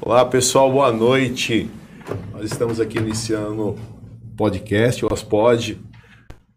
[0.00, 1.70] Olá pessoal, boa noite.
[2.32, 3.78] Nós estamos aqui iniciando o
[4.36, 5.78] podcast, o Ospod,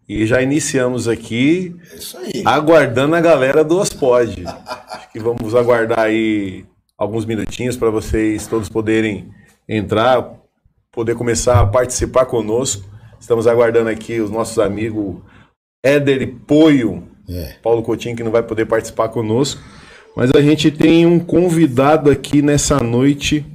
[0.08, 2.44] e já iniciamos aqui É isso aí.
[2.46, 4.44] aguardando a galera do Ospod.
[4.46, 6.66] Acho que vamos aguardar aí
[6.98, 9.30] alguns minutinhos para vocês todos poderem
[9.68, 10.34] entrar,
[10.92, 12.90] poder começar a participar conosco.
[13.20, 15.18] Estamos aguardando aqui os nossos amigos
[15.84, 17.56] Éder e Poio, É.
[17.62, 19.62] Paulo Coutinho, que não vai poder participar conosco.
[20.16, 23.46] Mas a gente tem um convidado aqui nessa noite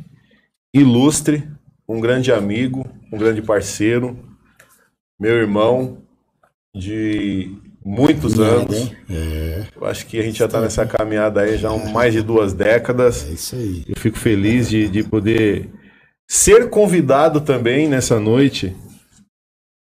[0.74, 1.44] ilustre,
[1.88, 4.18] um grande amigo, um grande parceiro,
[5.18, 5.98] meu irmão
[6.74, 7.50] de
[7.84, 8.76] muitos anos.
[8.76, 8.96] hein?
[9.08, 12.22] É, Eu acho que a gente já está nessa caminhada aí já há mais de
[12.22, 13.26] duas décadas.
[13.28, 13.84] é isso aí.
[13.88, 15.70] Eu fico feliz de, de poder
[16.28, 18.74] ser convidado também nessa noite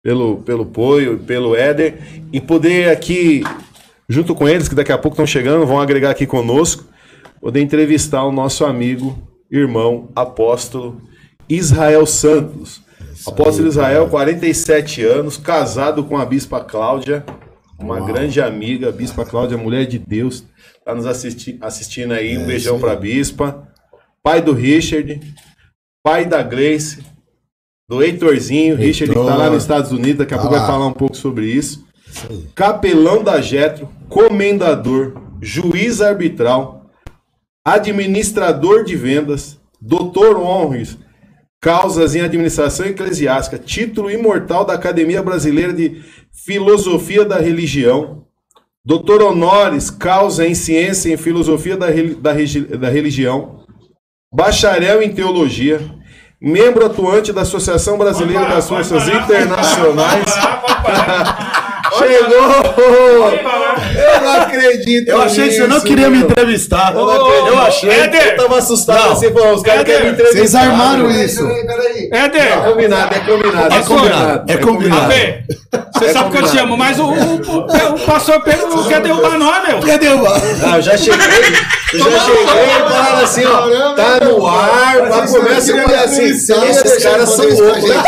[0.03, 1.97] pelo, pelo Poio, pelo Éder,
[2.33, 3.41] e poder aqui,
[4.07, 6.83] junto com eles, que daqui a pouco estão chegando, vão agregar aqui conosco,
[7.41, 9.17] poder entrevistar o nosso amigo,
[9.51, 11.01] irmão, apóstolo
[11.49, 12.81] Israel Santos.
[13.25, 17.23] Apóstolo Israel, 47 anos, casado com a Bispa Cláudia,
[17.79, 20.43] uma grande amiga, a Bispa Cláudia, mulher de Deus,
[20.77, 22.37] está nos assisti assistindo aí.
[22.37, 23.67] Um beijão para a Bispa.
[24.21, 25.19] Pai do Richard,
[26.03, 27.03] pai da Gleice,
[27.89, 30.67] do Heitorzinho, Richard que está lá nos Estados Unidos, daqui a Tá pouco vai lá.
[30.71, 31.85] falar um pouco sobre isso.
[32.55, 36.89] Capelão da Getro, comendador, juiz arbitral,
[37.65, 40.97] administrador de vendas, doutor honres,
[41.61, 48.25] causas em administração eclesiástica, título imortal da Academia Brasileira de Filosofia da Religião,
[48.83, 51.87] doutor honores, causa em ciência e filosofia da,
[52.19, 52.33] da
[52.77, 53.63] da religião,
[54.33, 55.79] bacharel em teologia,
[56.41, 60.25] membro atuante da Associação Brasileira das Forças Internacionais.
[61.97, 63.31] Chegou!
[63.95, 65.09] Eu não acredito.
[65.09, 66.93] Eu achei que você não queria me entrevistar.
[66.95, 67.47] Eu, não acredito.
[67.47, 67.89] Eu achei.
[67.89, 68.27] Éder!
[68.31, 69.11] Eu tava assustado Não.
[69.13, 70.39] assim, pô, os caras querem me entrevistar.
[70.39, 71.47] Vocês armaram isso.
[72.11, 73.75] Éder, É combinado, é combinado.
[73.75, 75.11] É combinado, é combinado.
[75.11, 75.43] Fê,
[75.93, 79.01] você sabe que eu te amo, mas o, o, o, o pastor Pedro não quer
[79.01, 79.79] derrubar nós, meu.
[79.79, 81.19] Cadê o Ah, eu já cheguei,
[81.93, 86.23] eu já cheguei e falaram assim, ó, tá no ar, mas começa a falar assim,
[86.25, 88.03] esses caras são loucos, né?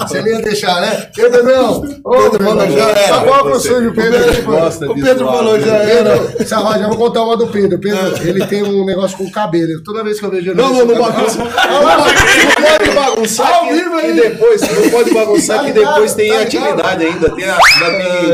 [0.00, 1.08] Você não ia deixar, né?
[1.14, 1.80] Pedro, não.
[1.82, 4.34] Pedro meu já irmão, Tá bom com o sujo, Pedro.
[4.34, 4.50] tipo,
[4.90, 6.46] O Pedro falou, já era.
[6.46, 7.78] Sarra, já vou contar uma do Pedro.
[7.78, 9.82] Pedro, ele tem um negócio com o cabelo.
[9.84, 10.60] Toda vez que eu vejo ele.
[10.60, 11.38] Não, não, não bagunça.
[11.38, 11.52] Não
[12.64, 14.14] pode bagunçar Ao que, vivo que aí.
[14.14, 17.58] depois, não pode bagunçar Tá que depois tem tá atividade ainda, tem, a,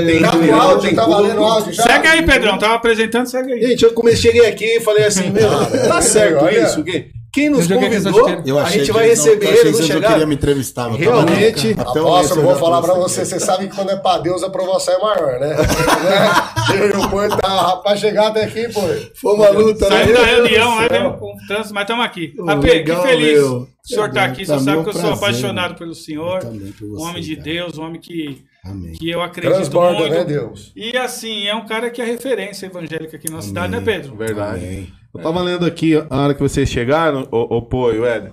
[0.05, 1.83] tem, Tá áudio, tem tá.
[1.83, 2.59] Segue aí, Pedrão.
[2.59, 3.69] Tava apresentando, segue aí.
[3.69, 5.49] Gente, eu comecei, cheguei aqui e falei assim, meu,
[5.89, 6.61] tá certo olha.
[6.65, 6.83] isso?
[6.85, 9.51] Quem, quem nos Eu convidou, Eu a achei gente que vai não- receber eu achei
[9.51, 10.09] ele, que não vocês não chegar?
[10.09, 10.89] queriam me entrevistar.
[10.89, 11.75] mas Realmente.
[11.75, 14.19] tava- até Apóstolo, eu vou falar pra trouxe você, você sabe que quando é pra
[14.19, 15.49] Deus, a promoção é maior, né?
[15.49, 15.57] né?
[16.95, 18.81] Eu pô, tá, rapaz, chegar até aqui, pô.
[19.21, 19.97] Foi uma luta, né?
[20.05, 22.35] Saindo da reunião, lá deu com o trânsito, mas estamos aqui.
[22.39, 23.33] Ô, AP, que legal, feliz.
[23.39, 23.57] meu.
[23.63, 25.77] O senhor tá É, aqui, você sabe é um que eu sou apaixonado né?
[25.79, 26.41] pelo senhor.
[26.43, 27.45] Eu Um homem de cara.
[27.45, 28.93] Deus, um homem que, Amém.
[28.93, 30.13] que eu acredito Transborda, muito.
[30.15, 30.73] né, Deus?
[30.77, 34.15] E assim, é um cara que é referência evangélica aqui na cidade, né, Pedro?
[34.15, 34.63] Verdade.
[34.65, 34.89] Amém.
[35.15, 38.33] Eu tava lendo aqui, a hora que vocês chegaram, o, o Poio, Éder.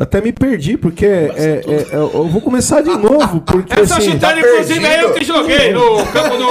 [0.00, 4.12] Até me perdi, porque é, é- é- eu vou começar de novo, porque Essa assim...
[4.12, 6.44] chutada, inclusive, é eu que joguei no campo do.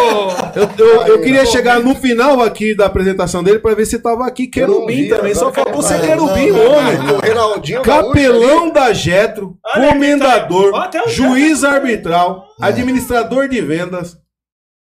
[0.59, 4.27] Eu, eu, eu queria chegar no final aqui da apresentação dele pra ver se tava
[4.27, 5.33] aqui querubim vi, também.
[5.33, 7.81] Só faltou ser querubim, não, homem.
[7.83, 14.17] Capelão da Getro, comendador, tá o juiz arbitral, administrador de vendas,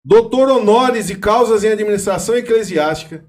[0.04, 3.24] doutor honores e causas em administração eclesiástica,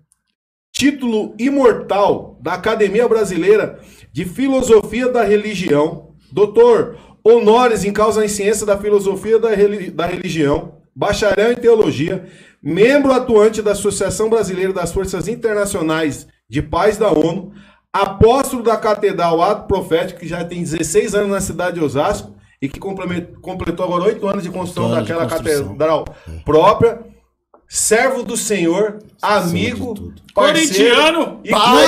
[0.77, 3.79] título imortal da Academia Brasileira
[4.13, 9.49] de Filosofia da Religião, doutor honores em causa em ciência da filosofia da,
[9.93, 12.25] da religião, bacharel em teologia,
[12.61, 17.53] membro atuante da Associação Brasileira das Forças Internacionais de Paz da ONU,
[17.91, 22.69] apóstolo da Catedral Ato Profético, que já tem 16 anos na cidade de Osasco e
[22.69, 25.65] que completou agora 8 anos de construção anos de daquela construção.
[25.69, 26.05] catedral
[26.45, 26.99] própria,
[27.69, 31.41] servo do Senhor, amigo, parceiro Corintiano.
[31.43, 31.85] e pai.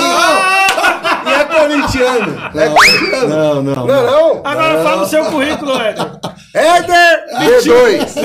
[1.26, 2.38] E é corintiano.
[2.54, 3.28] É corintiano.
[3.28, 4.06] Não, não, Não, não.
[4.36, 4.42] não.
[4.44, 6.06] Agora fala o seu currículo, Éder.
[6.54, 8.22] Éder D2.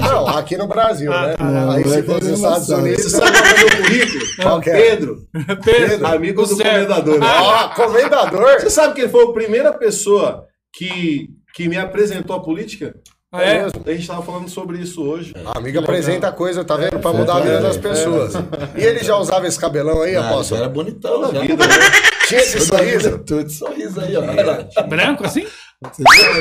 [0.00, 1.36] Não, Não, aqui no Brasil, né?
[1.38, 2.68] não, Aí não se é for nos Estados.
[2.70, 4.24] Unidos, Você sabe qual é o meu currículo?
[4.42, 4.72] Qual que é?
[4.90, 5.18] Pedro.
[5.64, 6.06] Pedro.
[6.06, 7.18] Amigo do comendador.
[7.22, 8.60] Ó, comendador.
[8.60, 12.94] Você sabe que ele foi a primeira pessoa que, que me apresentou a política?
[13.30, 13.62] Ah, é?
[13.62, 13.82] mesmo.
[13.86, 15.34] A gente tava falando sobre isso hoje.
[15.44, 16.98] A amiga apresenta coisa, tá vendo?
[16.98, 18.32] Pra mudar a vida das pessoas.
[18.74, 20.62] E ele já usava esse cabelão aí, Ah, apóstolo?
[20.62, 21.40] era bonitão, já.
[22.26, 23.18] Tinha esse sorriso?
[23.18, 24.82] Tudo sorriso aí, ó.
[24.84, 25.46] Branco assim?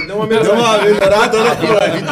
[0.07, 1.55] Deu uma Deu uma melhorada, né?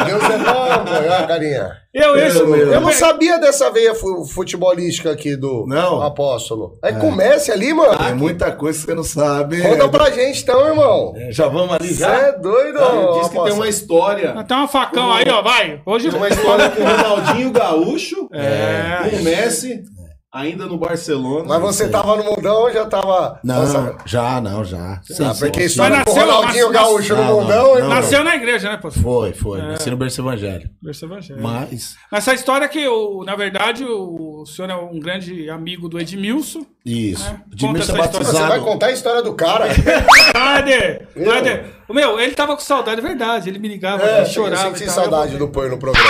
[0.06, 0.92] Deus é bom, pô.
[0.96, 1.72] Olha a carinha.
[1.92, 6.02] Eu, esse, Eu- eu, Eu não sabia dessa veia fu- futebolística aqui do Não.
[6.02, 6.78] apóstolo.
[6.84, 7.98] É, comece ali, mano.
[7.98, 9.60] Tem muita coisa que você não sabe.
[9.60, 11.14] Conta pra gente então, irmão.
[11.30, 12.78] Já vamos ali Você é doido,
[13.18, 14.44] Diz que tem uma história.
[14.46, 15.80] Tem uma facão aí, ó, vai.
[15.84, 19.08] Hoje Tem uma história com o Ronaldinho Gaúcho, É.
[19.10, 19.82] com o Messi,
[20.36, 21.44] ainda no Barcelona.
[21.48, 23.40] Mas você tava no mundão ou já tava...
[23.42, 25.00] Não, Nossa, já, não, já.
[25.04, 25.66] Sim, ah, sim, porque sim.
[25.66, 27.76] história Mas com o nasceu- Ronaldinho Gaúcho no não, não, mundão, não.
[27.76, 27.94] irmão.
[27.94, 28.90] nasceu na igreja, né, pô?
[28.90, 29.60] Foi, foi.
[29.62, 30.74] Nasci no berço evangélico.
[30.82, 31.46] Berço evangélico.
[31.46, 36.64] Mas, Essa história que, o, na verdade, o, senhor é um grande amigo do Edmilson.
[36.84, 37.26] isso.
[37.28, 37.36] É.
[37.54, 38.26] De Conta mim essa ser história.
[38.26, 38.64] Você vai batizado.
[38.64, 39.66] contar a história do cara.
[41.16, 41.32] Eu?
[41.32, 41.64] Éder!
[41.88, 43.48] Meu, ele tava com saudade, é verdade.
[43.48, 44.68] Ele me ligava, É, ele chorava.
[44.68, 44.94] eu senti tal.
[45.04, 46.08] saudade do Põe no programa.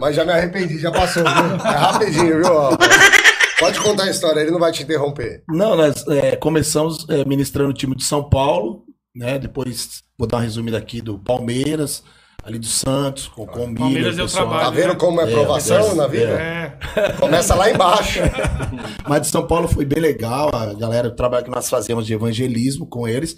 [0.00, 1.66] Mas já me arrependi, já passou, viu?
[1.66, 3.17] É rapidinho, viu?
[3.58, 5.42] Pode contar a história, ele não vai te interromper.
[5.48, 8.84] Não, nós é, começamos é, ministrando o time de São Paulo,
[9.14, 9.38] né?
[9.38, 12.04] Depois vou dar uma resumida aqui do Palmeiras,
[12.44, 14.48] ali do Santos, com o Palmeiras Miller, deu pessoal.
[14.48, 14.64] trabalho.
[14.64, 16.40] Tá vendo como é provação é, na vida?
[16.40, 16.78] É.
[17.18, 18.20] Começa lá embaixo.
[19.08, 22.14] Mas de São Paulo foi bem legal, a galera, o trabalho que nós fazíamos de
[22.14, 23.36] evangelismo com eles.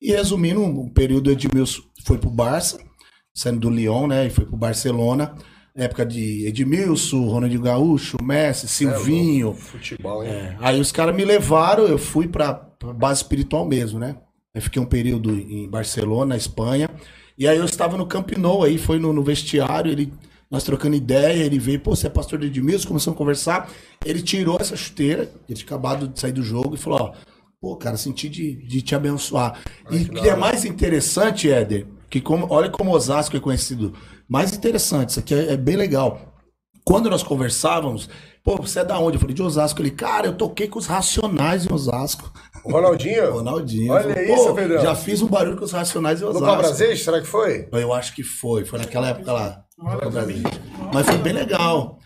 [0.00, 2.78] E resumindo, um período Edmilson foi pro Barça,
[3.34, 4.26] saindo do Lyon, né?
[4.26, 5.34] E foi pro Barcelona.
[5.76, 9.54] Época de Edmilson, Ronaldinho Gaúcho, Messi, Silvinho.
[9.54, 10.30] Futebol, hein?
[10.30, 14.16] É, Aí os caras me levaram, eu fui pra, pra base espiritual mesmo, né?
[14.54, 16.88] Aí fiquei um período em Barcelona, na Espanha.
[17.36, 20.12] E aí eu estava no Camp Nou, aí foi no, no vestiário, ele,
[20.48, 23.68] nós trocando ideia, ele veio, pô, você é pastor de Edmilson, começamos a conversar.
[24.04, 27.12] Ele tirou essa chuteira, ele tinha acabado de sair do jogo e falou, ó,
[27.60, 29.58] pô, cara, senti de, de te abençoar.
[29.90, 33.92] e o que é mais interessante, Éder, que como, olha como Osasco é conhecido.
[34.28, 36.32] Mais interessante, isso aqui é- é bem legal
[36.84, 38.08] quando nós conversávamos,
[38.44, 39.16] pô, você é da onde?
[39.16, 39.80] Eu falei, de Osasco.
[39.80, 42.30] Ele, cara, eu toquei com os Racionais em Osasco.
[42.64, 43.32] O Ronaldinho?
[43.32, 43.90] Ronaldinho.
[43.92, 44.82] Olha Eu falei, isso, pô, Pedrão.
[44.82, 46.46] Já fiz um barulho com os Racionais em No Osasco.
[46.46, 47.68] Cabrazejo, será que foi?
[47.72, 49.64] Eu acho que foi, foi naquela época lá.
[49.78, 50.42] no Cabrazejo.
[50.92, 51.98] Mas foi bem legal.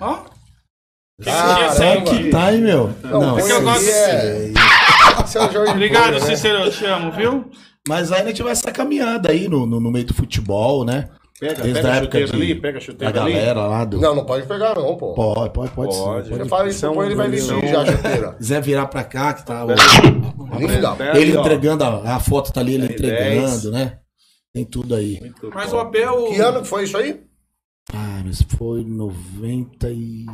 [0.00, 0.18] Ó.
[1.22, 2.10] Caramba.
[2.10, 2.92] Que tá, hein, meu?
[3.02, 4.52] Não, que eu gosto- aí, é...
[5.24, 6.20] Esse é o Jorge Obrigado, né?
[6.20, 7.50] Cícero, eu te amo, viu?
[7.88, 11.08] Mas aí a gente vai essa caminhada aí no, no, no meio do futebol, né?
[11.38, 13.32] Pega, Desde pega a a época chuteira de, ali, pega a da chuteira ali.
[13.32, 14.00] galera lá do...
[14.00, 15.14] Não, não pode pegar não, pô.
[15.14, 16.28] Pode, pode, pode, Pode.
[16.28, 16.36] sim.
[16.36, 16.48] Pode.
[16.48, 18.32] fala isso Põe, ele vai vestir já a chuteira.
[18.34, 19.66] quiser virar pra cá, que tá...
[19.66, 19.70] o-
[20.60, 23.98] Ele ali, entregando, a, a foto tá ali, ele entregando, né?
[24.52, 25.18] Tem tudo aí.
[25.20, 25.76] Muito Mas bom.
[25.76, 26.26] o Abel.
[26.28, 27.20] Que ano que foi isso aí?
[27.92, 30.24] Ah, mas foi 90 e...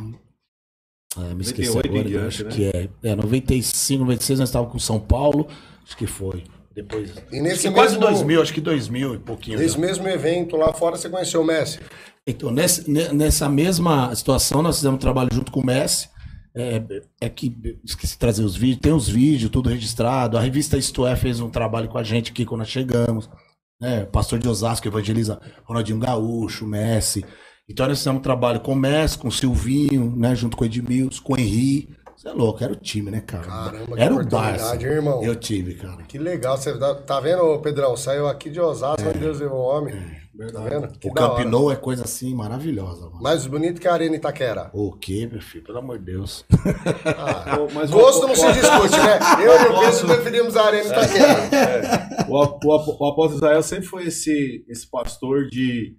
[1.17, 2.49] Ah, me esqueci 98 em agora, eu diante, acho né?
[2.51, 2.65] que
[3.07, 3.09] é.
[3.11, 5.47] É, 95, 96 nós estávamos com São Paulo,
[5.83, 6.43] acho que foi.
[6.83, 7.13] Depois...
[7.31, 9.59] E nesse Acho que quase mesmo- 2000, acho que 2000 e pouquinho.
[9.59, 9.79] Nesse já.
[9.79, 11.79] mesmo evento lá fora você conheceu o Messi.
[12.27, 16.09] Então, nesse- ne- nessa mesma situação, nós fizemos um trabalho junto com o Messi.
[16.53, 16.81] É,
[17.21, 17.55] é que
[17.85, 20.37] esqueci de trazer os vídeos, tem os vídeos, tudo registrado.
[20.37, 23.29] A revista Isto É fez um trabalho com a gente aqui quando nós chegamos.
[23.79, 24.05] Né?
[24.05, 27.25] Pastor de Osasco evangeliza Ronaldinho Gaúcho, Messi.
[27.69, 30.35] Então nós fizemos um trabalho com o Messi, com o Silvinho, né?
[30.35, 31.89] junto com o Edmilson, com o Henri.
[32.21, 33.47] Você é louco, era o time, né, cara?
[33.47, 34.75] Caramba, que era o Barça.
[34.75, 35.23] hein, irmão?
[35.23, 36.03] Eu tive, cara.
[36.03, 37.97] Que legal, você tá, tá vendo, Pedrão?
[37.97, 39.95] Saiu aqui de Osasco, onde Deus levou o homem.
[40.53, 40.87] Tá vendo?
[40.99, 41.45] Que o da Camp hora.
[41.45, 43.07] Nou é coisa assim maravilhosa.
[43.09, 43.21] Mano.
[43.23, 44.69] Mais bonito que a Arena Itaquera.
[44.71, 45.63] O quê, meu filho?
[45.63, 46.45] Pelo amor de Deus.
[47.17, 49.17] Ah, Mas o- gosto o- não se discute, né?
[49.43, 52.09] Eu e o Pedro preferimos a Arena Itaquera.
[52.29, 55.95] O, ap- o, ap- o apóstolo Israel sempre foi esse, esse pastor de,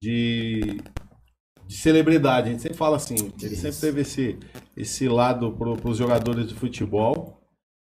[0.00, 0.78] de,
[1.66, 2.48] de celebridade.
[2.48, 3.32] A gente sempre fala assim.
[3.42, 4.38] Ele sempre teve esse,
[4.76, 7.40] esse lado para os jogadores de futebol.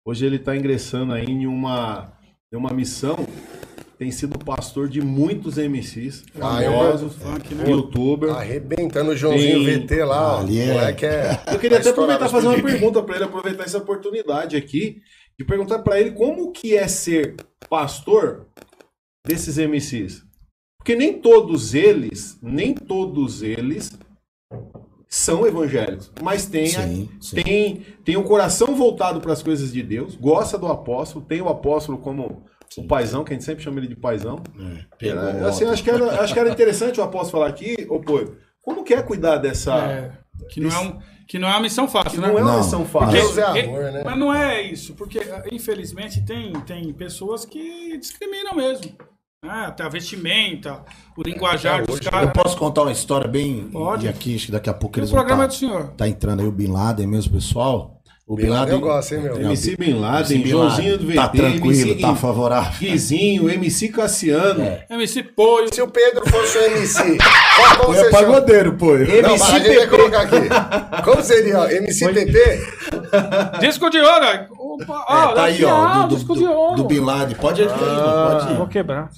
[0.04, 2.12] Hoje ele está ingressando aí em uma,
[2.52, 3.16] em uma missão.
[3.98, 7.68] Tem sido pastor de muitos MCs, Ah, eu- famosos, Funk, né?
[7.70, 8.30] youtuber.
[8.30, 10.40] Arrebentando o Joãozinho Tem- VT lá.
[10.40, 11.38] Ali é- moleque é.
[11.52, 15.02] Eu queria até aproveitar e fazer uma pergunta para ele, aproveitar essa oportunidade aqui,
[15.38, 17.36] de perguntar para ele como que é ser
[17.68, 18.46] pastor
[19.26, 20.22] desses MCs.
[20.80, 23.92] Porque nem todos eles, nem todos eles
[25.06, 27.36] são evangélicos, mas tem, Sim, sim.
[27.42, 31.48] tem, tem um coração voltado para as coisas de Deus, gosta do apóstolo, tem o
[31.48, 32.44] apóstolo como
[32.78, 34.40] o paizão, que a gente sempre chama ele de paizão.
[35.02, 38.00] É, o assim, acho, que era, acho que era interessante o apóstolo falar aqui, ô
[38.00, 38.20] pô,
[38.62, 39.76] como que é cuidar dessa...
[39.76, 40.12] É,
[40.48, 42.28] que, não é um, que não é uma missão fácil, que né?
[42.28, 42.58] não é uma Não.
[42.58, 43.12] missão fácil.
[43.12, 44.02] Deus é Porque- amor, né?
[44.04, 45.20] Mas não é isso, porque
[45.52, 48.92] infelizmente tem, tem pessoas que discriminam mesmo.
[49.42, 50.82] Ah, até a vestimenta,
[51.16, 52.32] o linguajar até dos hoje, Eu caras.
[52.34, 53.70] posso contar uma história bem.
[53.70, 54.04] Pode.
[54.04, 55.54] E aqui, acho que daqui a pouco E o eles vão programa é tá, do
[55.54, 55.88] senhor.
[55.96, 57.99] tá entrando aí o Bin Laden mesmo, pessoal.
[58.30, 59.40] O Bin, Laden eu gosto, hein, meu?
[59.40, 61.06] MC Bin MC Laden, Joãozinho do.
[61.08, 62.78] VT, Tá tranquilo, MC tá favorável.
[62.78, 64.86] Guizinho, MC Cassiano, É.
[64.88, 65.66] MC Poio.
[65.74, 67.18] Se o Pedro fosse o MC,
[67.76, 68.92] qual é pagodeiro, pô.
[68.96, 71.02] Não, mas a gente vai colocar aqui.
[71.02, 71.72] Como seria?
[71.76, 72.60] MC PP?
[73.58, 74.24] Disco de ouro.
[74.24, 74.74] ó.
[74.74, 76.76] Opa, É, ah, tá aí, ó, ah, do, do, disco do, de ouro.
[76.76, 77.34] do Bin Laden.
[77.36, 78.56] Pode ir, aí, pode ir.
[78.56, 79.10] Vou quebrar.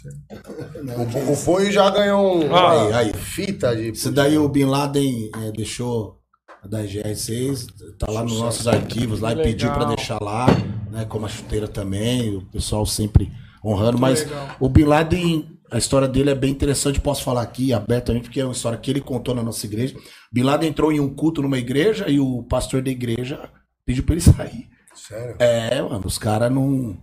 [1.28, 2.72] O, o Foi já ganhou um, Ah.
[2.72, 3.12] Aí, aí.
[3.12, 3.90] fita de.
[3.90, 6.21] Esse daí o Bin Laden é, deixou
[6.68, 7.66] da GR6,
[7.98, 10.46] tá lá nos nossos arquivos lá e pediu pra deixar lá,
[10.90, 11.04] né?
[11.06, 13.30] Como a chuteira também, o pessoal sempre
[13.64, 13.98] honrando.
[13.98, 14.26] Mas
[14.60, 18.44] o Bin Laden, a história dele é bem interessante, posso falar aqui abertamente, porque é
[18.44, 19.96] uma história que ele contou na nossa igreja.
[20.32, 23.50] Bin Laden entrou em um culto numa igreja e o pastor da igreja
[23.84, 24.68] pediu pra ele sair.
[24.94, 25.36] Sério?
[25.38, 26.96] É, mano, os caras não.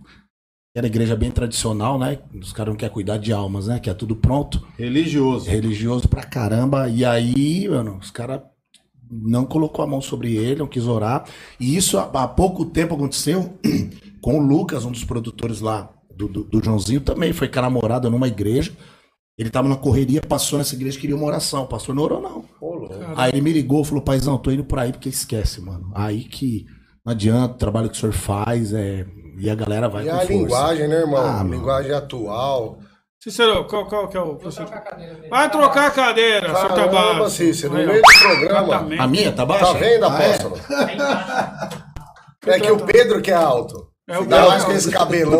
[0.74, 2.20] Era igreja bem tradicional, né?
[2.40, 3.80] Os caras não querem cuidar de almas, né?
[3.80, 5.50] Que é tudo pronto Religioso.
[5.50, 6.88] religioso pra caramba.
[6.88, 8.40] E aí, mano, os caras
[9.10, 11.24] não colocou a mão sobre ele, não quis orar.
[11.58, 13.54] E isso há, há pouco tempo aconteceu
[14.22, 17.62] com o Lucas, um dos produtores lá do, do, do Joãozinho, também foi com a
[17.62, 18.72] namorada numa igreja.
[19.38, 21.62] Ele tava na correria, passou nessa igreja, queria uma oração.
[21.62, 22.44] O pastor não orou, não.
[23.16, 25.90] Aí ele me ligou, falou, paizão, tô indo por aí porque esquece, mano.
[25.94, 26.66] Aí que
[27.04, 29.06] não adianta, o trabalho que o senhor faz, é...
[29.38, 30.32] e a galera vai E com a força.
[30.32, 31.16] linguagem, né, irmão?
[31.24, 31.58] Ah, meu.
[31.58, 32.78] linguagem atual.
[33.22, 34.38] Cícero, qual, qual que é o.
[35.28, 37.30] Vai trocar a cadeira, seu Caramba, Tabaco.
[37.30, 38.86] Cícero, no meio do programa.
[38.98, 39.66] A minha, tá baixa?
[39.66, 40.34] Tá vendo, Ah, é?
[40.34, 40.58] apóstolo?
[42.46, 43.90] É que o Pedro que é alto.
[44.08, 45.38] É o Ainda mais com esse cabelão.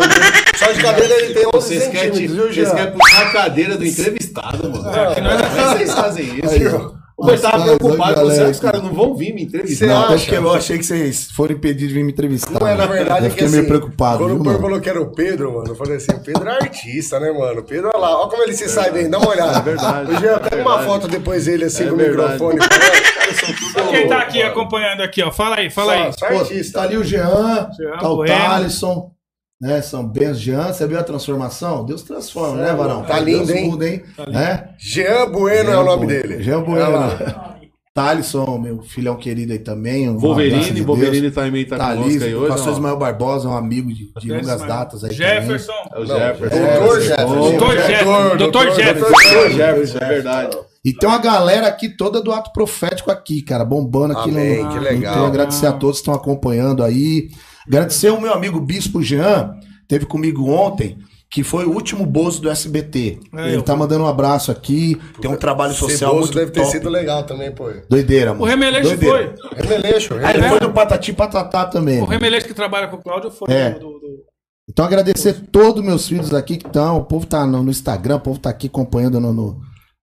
[0.56, 3.76] Só de cabelo ele tem 11 Vocês querem, centímetros, viu, vocês querem puxar a cadeira
[3.78, 4.90] do entrevistado, mano.
[4.90, 6.50] É, que nós- Como é que vocês fazem isso?
[6.50, 7.00] Aí?
[7.22, 9.86] Eu tava Mas, preocupado, olha, será que os caras não vão vir me entrevistar?
[9.86, 10.18] Não, é acha?
[10.18, 12.58] porque eu achei que vocês foram impedidos de vir me entrevistar.
[12.58, 14.60] Não é, na verdade, eu é que fiquei assim, meio preocupado, quando viu, o Pedro
[14.60, 17.60] falou que era o Pedro, mano, eu falei assim, o Pedro é artista, né, mano?
[17.60, 19.58] O Pedro, olha lá, olha como ele se sai bem, dá uma olhada.
[19.58, 22.58] É verdade, O Jean, é pega uma foto depois dele assim É com o microfone.
[23.90, 24.50] Quem tá aqui mano.
[24.50, 25.30] acompanhando aqui, ó?
[25.30, 26.12] Fala aí, fala aí.
[26.18, 26.78] Só Pô, artista.
[26.80, 29.19] tá ali o Jean, Jean tá o Bueno.
[29.60, 29.82] Né?
[29.82, 30.72] São bem Jean.
[30.72, 31.84] Você viu a transformação?
[31.84, 33.02] Deus transforma, né, Varão?
[33.02, 33.68] Tá lindo, Deus hein?
[33.70, 34.02] muda, hein?
[34.28, 34.70] Né?
[34.78, 36.42] Jean Bueno é o nome dele.
[36.42, 36.62] Jean.
[36.62, 36.88] Bueno.
[37.92, 40.08] Thalisson, meu filhão querido aí também.
[40.08, 42.48] um Wolverine, de Wolverine também tá Tá conosco aí hoje.
[42.48, 42.72] pastor.
[42.72, 45.72] Ismael Barbosa, um amigo de, de longas datas aí Jefferson.
[45.92, 46.56] É o Jefferson.
[46.56, 47.34] Doutor Jefferson.
[47.34, 48.36] Doutor Jefferson.
[48.36, 49.10] Doutor Jefferson.
[49.10, 50.50] Doutor Jefferson, é verdade.
[50.50, 50.66] também.
[50.84, 54.70] E tem uma galera aqui toda do ato profético aqui, cara, bombando aqui Amém, no.
[54.70, 55.12] que legal.
[55.12, 57.28] Então, agradecer a todos que estão acompanhando aí.
[57.70, 59.54] Agradecer o meu amigo Bispo Jean,
[59.86, 60.98] teve comigo ontem,
[61.30, 63.20] que foi o último Bozo do SBT.
[63.34, 66.50] É, Ele eu tá mandando um abraço aqui, tem um trabalho social Ceboso muito deve
[66.50, 66.72] ter top.
[66.72, 67.70] sido legal também, pô.
[67.88, 68.42] Doideira, mano.
[68.42, 69.34] O Remeleixo Doideira.
[69.40, 69.62] foi.
[69.62, 70.48] Remeleixo, Ah, ele Remeleixo.
[70.58, 71.98] foi do Patati Patatá também.
[71.98, 72.12] O mano.
[72.12, 73.70] Remeleixo que trabalha com o Cláudio foi É.
[73.70, 74.20] do, do- do-
[74.68, 76.96] Então agradecer todos meus filhos aqui que estão.
[76.98, 79.60] O povo tá no, no Instagram, o povo tá aqui acompanhando no, no,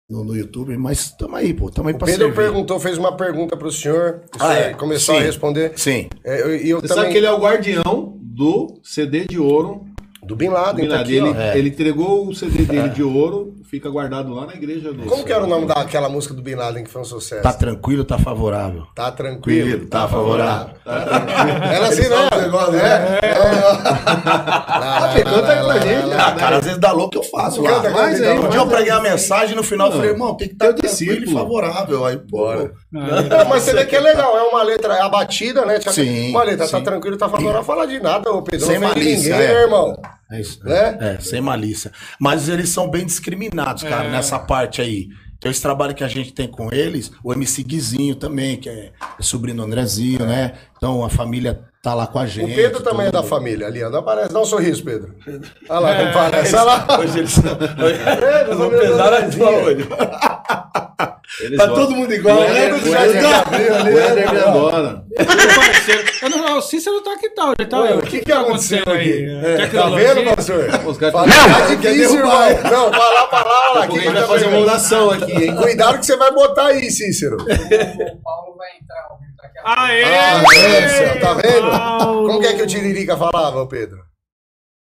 [0.09, 0.75] no- no YouTube.
[0.77, 1.69] Mas tamo aí, pô.
[1.69, 2.35] Tamo aí O pra Pedro servir.
[2.35, 4.21] perguntou, fez uma pergunta pro senhor.
[4.33, 4.73] O Ah, senhor é?
[4.73, 5.21] começou Sim.
[5.21, 5.71] a responder.
[5.75, 6.09] Sim.
[6.23, 7.03] É, eu- eu, Você também.
[7.03, 9.85] sabe que ele é o guardião do CD de ouro.
[10.23, 11.19] Do Bin Laden, Bin tá Laden.
[11.21, 11.41] aqui, ele.
[11.41, 11.57] É.
[11.57, 15.05] ele entregou o CD dele de ouro, fica guardado lá na igreja do.
[15.05, 17.43] Como que era o nome daquela música do Bin Laden que foi um sucesso?
[17.43, 18.88] Tá tranquilo, tá favorável.
[18.95, 19.88] Tá tranquilo.
[19.88, 20.75] Tá favorável.
[20.86, 22.15] Era assim, né?
[22.31, 23.27] Ah,
[25.13, 25.24] É.
[25.24, 26.13] Canta aí pra gente.
[26.13, 27.81] Ah, cara, às vezes dá louco que eu faço lá.
[27.81, 30.36] Canta, Mas canta, aí, um dia eu preguei a mensagem no final eu falei, irmão,
[30.36, 32.05] tem que estar Teu tranquilo e favorável.
[32.05, 32.19] Aí.
[32.91, 35.79] Não, mas você vê que é legal, é uma letra, é a batida, né?
[35.79, 38.65] Tipo, Sim, Uma letra, tá tranquilo, tá favorável, fala de nada, ô Pedro.
[38.65, 39.53] Sem não malícia, ninguém, é.
[39.53, 39.97] né, irmão?
[40.31, 40.60] É isso.
[40.63, 40.98] Né?
[41.00, 41.91] É, sem malícia.
[42.19, 44.12] Mas eles são bem discriminados, cara, É.
[44.12, 45.07] nessa parte aí.
[45.46, 48.91] É esse trabalho que a gente tem com eles, o MC Guizinho também, que é,
[49.19, 50.53] é sobrinho do Andrezinho, né?
[50.75, 52.53] Então a família tá lá com a O gente.
[52.55, 53.79] Pedro também é da família ali.
[53.81, 55.15] Não aparece, dá um sorriso, Pedro.
[55.69, 56.55] Olha lá, como parece.
[56.55, 57.00] Olha lá.
[57.00, 57.43] Hoje eles são.
[57.43, 59.17] Não pesaram
[59.48, 59.88] a olho.
[61.41, 61.86] Eles Tá gostam.
[61.88, 62.72] todo mundo igual, O né?
[62.74, 64.44] O Éder- Gabriel ali, o Éder me né?
[64.44, 65.03] adora.
[65.08, 66.03] Meu parceiro.
[66.24, 67.53] Eu não, o Cícero tá que tal?
[67.60, 69.25] Ele tá, Ué, o que que aconteceu aqui?
[69.44, 70.65] É, Tá vendo, pastor?
[70.88, 72.32] Os caras Fala, Não, tá difícil, irmão.
[72.72, 73.79] Não, vai lá, vai lá, lá.
[73.82, 75.56] Daqui a gente vai tá fazer uma oração aqui, hein?
[75.56, 77.36] Cuidado que você vai botar aí, Cícero.
[77.36, 79.08] O Paulo vai entrar
[79.63, 80.03] Aê!
[80.03, 80.44] Ah,
[80.89, 81.70] céu, tá vendo?
[81.72, 82.27] Paulo!
[82.27, 84.00] Como que é que o Tiririca falava, Pedro?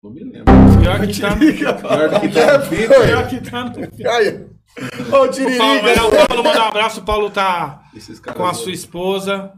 [0.04, 0.46] Não me lembro.
[0.80, 2.70] Pior que tá no Pior que tá no.
[2.70, 3.72] Pior que tá no
[5.00, 5.96] Ô, O Paulo, Tiririca.
[5.96, 7.00] não, o Paulo manda um abraço.
[7.00, 9.52] O Paulo tá Esses caras com a sua esposa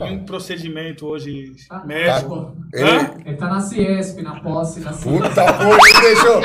[0.00, 1.82] em um procedimento hoje Tá.
[1.84, 2.54] médico.
[2.72, 3.10] Ele- Hã?
[3.26, 5.18] Ele tá na Ciesp, na posse da Ciesp.
[5.18, 6.38] Puta porra, ele deixou.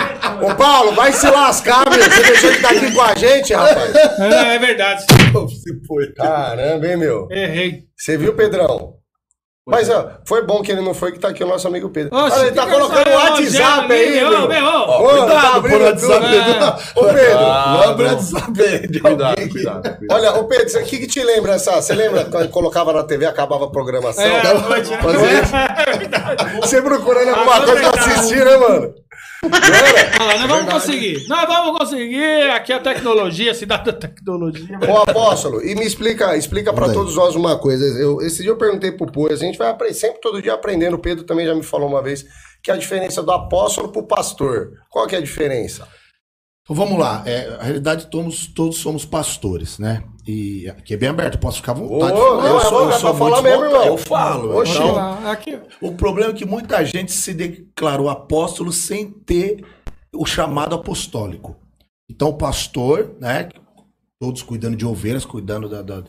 [0.51, 2.01] Ô, Paulo, vai se lascar, meu.
[2.03, 3.95] Você deixou de estar aqui com a gente, rapaz.
[3.95, 5.05] É, é verdade.
[6.15, 7.27] Caramba, hein, meu.
[7.31, 7.83] Errei.
[7.95, 8.95] Você viu, Pedrão?
[9.65, 12.13] Mas, ó, foi bom que ele não foi, que tá aqui o nosso amigo Pedro.
[12.13, 14.47] Oxe, Olha, ele tá que é colocando o WhatsApp aí, meu.
[14.49, 14.81] meu, ô.
[14.81, 16.25] Ô, Cuidado, tá abrindo WhatsApp.
[16.97, 17.39] Ô, Pedro.
[17.39, 19.97] Não abre o WhatsApp Cuidado, cuidado, cuidado.
[20.11, 21.81] Olha, ô Pedro, o que que te lembra essa...
[21.81, 24.21] Você lembra quando colocava na TV, acabava a programação?
[24.21, 24.83] É, né?
[25.01, 25.55] Fazer isso?
[25.55, 26.55] É verdade.
[26.59, 28.09] Você procurando alguma Ah, coisa pra verdade.
[28.11, 28.93] assistir, né, mano?
[29.43, 31.27] Nós vamos conseguir.
[31.27, 32.49] Nós vamos conseguir.
[32.51, 34.79] Aqui é a tecnologia, cidade da tecnologia.
[34.89, 37.85] Ô, apóstolo, e me explica, explica para todos nós uma coisa.
[37.99, 40.95] Eu, esse dia eu perguntei pro Pô, a gente vai sempre todo dia aprendendo.
[40.95, 42.25] O Pedro também já me falou uma vez
[42.63, 44.71] que a diferença do apóstolo pro pastor.
[44.89, 45.87] Qual que é a diferença?
[46.63, 47.23] Então vamos lá.
[47.25, 50.03] É, a realidade, todos, todos somos pastores, né?
[50.25, 52.13] E aqui é bem aberto, posso ficar à vontade.
[52.13, 53.85] Ô, não, é bom, é pra falar muito mesmo, irmão.
[53.85, 54.57] Eu falo.
[54.57, 54.73] Oxi.
[54.73, 59.65] então, Lá, Aqui, o problema é que muita gente se declarou apóstolo sem ter
[60.13, 61.57] o chamado apostólico.
[62.09, 63.49] Então, o pastor, né?
[64.19, 66.03] Todos cuidando de ovelhas, cuidando da, da,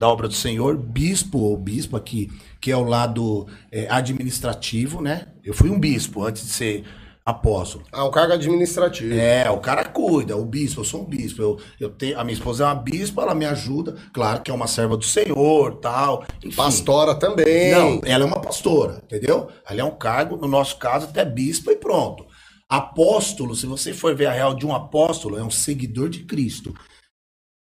[0.00, 5.26] da obra do Senhor, bispo ou bispa, que, que é o lado é, administrativo, né?
[5.44, 6.84] Eu fui um bispo antes de ser
[7.28, 7.84] apóstolo.
[7.92, 9.12] Ah, um cargo administrativo.
[9.14, 11.42] É, o cara cuida, o bispo, eu sou um bispo.
[11.42, 13.96] Eu, eu tenho, a minha esposa é uma bispa, ela me ajuda.
[14.14, 16.24] Claro que é uma serva do Senhor, tal.
[16.42, 16.56] Enfim.
[16.56, 17.72] Pastora também.
[17.72, 19.48] Não, ela é uma pastora, entendeu?
[19.68, 22.24] Ela é um cargo, no nosso caso, até bispa e pronto.
[22.66, 26.74] Apóstolo, se você for ver a real de um apóstolo, é um seguidor de Cristo.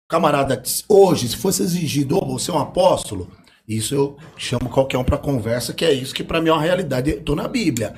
[0.09, 3.31] Camarada, hoje, se fosse exigido, ô, você é um apóstolo,
[3.69, 6.62] isso eu chamo qualquer um para conversa, que é isso que para mim é uma
[6.62, 7.11] realidade.
[7.11, 7.95] Eu tô na Bíblia.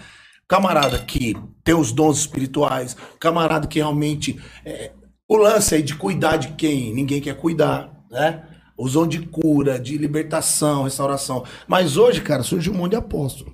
[0.52, 4.38] Camarada que tem os dons espirituais, camarada que realmente.
[4.66, 4.92] é,
[5.26, 8.42] o lance aí de cuidar de quem ninguém quer cuidar, né?
[8.76, 11.42] Os dons de cura, de libertação, restauração.
[11.66, 13.50] Mas hoje, cara, surge um monte de apóstolo.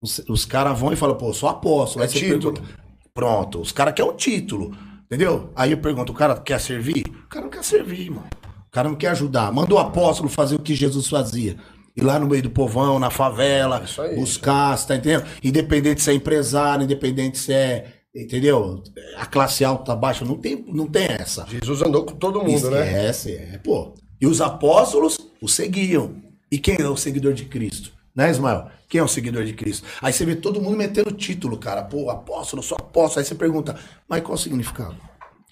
[0.00, 2.02] Os, os caras vão e falam, pô, sou apóstolo.
[2.02, 2.54] É Aí título.
[2.54, 2.80] pergunta,
[3.12, 5.50] Pronto, os caras querem um título, entendeu?
[5.54, 7.04] Aí eu pergunto, o cara quer servir?
[7.26, 8.28] O cara não quer servir, mano.
[8.66, 9.52] O cara não quer ajudar.
[9.52, 11.58] Manda o apóstolo fazer o que Jesus fazia.
[12.00, 14.16] Ir lá no meio do povão, na favela, aí.
[14.16, 15.24] buscar, você tá entendendo?
[15.42, 18.82] Independente se é empresário, independente se é, entendeu?
[19.16, 21.46] A classe alta, baixa, não tem, não tem essa.
[21.48, 22.86] Jesus andou com todo mundo, né?
[22.86, 23.94] Esquece, é, pô.
[24.20, 26.14] E os apóstolos o seguiam.
[26.50, 27.92] E quem é o seguidor de Cristo?
[28.14, 28.66] Né, Ismael?
[28.88, 29.86] Quem é o seguidor de Cristo?
[30.02, 31.82] Aí você vê todo mundo metendo título, cara.
[31.84, 33.20] Pô, apóstolo, eu sou apóstolo.
[33.20, 33.76] Aí você pergunta,
[34.08, 34.96] mas qual o significado?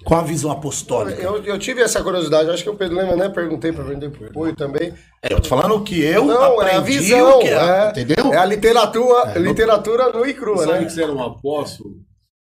[0.05, 1.21] Qual a visão apostólica?
[1.21, 3.29] Eu, eu tive essa curiosidade, acho que o Pedro lembra, né?
[3.29, 4.95] Perguntei para vender pro Poi também.
[5.23, 7.53] É, eu tô falando o que eu Não, é a aprendi, visão, o que é,
[7.87, 8.33] é, entendeu?
[8.33, 10.85] é a literatura, É, literatura nua e crua, Sabe né?
[10.85, 11.97] que ser um apóstolo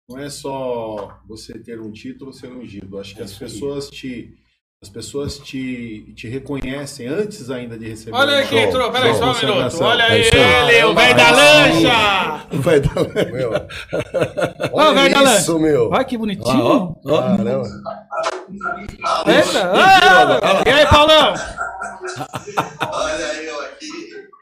[0.08, 2.98] não é só você ter um título ser ungido.
[2.98, 4.34] Acho que as pessoas te
[4.82, 8.14] as pessoas te, te reconhecem antes ainda de receber.
[8.14, 9.82] Olha aí quem Show, entrou, peraí, só um minuto.
[9.82, 10.20] Olha É aí
[10.74, 12.46] ele, o velho da lancha!
[12.52, 12.94] Vai dar...
[13.32, 13.52] Meu.
[14.72, 15.38] Ó, velho Olha da lancha.
[15.38, 15.90] isso, meu.
[15.90, 16.94] Olha que bonitinho.
[17.06, 17.68] Caramba.
[19.26, 21.34] Eita, ah, e aí, Paulão?
[22.92, 23.88] Olha aí, eu aqui.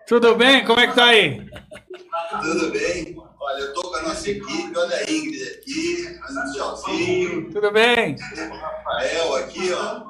[0.08, 0.64] Tudo bem?
[0.64, 1.46] Como é que tá aí?
[2.42, 3.23] Tudo bem?
[3.46, 4.72] Olha, eu tô com a nossa equipe.
[4.74, 8.16] Olha a Ingrid aqui, o Tchauzinho, Tudo bem?
[8.16, 10.02] o Rafael aqui, ó.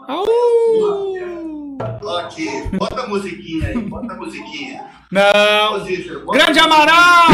[2.00, 2.48] Ó aqui.
[2.78, 4.84] Bota a musiquinha aí, bota a musiquinha.
[5.10, 5.84] Não!
[6.32, 7.26] Grande Amaral!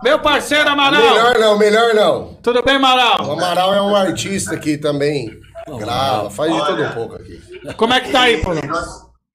[0.00, 1.02] Meu parceiro Amaral!
[1.02, 2.34] Melhor não, melhor não.
[2.40, 3.32] Tudo bem, O Amaral?
[3.32, 5.40] Amaral é um artista aqui também.
[5.76, 7.42] Grava, faz de tudo um pouco aqui.
[7.76, 8.62] Como é que tá aí, Paulão?
[8.62, 8.86] E nós,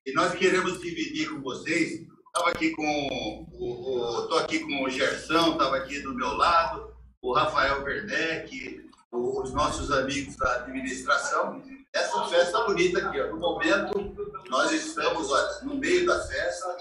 [0.07, 2.10] e nós queremos dividir com vocês.
[2.33, 4.27] Estava aqui com o, o.
[4.29, 9.91] Tô aqui com o Gerson, estava aqui do meu lado, o Rafael Werneck, os nossos
[9.91, 11.61] amigos da administração.
[11.93, 13.27] Essa festa bonita aqui, ó.
[13.27, 14.15] No momento,
[14.49, 16.77] nós estamos olha, no meio da festa,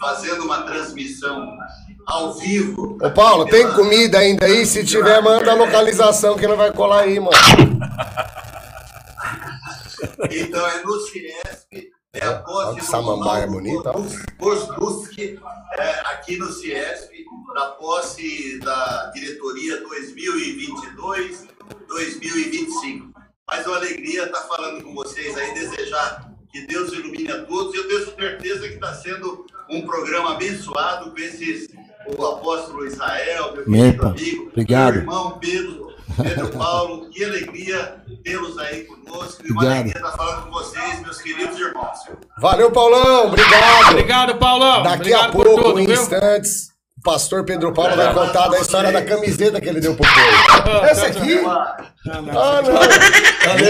[0.00, 1.58] fazendo uma transmissão
[2.06, 2.96] ao vivo.
[3.02, 4.64] Ô Paulo, tem comida ainda aí?
[4.64, 7.32] Se tiver, manda a localização que não vai colar aí, mano.
[10.30, 13.92] Então é no Ciesp, é a posse que samambaia bonita,
[15.76, 17.12] é, aqui no Ciesp,
[17.54, 19.82] na posse da diretoria
[21.88, 23.12] 2022-2025.
[23.46, 27.74] Mas uma alegria estar falando com vocês aí, desejar que Deus ilumine a todos.
[27.74, 31.68] Eu tenho certeza que está sendo um programa abençoado com esses,
[32.16, 34.92] o apóstolo Israel, meu querido amigo, obrigado.
[34.92, 35.83] meu irmão Pedro,
[36.22, 37.08] Pedro Paulo.
[37.10, 39.42] Que alegria tê-los aí conosco.
[39.44, 39.80] E uma Obrigado.
[39.80, 41.98] alegria estar falando com vocês, meus queridos irmãos.
[42.38, 43.26] Valeu, Paulão.
[43.26, 43.90] Obrigado.
[43.90, 44.82] Obrigado, Paulão.
[44.82, 45.94] Daqui Obrigado a pouco, tudo, em viu?
[45.94, 50.06] instantes, o pastor Pedro Paulo vai contar da história da camiseta que ele deu pro
[50.06, 50.76] povo.
[50.86, 51.40] Essa aqui?
[51.44, 52.72] Ah, não.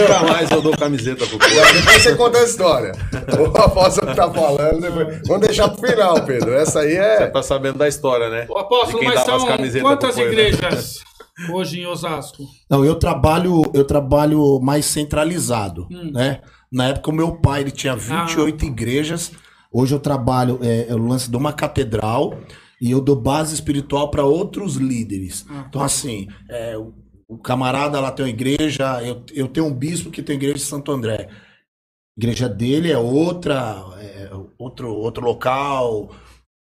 [0.00, 1.72] Nunca mais eu dou camiseta pro povo.
[1.72, 2.92] Depois você conta a história.
[3.38, 4.80] O apóstolo tá falando.
[4.80, 5.20] Depois...
[5.26, 6.52] Vamos deixar pro final, Pedro.
[6.54, 7.26] Essa aí é.
[7.26, 8.46] Tá sabendo da história, né?
[8.48, 9.46] O apóstolo, mas são
[9.80, 10.22] quantas né?
[10.24, 11.04] igrejas
[11.50, 12.44] hoje em Osasco?
[12.70, 16.40] Não, eu trabalho, eu trabalho mais centralizado, né?
[16.72, 19.32] Na época o meu pai ele tinha 28 igrejas.
[19.72, 22.38] Hoje eu trabalho é, é o lance de uma catedral
[22.80, 25.46] e eu dou base espiritual para outros líderes.
[25.68, 26.92] Então assim, é, o,
[27.28, 30.60] o camarada lá tem uma igreja, eu, eu tenho um bispo que tem igreja de
[30.60, 31.28] Santo André.
[31.30, 36.14] A igreja dele é outra, é outro outro local.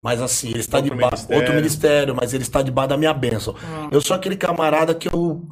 [0.03, 1.15] Mas assim, ele está Outro debaixo.
[1.15, 1.41] ministério.
[1.41, 3.55] Outro ministério, mas ele está debaixo da minha bênção.
[3.89, 5.47] Eu sou aquele camarada que eu.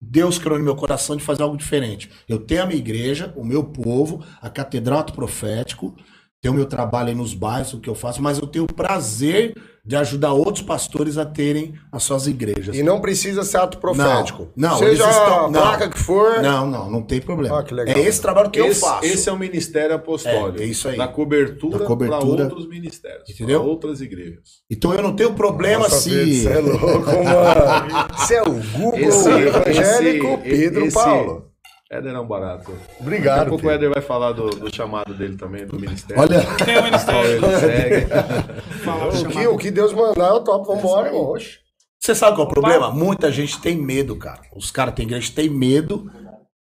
[0.00, 2.08] Deus criou no meu coração de fazer algo diferente.
[2.26, 5.94] Eu tenho a minha igreja, o meu povo, a Catedral Ato Profético,
[6.40, 8.72] tenho o meu trabalho aí nos bairros, o que eu faço, mas eu tenho o
[8.72, 12.76] prazer de ajudar outros pastores a terem as suas igrejas.
[12.76, 14.48] E não precisa ser ato profético.
[14.54, 15.52] Não, não, Seja estão- a não.
[15.52, 16.42] placa que for.
[16.42, 17.58] Não, não, não tem problema.
[17.58, 17.96] Ah, que legal.
[17.96, 19.04] é esse trabalho que eu esse, faço.
[19.06, 20.60] esse é o ministério apostólico.
[20.60, 20.96] É, é isso aí.
[20.96, 22.20] Da cobertura, Da cobertura.
[22.20, 23.28] para outros ministérios.
[23.30, 23.60] Entendeu?
[23.60, 24.40] Para outras igrejas.
[24.70, 26.42] Então eu não tenho problema Nossa, se.
[26.42, 26.86] Você é louco,
[27.24, 28.08] mano.
[28.16, 31.49] Você é o Google evangélico Pedro esse- Paulo.
[31.90, 32.70] Éder é um barato.
[32.70, 33.48] Daqui a Obrigado.
[33.48, 33.74] pouco o Pedro.
[33.86, 36.22] Éder vai falar do, do chamado dele também, do ministério.
[36.22, 37.40] Olha, Tem o ministério.
[39.26, 40.74] O que, o que Deus mandar, eu topo.
[40.74, 41.30] Vambora, irmão.
[41.32, 41.58] Oxe.
[41.98, 42.90] você sabe qual é o problema?
[42.92, 44.40] Muita gente tem medo, cara.
[44.54, 46.10] Os caras têm igreja tem medo.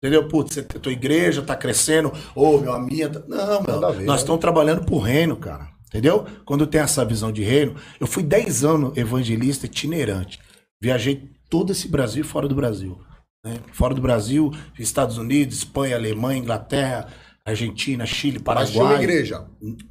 [0.03, 0.27] Entendeu?
[0.27, 2.11] Putz, você, tua igreja tá crescendo.
[2.35, 3.07] Ô, meu, a minha.
[3.07, 3.79] tá- Não, meu.
[3.79, 4.15] Nós né?
[4.15, 5.67] estamos trabalhando pro reino, cara.
[5.87, 6.25] Entendeu?
[6.45, 7.75] Quando tem essa visão de reino.
[7.99, 10.39] Eu fui 10 anos evangelista itinerante.
[10.81, 12.99] Viajei todo esse Brasil e fora do Brasil.
[13.43, 13.59] Né?
[13.73, 17.07] Fora do Brasil, Estados Unidos, Espanha, Alemanha, Inglaterra,
[17.45, 19.03] Argentina, Chile, Mas tinha uma Paraguai.
[19.03, 19.45] igreja.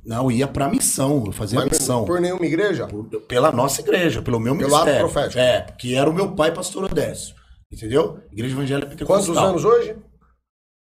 [0.04, 1.24] Não, ia pra missão.
[1.26, 2.04] Eu fazia Mas missão.
[2.04, 2.88] por nenhuma igreja?
[3.26, 5.10] Pela nossa igreja, pelo meu Pelo ato ministério.
[5.10, 5.38] profético.
[5.40, 7.34] É, que era o meu pai, pastor Odécio.
[7.72, 8.20] Entendeu?
[8.32, 9.34] Igreja Evangélica Pentecostal.
[9.34, 9.96] Quantos anos hoje?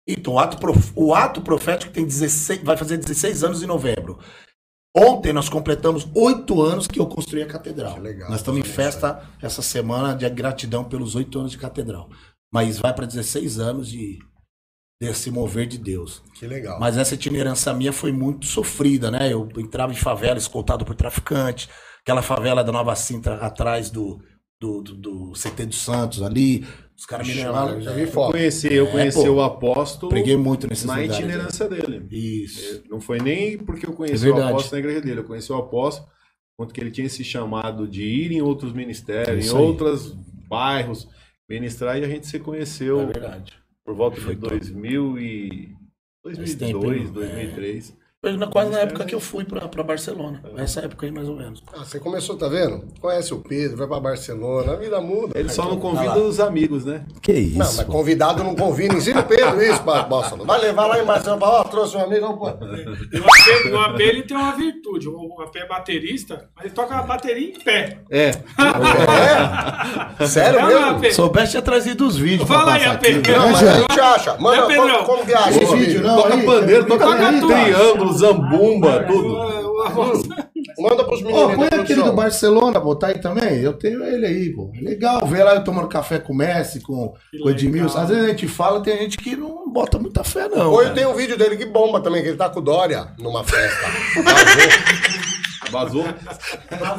[0.07, 4.17] Então, o ato, prof- o ato profético tem 16, vai fazer 16 anos em novembro.
[4.95, 7.99] Ontem nós completamos oito anos que eu construí a catedral.
[7.99, 12.09] Legal, nós estamos em isso festa essa semana de gratidão pelos oito anos de catedral.
[12.53, 14.19] Mas vai para 16 anos de
[15.01, 16.23] desse mover de Deus.
[16.33, 16.79] Que legal.
[16.79, 19.31] Mas essa itinerância minha foi muito sofrida, né?
[19.31, 21.69] Eu entrava em favela escoltado por traficante,
[22.01, 24.19] aquela favela da Nova Sintra atrás do,
[24.59, 26.65] do, do, do CT dos Santos ali.
[26.97, 27.79] Os caras me levaram.
[27.79, 28.31] já vi Eu foto.
[28.31, 29.33] conheci, eu É, conheci pô.
[29.33, 31.11] o apóstolo Preguei muito nesses na lugares.
[31.11, 31.25] né?
[31.25, 32.07] itinerância dele.
[32.09, 32.81] Isso.
[32.89, 35.57] Não foi nem porque eu conheci É o apóstolo na igreja dele, eu conheci o
[35.57, 36.09] apóstolo
[36.57, 39.63] quanto que ele tinha esse chamado de ir em outros ministérios, Isso em aí.
[39.63, 40.11] outros
[40.49, 41.07] bairros,
[41.49, 43.53] ministrar, e a gente se conheceu É verdade.
[43.83, 44.49] por volta de top.
[44.57, 45.77] 2000 e...
[46.25, 47.13] Esse tempo, 2002, hein?
[47.13, 47.97] 2003.
[48.31, 50.41] Foi na- quase na época que eu fui pra, pra Barcelona.
[50.57, 51.63] Essa época aí, mais ou menos.
[51.73, 52.83] Ah, você começou, tá vendo?
[52.99, 55.37] Conhece o Pedro, vai pra Barcelona, a vida muda.
[55.39, 57.05] Ele só não convida os amigos, né?
[57.21, 57.57] Que isso?
[57.57, 58.95] Não, mas convidado não convida.
[58.95, 60.45] Ensina o Pedro isso, pra Barcelona.
[60.45, 62.57] Vai levar lá em Barcelona, ó, trouxe um amigo, vamos pôr.
[63.13, 65.07] E o AP, o AP ele tem uma virtude.
[65.07, 67.99] O AP é baterista, mas ele toca a bateria em pé.
[68.09, 68.31] É.
[70.19, 70.25] É?
[70.27, 71.13] Sério É, mesmo?
[71.13, 72.47] Soubesse tinha trazido os vídeos.
[72.47, 73.03] Fala aí, AP.
[73.27, 74.35] Não, mas a gente acha.
[74.39, 76.15] Manda, É, como, como que acha vídeo, não.
[76.17, 77.47] toca aí, pandeiro, toca toca tudo.
[78.17, 79.37] Zambumba, tudo.
[80.79, 83.61] Manda pros Ô, meninos põe da aquele do Barcelona, botar aí também.
[83.61, 84.71] Eu tenho ele aí, pô.
[84.75, 87.99] É legal ver lá eu tomando café com o Messi, com, com o Edmilson.
[87.99, 90.71] Às vezes a gente fala, tem gente que não bota muita fé, não.
[90.71, 90.95] Hoje cara.
[90.95, 93.87] tem um vídeo dele que bomba também, que ele tá com o Dória numa festa.
[95.71, 96.05] Vazou.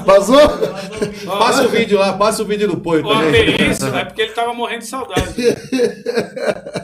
[0.05, 0.49] Vazou?
[1.39, 3.71] Passa o vídeo lá, passa o vídeo do Poio também.
[3.71, 5.35] isso é porque ele tava morrendo de saudade.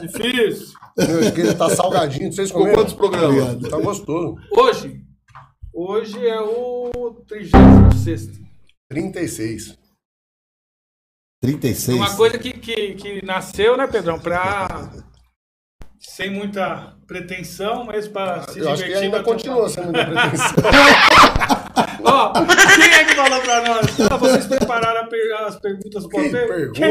[0.01, 0.75] Difícil.
[0.97, 2.77] Meu, ele tá salgadinho, vocês Com comeram?
[2.79, 3.69] quantos programas?
[3.69, 4.35] Tá gostoso.
[4.51, 5.01] Hoje,
[5.73, 6.89] hoje é o
[7.27, 8.29] 36
[8.89, 9.77] 36.
[11.41, 11.97] 36.
[11.97, 14.19] Uma coisa que, que, que nasceu, né, Pedrão?
[14.19, 14.89] Pra.
[15.99, 19.05] Sem muita pretensão, mas pra se Eu acho que divertir.
[19.05, 20.55] ainda continua sendo de pretensão.
[22.05, 23.85] Ó, quem é que falou pra nós?
[24.11, 26.31] Ah, vocês prepararam a as perguntas pro Que AP?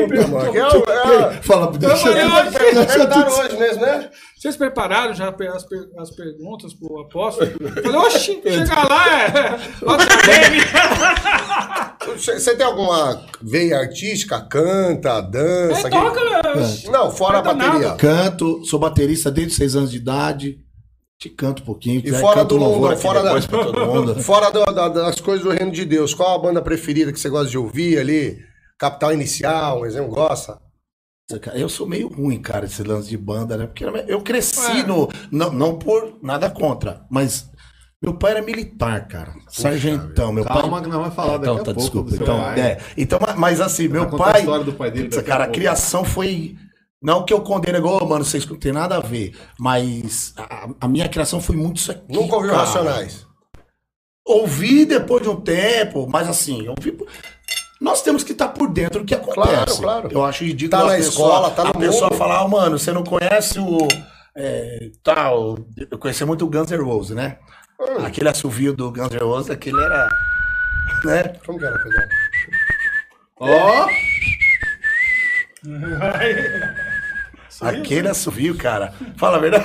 [0.09, 0.53] pergunta, mano.
[0.53, 0.91] Que é, o-
[1.31, 2.29] é, Fala, deixa Eu falei, eu...
[2.29, 2.51] hoje-
[2.87, 4.11] perguntaram hoje mesmo, né?
[4.37, 7.51] Vocês prepararam já as, per- as perguntas pro apóstolo?
[7.61, 9.59] Eu falei, oxi, chega lá, é.
[12.07, 14.41] Você tem alguma veia artística?
[14.41, 15.89] Canta, dança?
[15.89, 16.43] É, toca, né?
[16.91, 17.73] Não, fora a bateria.
[17.73, 17.97] nada.
[17.97, 20.59] Canto, sou baterista desde 6 anos de idade.
[21.19, 21.99] Te canto um pouquinho.
[22.01, 23.41] E quiser, fora do louvor fora da-.
[24.21, 27.29] Fora do- da- das coisas do reino de Deus, qual a banda preferida que você
[27.29, 28.39] gosta de ouvir ali?
[28.79, 30.59] Capital Inicial, um exemplo, gosta?
[31.55, 33.67] Eu sou meio ruim, cara, esse lance de banda, né?
[33.67, 34.87] Porque eu cresci É.
[34.87, 35.09] no.
[35.31, 37.49] Não, não por nada contra, mas
[38.03, 39.33] meu pai era militar, cara.
[39.49, 40.31] Sargentão.
[40.33, 40.83] Meu Calma pai.
[40.83, 41.81] que nós vamos falar daqui Então, a tá, pouco.
[41.81, 42.15] desculpa.
[42.15, 42.61] Então, pai.
[42.61, 44.41] é, então, ma- mas assim, meu contar a pai.
[44.41, 46.57] história do pai dele cara, a criação foi.
[47.05, 49.37] Não que eu condene igual, mano, vocês não tem nada a ver.
[49.61, 52.03] Mas a, a minha criação foi muito isso aqui.
[52.11, 52.65] Nunca ouviu cara.
[52.65, 53.27] Racionais?
[54.27, 56.97] Ouvi depois de um tempo, mas assim, ouvi.
[57.79, 59.35] Nós temos que estar por dentro do que acontece.
[59.45, 60.09] Claro, claro.
[60.11, 62.19] Eu acho ridículo Tá a na pessoa, escola, tá no a pessoa mundo.
[62.19, 63.87] falar, "Ah, mano, você não conhece o.
[64.35, 65.59] é, tal.
[65.91, 67.37] Eu conheci muito o Guns N' Roses, né?
[67.79, 68.03] Hum.
[68.07, 70.09] Aquele assovio do Guns N' Roses, aquele era.
[71.05, 71.23] Né?
[71.45, 72.03] Como que era, Pedro?
[73.41, 73.87] Ó,
[77.61, 78.93] Aquele assovio, cara.
[79.17, 79.65] Fala a verdade.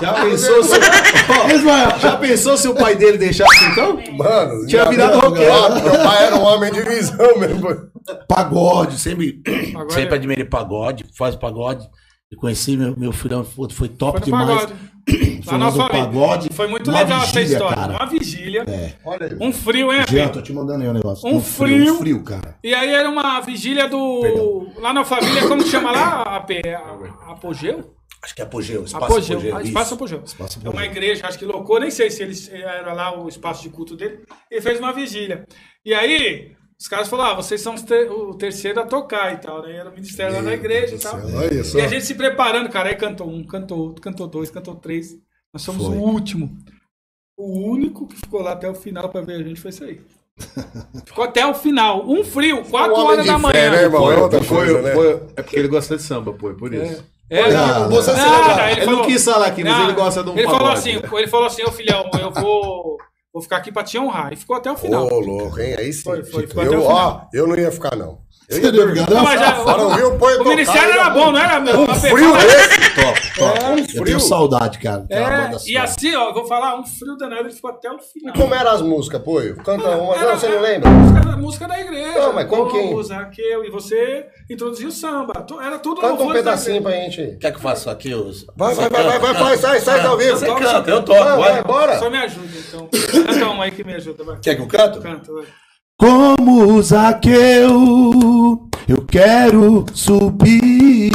[0.00, 3.98] Já pensou se, Ó, já pensou se o pai dele deixasse então?
[4.16, 5.52] Mano, Tinha virado roqueiro.
[5.82, 7.90] Meu pai era um homem de visão mesmo.
[8.28, 9.42] Pagode, sempre,
[9.74, 10.18] Agora sempre é.
[10.18, 11.86] admirei pagode, faz pagode.
[12.30, 14.60] Eu conheci meu, meu filhão, foi, top Foi no demais.
[14.60, 14.90] pagode.
[15.42, 16.04] Foi na no família.
[16.04, 16.48] pagode.
[16.52, 17.76] Foi muito legal essa vigília, história.
[17.76, 17.92] cara.
[17.94, 18.64] Uma vigília.
[19.04, 19.36] Olha aí.
[19.40, 20.32] Um frio, hein, Jean, Apê?
[20.34, 21.28] tô te mandando aí um negócio.
[21.28, 21.94] Um frio.
[21.94, 22.56] Um frio, cara.
[22.62, 24.68] E aí era uma vigília do.
[24.76, 26.50] Lá na família, como chama lá, AP?
[26.66, 27.92] A- Apogeu?
[28.22, 29.38] Acho que é apogeu, espaço Apogeu.
[29.38, 29.56] apogeu.
[29.56, 29.62] Ah.
[29.62, 30.22] Espaço Apogeu.
[30.24, 30.90] Espaço É uma apogeu.
[30.90, 34.20] igreja, acho que loucou, nem sei se ele era lá o espaço de culto dele.
[34.50, 35.46] Ele fez uma vigília.
[35.84, 39.62] E aí, os caras falaram: ah, vocês são ter- o terceiro a tocar e tal,
[39.62, 39.76] né?
[39.76, 41.14] Era o ministério lá da igreja e tal.
[41.16, 41.78] Olha só.
[41.78, 42.88] E a gente se preparando, cara.
[42.88, 45.16] Aí cantou um, cantou outro, cantou dois, cantou três.
[45.52, 45.96] Nós somos Foi.
[45.96, 46.56] o último.
[47.36, 50.00] O único que ficou lá até o final pra ver a gente foi isso aí.
[51.04, 52.08] Ficou até o final.
[52.08, 53.70] Um frio, 4 Um homem horas da fé, manhã.
[53.70, 54.10] né, irmão?
[54.12, 54.92] É outra Foi, né?
[54.94, 57.04] foi- é porque ele gosta de samba, pô, é por isso.
[57.28, 58.68] É, Ah, Você se Nada, legal.
[58.70, 61.26] ele Ele não quis falar aqui, mas ele gosta de um Ele falou assim, ele
[61.28, 62.98] falou assim, ô filhão, eu vou,
[63.32, 64.32] vou ficar aqui pra te honrar.
[64.32, 65.06] E ficou até o final.
[65.06, 65.76] Ô, louco, hein?
[65.78, 66.02] Aí sim.
[66.02, 68.18] Foi, foi, eu, ó, eu não ia ficar, não.
[68.50, 69.14] Eu ia Você deu ligado?
[69.14, 71.82] Não, mas já- Fora, o Poi o tocar, ministério era bom, não era meu?
[71.82, 72.80] Uma frio desse.
[73.00, 73.96] Top, top.
[73.96, 75.06] Eu tenho saudade, cara.
[75.08, 78.34] é É, e assim, ó, vou falar, um frio danado, ele ficou até o final.
[78.34, 79.54] Como eram as músicas, Poi?
[79.54, 80.90] Canta uma, Era- não, você não lembra?
[80.90, 82.18] Música, música da igreja.
[82.18, 82.92] Não, mas como quem?
[82.92, 85.32] O Zaqueu, e você introduziu o samba.
[85.64, 87.36] Era tudo Canta um pedacinho pra gente.
[87.40, 88.44] Quer que eu faça aqui os.
[88.56, 90.36] Vai, vai, vai, vai, vai, sai, sai, tá vivo.
[90.36, 91.98] Você canta, eu toco, vai, bora.
[92.00, 92.88] Só me ajuda, então.
[93.24, 94.38] Canta uma aí que me ajuda, vai.
[94.40, 95.00] Quer que eu canto?
[95.00, 95.44] Canta, vai.
[96.00, 98.58] Como Zaqueu,
[98.88, 101.12] eu quero subir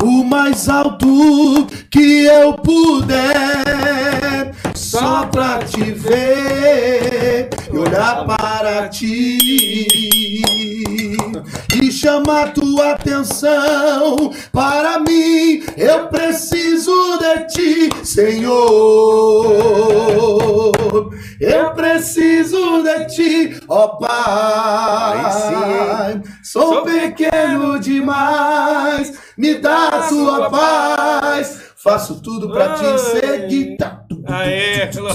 [0.00, 9.88] o mais alto que eu puder, só pra te ver e olhar para ti
[11.82, 15.64] e chamar tua atenção para mim.
[15.76, 18.50] Eu preciso de ti, Senhor.
[21.40, 25.22] Eu preciso de ti, ó Pai.
[26.42, 31.70] Sou pequeno demais, me dá tua paz.
[31.76, 33.76] Faço tudo pra te seguir.
[33.78, 34.02] Tá.
[34.26, 35.08] Aê, pelo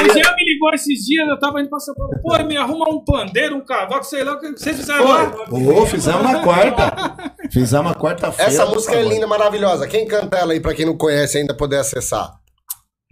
[0.00, 2.12] O Jean me ligou esses dias, eu tava indo pra São Paulo.
[2.22, 5.32] Pô, me arruma um pandeiro, um cavaco, sei lá o que vocês fizeram lá.
[5.50, 7.32] Ô, fizemos na quarta.
[7.50, 8.50] Fizemos na quarta-feira.
[8.50, 9.86] Essa música é linda, maravilhosa.
[9.86, 12.32] Quem canta ela aí, pra quem não conhece, ainda poder acessar?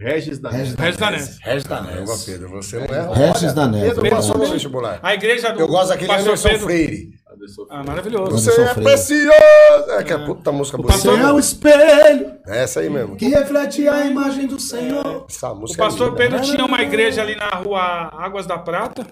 [0.01, 1.27] Regis da Regis da Regis da Ness.
[1.27, 1.39] Ness.
[1.43, 2.23] Regis da Caramba, Ness.
[2.23, 3.13] Pedro, você não é.
[3.27, 3.93] Regis da Ness.
[3.95, 4.99] Pedro passou no vestibular.
[5.03, 6.63] A igreja do Eu gosto daquele pastor Anderson Pedro.
[6.65, 7.09] Freire.
[7.69, 8.31] Ah, maravilhoso.
[8.31, 8.89] Você Anderson é Freire.
[8.91, 9.91] precioso.
[9.91, 11.27] É que a puta música Você bonita.
[11.27, 13.17] é o espelho É essa aí mesmo.
[13.17, 15.25] que reflete a imagem do Senhor.
[15.29, 16.15] Essa O música pastor é.
[16.15, 17.81] Pedro tinha uma igreja ali na rua
[18.13, 19.05] Águas da Prata.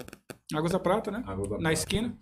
[0.55, 1.21] Águas da Prata, né?
[1.27, 1.73] Águas da Na Prata.
[1.73, 2.13] esquina.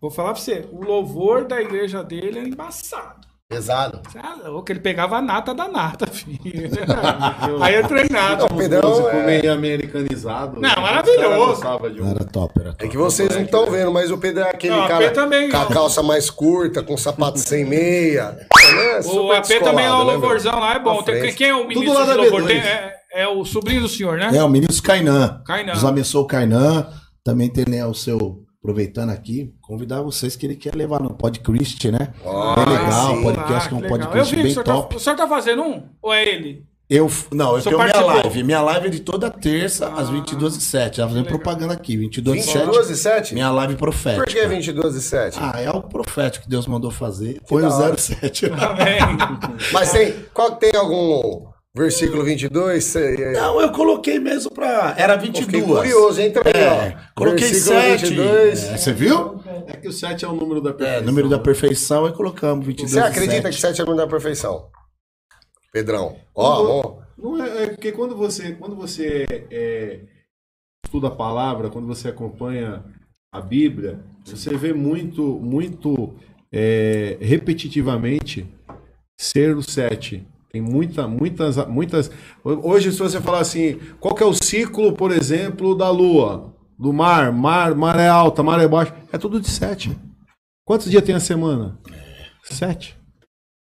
[0.00, 3.29] Vou falar pra você, o louvor da igreja dele é embaçado.
[3.54, 4.00] Pesado.
[4.08, 6.38] Você é louco, ele pegava a nata da nata, filho.
[7.60, 8.46] Aí é treinado.
[8.48, 10.60] Não, Pedrão, músico é- meio americanizado.
[10.60, 12.04] Não, Os caras maravilhoso.
[12.04, 12.84] um- Era top, era top.
[12.84, 15.50] É que vocês não estão vendo, mas o Pedro é aquele Não, o cara também,
[15.50, 18.36] com a calça mais curta, com sapato sem meia.
[18.56, 21.02] É O AP também é o né, louvorzão lá, é bom.
[21.02, 22.42] Tem- quem é o ministro lá de da louvor?
[22.42, 22.46] B2.
[22.46, 24.30] Tem- é, é o sobrinho do senhor, né?
[24.32, 25.42] É, o ministro Kainan.
[25.44, 25.72] Kainan.
[25.72, 26.86] Deus abençoe o Kainan.
[27.24, 28.44] Também tem né, o seu.
[28.62, 32.12] Aproveitando aqui, convidar vocês que ele quer levar no podcast, né?
[32.26, 33.22] Ah, bem legal, sim.
[33.22, 33.98] podcast que é um legal.
[33.98, 34.88] podcast vi, bem o senhor, top.
[34.90, 35.82] Tá, o senhor tá fazendo um?
[36.02, 36.66] Ou é ele?
[36.90, 38.14] Eu, não, eu tenho minha participou.
[38.22, 38.42] live.
[38.42, 40.96] Minha live é de toda terça, às Ah, 22h07.
[40.96, 41.38] Já fazendo legal.
[41.40, 42.52] propaganda aqui, 22h07.
[42.52, 43.32] 22 e 7?
[43.34, 44.26] Minha live Por profética.
[44.26, 45.38] que 22 e 7?
[45.40, 47.40] Ah, é o profético que Deus mandou fazer.
[47.46, 47.96] Foi o hora.
[47.96, 48.46] 07.
[48.46, 48.98] Amém.
[49.72, 51.44] Mas tem, qual, tem algum
[51.76, 52.84] versículo 22?
[52.84, 54.94] Cê- Não, eu coloquei mesmo pra.
[54.98, 55.46] Era Eu 22.
[55.46, 57.10] fiquei curioso, entra aí, É, ó.
[57.14, 58.06] coloquei Versículo 7.
[58.06, 58.64] 22.
[58.64, 59.40] É, você viu?
[59.66, 61.06] É que o 7 é o número da É, perfeição.
[61.06, 62.90] número da perfeição e colocamos 22.
[62.92, 63.54] Você acredita 7.
[63.54, 64.68] que 7 é o número da perfeição?
[65.72, 66.16] Pedrão.
[66.34, 67.00] Ó, ó.
[67.16, 70.00] Não é, é porque quando você, quando você é,
[70.84, 72.82] estuda a palavra, quando você acompanha
[73.32, 76.14] a Bíblia, você vê muito, muito
[76.52, 78.48] é, repetitivamente
[79.20, 80.26] ser o sete.
[80.52, 82.10] Tem muita, muitas, muitas.
[82.44, 86.92] Hoje, se você falar assim, qual que é o ciclo, por exemplo, da Lua, do
[86.92, 89.96] mar, mar, maré alta, maré baixa, é tudo de sete.
[90.66, 91.78] Quantos dias tem a semana?
[92.42, 92.96] Sete.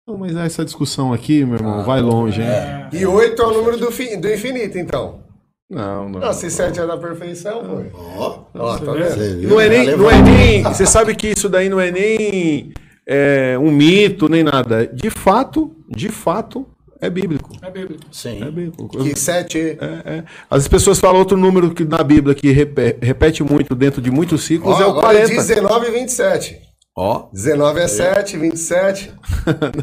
[0.07, 2.49] Não, mas essa discussão aqui, meu irmão, vai longe, hein?
[2.93, 5.21] E 8 é o número do, fi- do infinito, então.
[5.69, 6.21] Não, não.
[6.21, 7.99] Não, se 7 é da perfeição, pô.
[8.17, 9.49] Ó, Ó, tá vendo?
[9.49, 10.63] Não é nem, Já não é nem.
[10.63, 12.73] Você sabe que isso daí não é nem
[13.09, 14.87] é, um mito, nem nada.
[14.87, 16.67] De fato, de fato,
[17.01, 17.51] é bíblico.
[17.63, 18.03] É bíblico.
[18.05, 18.45] É Sim.
[18.45, 18.89] bíblico.
[18.89, 20.25] Que 7 É, é.
[20.51, 24.45] As pessoas falam outro número que na Bíblia que repe- repete muito dentro de muitos
[24.45, 25.43] ciclos Ó, é o agora é 40.
[25.45, 26.59] 19 e 27.
[26.97, 27.29] Ó.
[27.33, 29.13] 19 é 7, 27.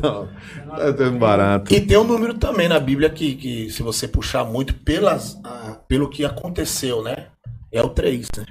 [0.04, 0.28] Não.
[0.76, 1.74] Tá dando barato.
[1.74, 5.78] E tem um número também na Bíblia que, que se você puxar muito pelas, ah,
[5.88, 7.28] pelo que aconteceu, né?
[7.72, 8.46] É o 3, né?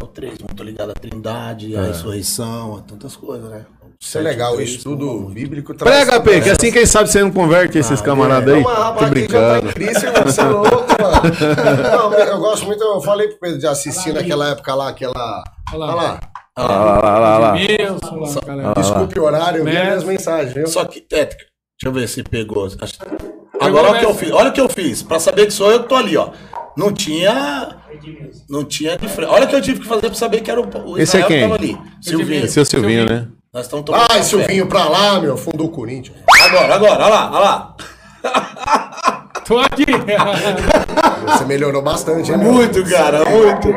[0.00, 3.66] É o 3, muito ligado à trindade, à ressurreição, a tantas coisas, né?
[4.02, 7.76] Isso é legal, o estudo bíblico Prega, P, que assim quem sabe você não converte
[7.76, 8.62] esses camaradas aí.
[8.62, 9.68] Não, mas Tô rapaz, aqui já tá brincando.
[9.68, 11.82] em Cristo, irmão, você é louco, mano.
[11.82, 15.44] Não, eu gosto muito, eu falei pro Pedro de assistir naquela época lá, aquela.
[15.74, 16.20] Olha lá.
[16.56, 17.52] Olha lá, lá, lá, lá, lá.
[17.52, 18.74] Wilson, lá, galera.
[18.74, 20.66] Desculpe o horário, eu vi as mensagens, viu?
[20.66, 21.36] Só que, é, deixa
[21.84, 22.64] eu ver se pegou.
[22.66, 22.98] Acho-
[23.60, 24.30] Agora olha o que eu fiz.
[24.32, 25.02] Olha o que eu fiz.
[25.02, 26.30] Pra saber que sou eu que tô ali, ó.
[26.80, 27.76] Não tinha.
[28.48, 29.28] Não tinha de frente.
[29.30, 31.20] Olha o que eu tive que fazer pra saber que era o, o Esse é
[31.20, 31.42] Israel que quem?
[31.42, 31.78] tava ali.
[32.00, 32.44] Silvinho.
[32.46, 33.28] Esse é o Silvinho, né?
[33.52, 34.00] Nós estamos tomando.
[34.02, 34.22] Ai, café.
[34.22, 36.16] Silvinho pra lá, meu, fundou o Corinthians.
[36.42, 37.76] Agora, agora, olha lá, olha lá.
[39.46, 39.84] Tô aqui.
[41.26, 42.52] Você melhorou bastante, hein, meu?
[42.52, 43.68] Muito, cara, muito.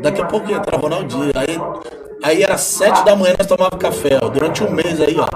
[0.00, 1.30] Daqui a pouco entra Ronaldinho.
[1.34, 1.60] Aí,
[2.22, 4.28] aí era sete da manhã, nós tomávamos café, ó.
[4.28, 5.26] Durante um mês aí, ó.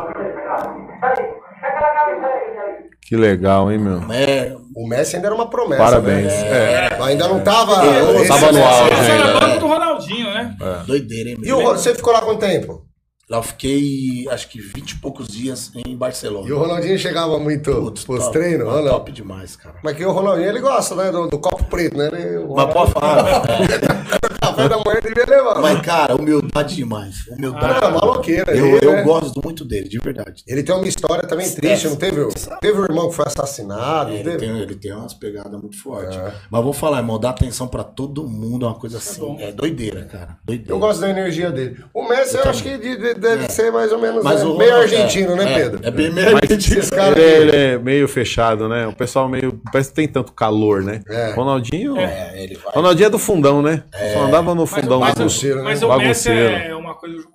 [3.13, 3.99] Que legal, hein, meu?
[4.11, 5.83] É, O Messi ainda era uma promessa.
[5.83, 6.33] Parabéns.
[6.33, 6.87] Né?
[6.87, 6.99] É.
[7.03, 7.85] Ainda não tava.
[7.85, 10.57] Eu esse- tava no auge Esse era banco do Ronaldinho, né?
[10.87, 11.59] doideira, hein, E meu?
[11.59, 12.87] o, Ro- você ficou lá quanto tempo?
[13.29, 16.49] Lá eu fiquei, acho que 20 e poucos dias em Barcelona.
[16.49, 18.83] E o Ronaldinho chegava muito Putz, pros top, treinos, não?
[18.89, 19.75] top demais, cara.
[19.85, 21.11] Mas que o Ronaldinho, ele gosta, né?
[21.11, 22.09] Do, do copo preto, né?
[22.13, 23.43] Ele, o Mas pode falar.
[24.65, 24.69] é.
[24.69, 25.61] café da manhã ele devia levar.
[25.61, 27.27] Mas, cara, humildade demais.
[27.29, 27.79] Humildade.
[27.85, 28.53] Ah, maloqueira.
[28.57, 29.03] eu, ele, eu né?
[29.03, 30.43] gosto muito dele, de verdade.
[30.47, 32.27] Ele tem uma história também triste, não teve?
[32.61, 34.37] Teve um irmão que foi assassinado, Ele teve?
[34.39, 36.19] tem, ele tem umas pegadas muito fortes.
[36.51, 39.37] Mas vou falar, irmão, dar atenção pra todo mundo é uma coisa assim.
[39.41, 40.37] É doideira, cara.
[40.45, 40.73] Doideira.
[40.73, 41.77] Eu gosto da energia dele.
[41.95, 44.57] O Messi, eu, acho que de- de- deve ser mais ou menos Mas né, o
[44.57, 45.81] meio argentino, né, é, Pedro?
[45.83, 46.83] É bem meio argentino.
[46.91, 48.87] Caras Ele, é- é meio fechado, né?
[48.87, 49.61] O pessoal meio.
[49.73, 51.01] Parece que tem tanto calor, né?
[51.09, 51.33] É.
[51.33, 51.97] Ronaldinho.
[51.97, 52.73] É, ele vai.
[52.75, 53.83] Ronaldinho é do fundão, né?
[54.13, 55.01] Só andava no Mas, fundão.
[55.01, 55.63] mas, bagunceiro, né?
[55.65, 57.27] mas o Messi é uma coisa.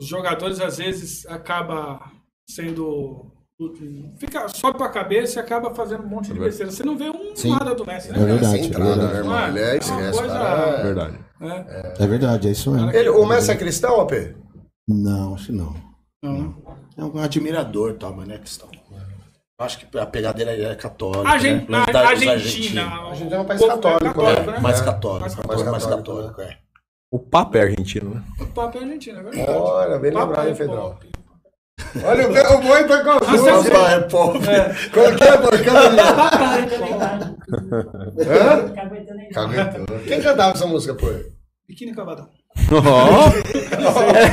[0.00, 2.00] os jogadores às vezes acaba
[2.48, 3.32] sendo.
[4.18, 6.72] Fica, sobe pra cabeça e acaba fazendo um monte de besteira.
[6.72, 7.50] Você não vê um Sim.
[7.50, 8.18] nada do Messi, né?
[8.18, 9.52] É verdade, entrada, é verdade.
[9.52, 10.82] né, Ele é, uma esquece, coisa- cara.
[10.82, 11.18] Verdade.
[11.42, 11.94] É.
[11.98, 12.90] É verdade, é isso mesmo.
[12.90, 14.12] Ele, o Messi é cristão, AP?
[14.88, 15.74] Não, acho que não.
[16.22, 16.54] Não.
[16.96, 18.68] É um admirador, tal, mas não é questão.
[19.60, 21.28] Acho que a pegada dele é católica.
[21.28, 21.78] Argen- né?
[21.86, 22.32] A- da- os Argentina.
[22.32, 22.84] argentinos.
[22.84, 24.84] o Argentina é um país povo católico, é É, mais É.
[24.84, 25.20] católico.
[25.20, 26.58] Mais católico, mais católico, católico, é.
[27.12, 28.22] O Papa é argentino, né?
[28.40, 29.50] O Papa é argentino, é verdade.
[29.50, 30.82] Olha, bem Papa lembrado, é hein, Pedrão?
[30.90, 31.10] pop.
[32.04, 33.68] Olha, o, boi tá com as duas.
[33.68, 34.38] Papai é pop.
[34.92, 35.64] Qual que é, boi?
[35.64, 35.96] Cadê?
[36.78, 37.36] Papai.
[38.28, 39.32] Hã?
[39.34, 39.98] Caguetou.
[40.06, 41.06] Quem cantava essa música, pô?
[41.68, 42.28] Biquíni Cavadão.
[42.72, 43.30] Ó,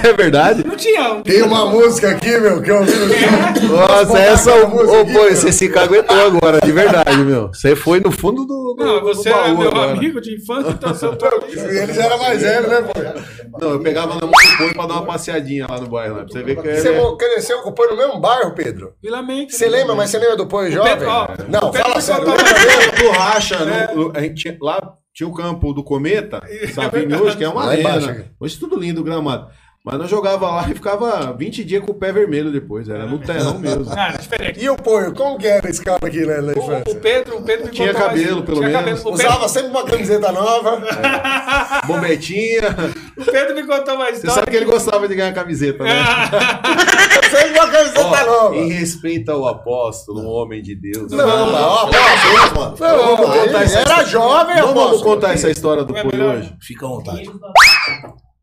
[0.09, 0.63] é verdade.
[0.65, 1.21] Não tinha.
[1.21, 4.51] Tem uma música aqui, meu, que eu ouvi no Nossa, essa.
[4.53, 7.47] Ô, aqui, pô, você se caguetou agora, de verdade, meu.
[7.49, 8.75] Você foi no fundo do.
[8.75, 9.91] do Não, do você é baú meu agora.
[9.93, 11.77] amigo de infância, então você tá ali.
[11.77, 13.59] Ele já era mais velho, né, pô?
[13.59, 16.23] Não, eu pegava na mão do pôr pra dar uma passeadinha lá no bairro, lá,
[16.23, 16.99] pra você ver que Você é...
[17.01, 18.93] mo- cresceu com o Poi no mesmo bairro, Pedro?
[19.01, 19.55] Vila Mente.
[19.55, 20.91] Você lembra, mas você lembra do Poi jovem?
[20.93, 22.25] Pedro, ó, Não, fala me sério.
[22.25, 23.03] contava- lembra dele?
[23.03, 23.57] do racha,
[23.95, 24.79] no- no- a gente tinha- lá
[25.17, 26.43] tinha o campo do Cometa,
[26.75, 27.99] Savini hoje, que é uma arena.
[27.99, 28.25] né?
[28.39, 29.49] Hoje tudo lindo o gramado.
[29.89, 33.19] Mas nós jogava lá e ficava 20 dias com o pé vermelho depois, era no
[33.19, 33.85] terrão mesmo.
[33.89, 34.59] Ah, diferente.
[34.61, 36.95] E o Poi, como que era esse cara aqui né, na O, o infância?
[37.01, 38.79] Pedro, o Pedro me Tinha cabelo, pelo Tinha menos.
[38.81, 38.99] cabelo.
[38.99, 40.81] O Pedro, Usava sempre uma camiseta nova.
[41.87, 42.75] Bombetinha.
[43.17, 44.35] o Pedro me contou uma Você história.
[44.35, 45.91] sabe que ele gostava de ganhar camiseta, né?
[47.31, 48.55] sempre uma camiseta Ó, nova.
[48.57, 51.09] em respeito ao apóstolo, um homem de Deus.
[51.11, 52.75] Não, mas ó, apóstolo, mano.
[52.77, 55.03] Não, vamos contar essa Era jovem, Não vamos apóstolo.
[55.15, 56.35] contar essa história do É melhor.
[56.39, 56.53] hoje.
[56.61, 57.31] Fica à vontade.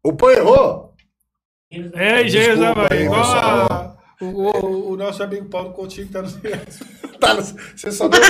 [0.02, 0.93] O Poi errou?
[1.94, 6.28] É, Jesus, aí, igual a- o, o, o nosso amigo Paulo Coutinho que tá no.
[7.20, 8.20] Tá, no- você só deu?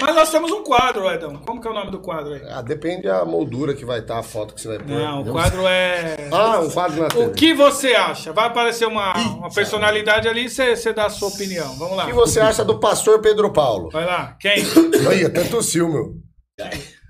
[0.00, 1.36] Mas nós temos um quadro, Edão.
[1.38, 2.42] Como que é o nome do quadro aí?
[2.50, 4.88] Ah, depende da moldura que vai estar, a foto que você vai pôr.
[4.88, 6.28] Não, o quadro é.
[6.30, 7.30] Ah, um quadro na O TV.
[7.32, 8.32] que você acha?
[8.32, 11.74] Vai aparecer uma, uma personalidade ali e você dá a sua opinião.
[11.78, 12.04] Vamos lá.
[12.04, 13.88] O que você acha do pastor Pedro Paulo?
[13.90, 14.36] Vai lá.
[14.38, 14.62] Quem?
[15.06, 16.14] Olha, até tossiu, meu.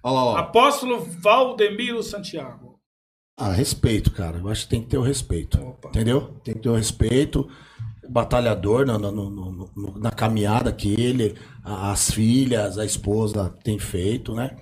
[0.05, 0.37] Olha lá, ó.
[0.37, 2.62] Apóstolo Valdemiro Santiago.
[3.37, 4.39] Ah, respeito, cara.
[4.39, 5.59] Eu acho que tem que ter o respeito.
[5.61, 5.89] Opa.
[5.89, 6.35] Entendeu?
[6.45, 7.49] Tem que ter o respeito.
[8.09, 14.35] Batalhador na, no- no- no- na caminhada que ele, as filhas, a esposa tem feito,
[14.35, 14.57] né?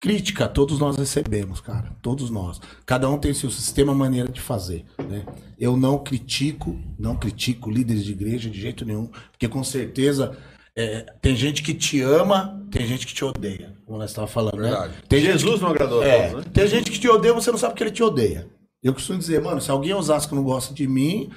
[0.00, 1.96] Crítica, todos nós recebemos, cara.
[2.02, 2.60] Todos nós.
[2.84, 5.24] Cada um tem seu sistema, maneira de fazer, né?
[5.58, 10.36] Eu não critico, não critico líderes de igreja de jeito nenhum, porque com certeza
[10.76, 14.58] é, tem gente que te ama, tem gente que te odeia, como nós estávamos falando,
[14.58, 14.92] Verdade.
[14.92, 15.02] né?
[15.08, 16.50] Tem gente Jesus não agradou a é, todos, né?
[16.52, 18.46] tem gente que te odeia, você não sabe que ele te odeia.
[18.82, 21.30] Eu costumo dizer, mano, se alguém Osasco não gosta de mim,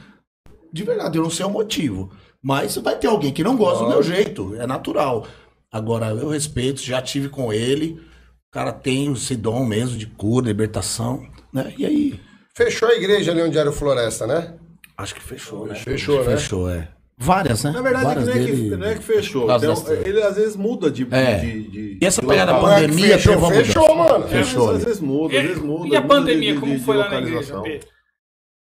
[0.71, 2.11] de verdade, eu não sei o motivo.
[2.41, 5.25] Mas vai ter alguém que não gosta do meu jeito, é natural.
[5.71, 7.99] Agora, eu respeito, já tive com ele,
[8.47, 11.73] O cara tem esse dom mesmo de cura, libertação, né?
[11.77, 12.19] E aí,
[12.55, 14.55] Fechou a igreja ali onde era o Floresta, né?
[14.97, 15.75] acho que fechou, né?
[15.75, 16.37] Fechou, né?
[16.37, 16.89] Fechou, é.
[17.21, 17.71] Várias, né?
[17.71, 19.45] Na verdade, Várias não é, que, dele- não é que fechou.
[19.45, 21.05] das- ele às vezes muda de.
[21.11, 21.35] É.
[21.39, 24.13] de, de- E essa pegada da pandemia fechou, teve uma fechou, mudança.
[24.13, 24.27] mano.
[24.29, 25.87] Fechou Às vezes muda, às vezes muda.
[25.89, 27.63] E a pandemia, de- como de foi lá na igreja, localização.
[27.63, 27.87] Pedro?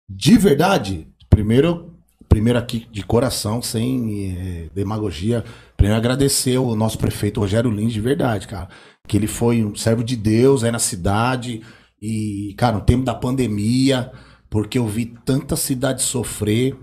[0.09, 1.93] De verdade, primeiro,
[2.29, 5.43] primeiro aqui de coração, sem eh, demagogia,
[5.75, 8.69] primeiro agradecer o nosso prefeito Rogério Lins, de verdade, cara.
[9.05, 11.61] Que ele foi um servo de Deus aí na cidade.
[12.01, 14.09] E, cara, no tempo da pandemia,
[14.49, 16.77] porque eu vi tanta cidade sofrer,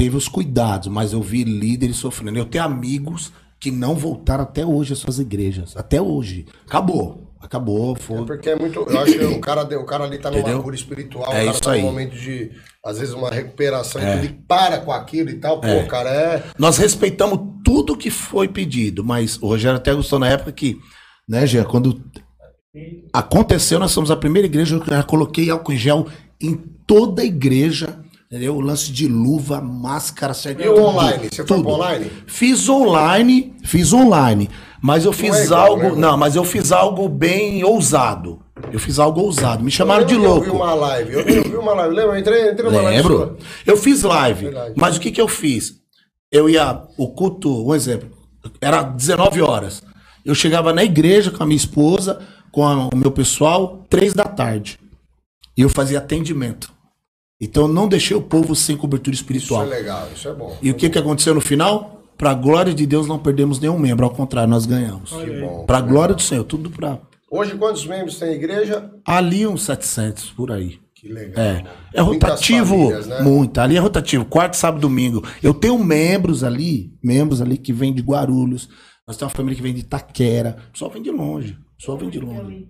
[0.00, 2.38] teve os cuidados, mas eu vi líderes sofrendo.
[2.38, 3.30] Eu tenho amigos
[3.60, 5.76] que não voltaram até hoje às suas igrejas.
[5.76, 6.46] Até hoje.
[6.66, 7.30] Acabou.
[7.38, 7.94] Acabou.
[7.96, 8.24] Foi.
[8.24, 8.80] Porque é muito.
[8.80, 10.62] Eu acho que o cara, o cara ali tá numa Entendeu?
[10.62, 11.82] cura espiritual, É o cara isso tá aí.
[11.82, 12.50] num momento de,
[12.82, 14.14] às vezes, uma recuperação É.
[14.14, 15.60] e tudo, e para com aquilo e tal.
[15.60, 15.84] Pô, É.
[15.84, 16.44] cara, é.
[16.58, 20.78] Nós respeitamos tudo que foi pedido, mas o Rogério até gostou na época que,
[21.28, 22.02] né, Jean, quando
[23.12, 26.06] aconteceu, nós somos a primeira igreja, eu já coloquei álcool em gel
[26.40, 26.54] em
[26.86, 27.98] toda a igreja,
[28.30, 28.54] entendeu?
[28.56, 30.62] O lance de luva, máscara, certo?
[30.62, 31.28] E o online?
[31.32, 32.10] Você foi pro online?
[32.28, 34.48] Fiz online, fiz online,
[34.80, 38.40] mas eu fiz é igual, algo, né, não, mas eu fiz algo bem ousado.
[38.70, 40.50] Eu fiz algo ousado, me chamaram de Eu vi louco.
[40.52, 42.14] uma live, eu vi, eu vi uma live, lembra?
[42.14, 43.38] Eu entrei, entrei numa live Lembro.
[43.66, 44.50] Eu fiz live.
[44.76, 45.74] Mas o que que eu fiz?
[46.30, 48.10] Eu ia, o culto, um exemplo,
[48.60, 49.82] era 19 horas.
[50.24, 52.20] Eu chegava na igreja com a minha esposa,
[52.52, 54.78] com a- o meu pessoal, três da tarde.
[55.56, 56.70] E eu fazia atendimento.
[57.40, 59.62] Então não deixei o povo sem cobertura Isso espiritual.
[59.62, 60.56] é legal, isso é bom.
[60.60, 62.02] E o que que aconteceu no final?
[62.18, 65.10] Pra glória de Deus não perdemos nenhum membro, ao contrário, nós ganhamos.
[65.10, 65.64] Que bom.
[65.64, 66.98] Pra glória do Senhor, tudo pra
[67.30, 68.90] Hoje, quantos membros tem a igreja?
[69.06, 70.78] ali uns 700 por aí.
[70.94, 71.42] Que legal.
[71.42, 71.64] É,
[71.94, 73.22] é Muitas rotativo, famílias, né?
[73.22, 73.58] muito.
[73.58, 75.24] Ali é rotativo, quarto, sábado, domingo.
[75.42, 78.68] Eu tenho membros ali, membros ali que vêm de Guarulhos.
[79.08, 80.58] Nós temos uma família que vem de Itaquera.
[80.68, 81.52] O pessoal vem de longe.
[81.54, 82.68] O pessoal vem de longe.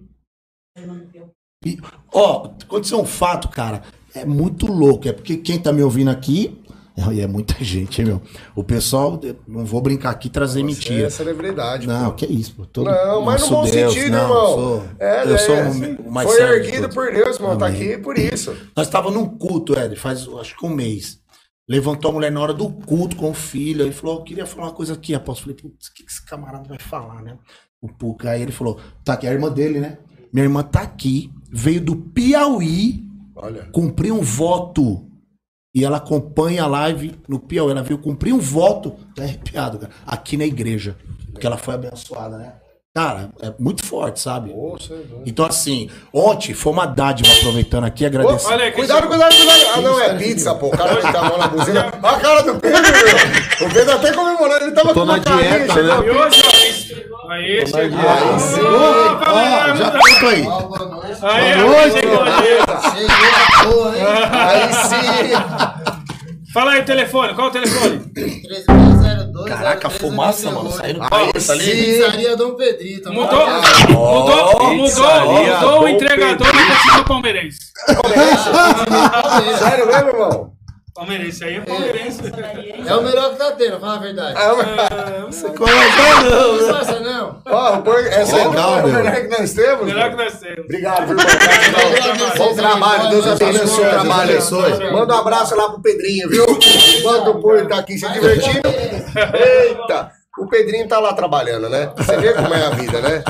[1.67, 1.79] E,
[2.15, 3.83] ó, aconteceu um fato, cara.
[4.15, 5.09] É muito louco.
[5.09, 6.57] É porque quem tá me ouvindo aqui.
[6.97, 8.23] É, e é muita gente, hein, meu.
[8.55, 11.07] O pessoal, não vou brincar aqui e trazer Você mentira.
[11.07, 11.87] é celebridade.
[11.87, 11.93] pô.
[11.93, 12.67] Não, que isso, pô.
[12.67, 14.47] Todo- Não, mas no bom Deus, sentido, não, irmão.
[14.55, 17.57] sou- é, eu é, sou assim, o mais Foi de erguido por Deus, irmão.
[17.57, 18.55] Tá aqui por isso.
[18.77, 21.19] Nós estávamos num culto, Ed, faz acho que um mês.
[21.69, 23.85] Levantou a mulher na hora do culto com o filho.
[23.85, 25.55] Aí falou: Eu queria falar uma coisa aqui, apóstolo.
[25.57, 27.39] Falei: Putz, o que que esse camarada vai falar, né?
[27.81, 28.31] O Puca.
[28.31, 29.99] Aí ele falou: Tá aqui, a irmã dele, né?
[30.33, 33.05] Minha irmã tá aqui, veio do Piauí
[33.43, 33.69] Olha.
[34.13, 35.07] um voto.
[35.75, 37.71] E ela acompanha a live no Piauí.
[37.71, 38.93] Ela veio cumprir um voto.
[39.15, 39.93] Tá arrepiado, cara.
[40.07, 40.97] Aqui na igreja.
[41.33, 42.60] Porque ela foi abençoada, né?
[42.93, 44.51] Cara, é muito forte, sabe?
[44.51, 44.99] Poxa, é.
[45.25, 48.49] Então, assim, ontem foi uma dádiva, aproveitando aqui, agradecer.
[48.53, 49.61] Olha Cuidado, cuidado, cuidado.
[49.77, 50.67] Ah, não, é pizza, pô.
[50.67, 51.93] O cara dar a mão na buzina.
[52.03, 53.69] Olha a cara do Pedro, meu.
[53.69, 54.65] O Pedro até comemorando.
[54.65, 56.01] Ele tava Tô com uma carinha, dieta, chegou.
[56.01, 56.07] né?
[56.07, 56.43] E hoje,
[57.23, 58.01] ó, aí, chegou.
[58.01, 58.61] Aí sim.
[58.61, 60.49] Ó, já conta aí.
[61.23, 62.23] Aí, Boa aí, chegou
[63.85, 64.01] aí.
[64.33, 65.91] Aí sim.
[66.53, 68.01] Fala aí o telefone, qual o telefone?
[69.45, 69.49] 3602.
[69.49, 71.65] Caraca, a fumaça, mano, saindo cabeça ali.
[71.65, 71.71] sim.
[71.85, 73.03] Pizzaria Dom Pedrito.
[73.05, 73.91] tá Mudou, ligado?
[73.91, 77.59] mudou, mudou, pizzaria mudou o entregador e continua palmeirense.
[79.59, 80.53] Sério mesmo, irmão?
[81.01, 82.21] Palmeirense aí é palmeirense.
[82.87, 84.37] É o melhor que tá tendo, fala a verdade.
[84.39, 85.31] É, Não
[86.59, 87.41] disfarça, não.
[87.47, 89.03] Ó, o por- essa é Legal, meu.
[89.03, 89.87] melhor que nós temos.
[89.87, 90.59] Melhor que nós temos.
[90.67, 91.17] Obrigado, viu?
[92.37, 94.39] Bom trabalho, Deus abençoe o trabalho.
[94.93, 96.45] Manda um abraço lá pro Pedrinho, viu?
[96.99, 98.61] Enquanto o Pui tá aqui se divertindo.
[98.69, 100.11] Eita!
[100.39, 101.91] O Pedrinho tá lá trabalhando, né?
[101.97, 103.25] Você vê como é a vida, né?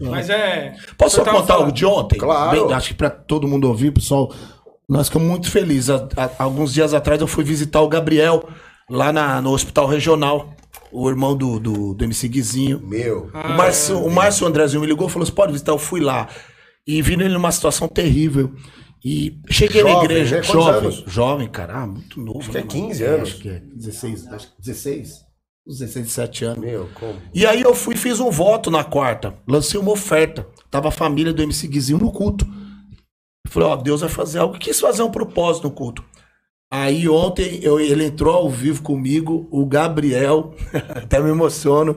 [0.00, 0.72] Mas é.
[0.96, 2.18] Posso só contar algo de ontem?
[2.18, 2.50] Claro.
[2.68, 4.32] Bem, acho que pra todo mundo ouvir, pessoal,
[4.90, 5.88] nós ficamos muito felizes.
[5.90, 8.46] Há- há- alguns dias atrás eu fui visitar o Gabriel
[8.90, 10.52] lá na- no Hospital Regional,
[10.92, 12.80] o irmão do, do, do MC Guizinho.
[12.84, 13.30] Meu.
[13.32, 15.72] O Márcio, o Márcio Andrezinho me ligou e falou: Você pode visitar?
[15.72, 16.28] Eu fui lá.
[16.86, 18.52] E vi ele numa situação terrível.
[19.04, 20.42] E cheguei na Jovem, igreja, né?
[20.42, 21.04] Jovem, anos?
[21.06, 22.40] jovem, cara, ah, muito novo.
[22.40, 23.14] Acho que é né, 15 mano?
[23.16, 23.28] anos.
[23.30, 25.10] Acho que é 16, acho que 16,
[25.66, 26.58] uns 16, 17 anos.
[26.60, 27.14] Meu, como?
[27.32, 29.34] E aí eu fui fiz um voto na quarta.
[29.48, 30.46] Lancei uma oferta.
[30.70, 32.46] Tava a família do MC Guizinho no culto.
[33.50, 34.56] Eu falei, ó, Deus vai fazer algo.
[34.58, 36.04] Quis fazer um propósito no culto.
[36.72, 40.54] Aí ontem eu- ele entrou ao vivo comigo, o Gabriel,
[40.94, 41.96] até me emociono,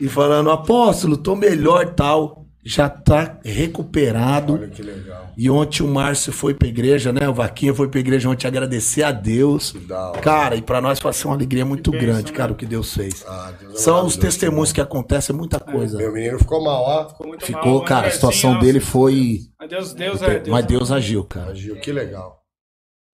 [0.00, 2.45] e falando, apóstolo, tô melhor tal.
[2.68, 4.54] Já tá recuperado.
[4.54, 5.30] Olha que legal.
[5.36, 7.28] E ontem o Márcio foi pra igreja, né?
[7.28, 9.72] O Vaquinha foi pra igreja ontem agradecer a Deus.
[10.20, 12.36] Cara, e pra nós foi uma alegria muito bênção, grande, né?
[12.36, 13.24] cara, o que Deus fez.
[13.24, 15.96] Ah, Deus é São os testemunhos que acontecem, é muita coisa.
[15.96, 17.08] Meu menino ficou mal, ó.
[17.08, 19.42] Ficou muito Ficou, mal, cara, a situação dele foi.
[19.60, 20.48] Mas Deus, Deus é Deus.
[20.48, 21.54] Mas Deus agiu, cara.
[21.54, 22.42] Gil, que legal.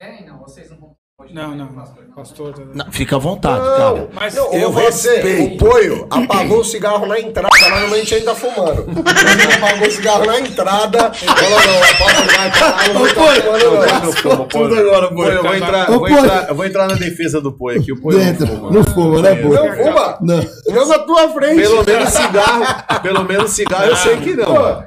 [0.01, 1.02] Tem, não, vocês não vão.
[1.31, 2.05] Não, não, pastor.
[2.15, 2.55] pastor.
[2.75, 4.09] Não, fica à vontade, Não, cara.
[4.13, 5.55] Mas não, eu você, respeito.
[5.55, 8.87] o Poio, apagou o cigarro na entrada ela normalmente ainda fumando.
[8.93, 11.13] Ele apagou o cigarro na entrada.
[11.13, 14.47] Falou, não, a porta não vai parar, não tá fumando, não.
[14.47, 15.09] Tudo agora.
[15.09, 17.93] Pô, eu vou entrar, Ô, vou entrar, eu vou entrar na defesa do Poi aqui.
[17.93, 18.47] O Poi não Dentro.
[18.47, 18.71] fuma.
[18.71, 19.49] Não fuma, né, pô?
[19.49, 20.19] Não fuma?
[20.21, 20.47] Não.
[20.69, 21.61] Não na tua frente.
[21.63, 22.65] Pelo menos cigarro,
[23.03, 24.85] pelo menos cigarro eu sei que não.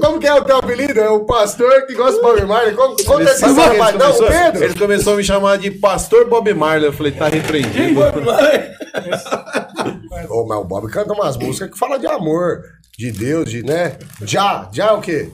[0.00, 1.00] Como que é o teu apelido?
[1.00, 2.74] É o pastor que gosta do Bob Marley.
[2.74, 4.64] Como, conta Ele, essa sabe história, que Não, o Pedro.
[4.64, 6.86] ele começou a me chamar de Pastor Bob Marley.
[6.86, 8.00] Eu falei, tá repreendido.
[10.30, 12.62] Ô, mas o Bob canta umas músicas que falam de amor,
[12.96, 13.96] de Deus, de, né?
[14.22, 15.28] Já, já o quê?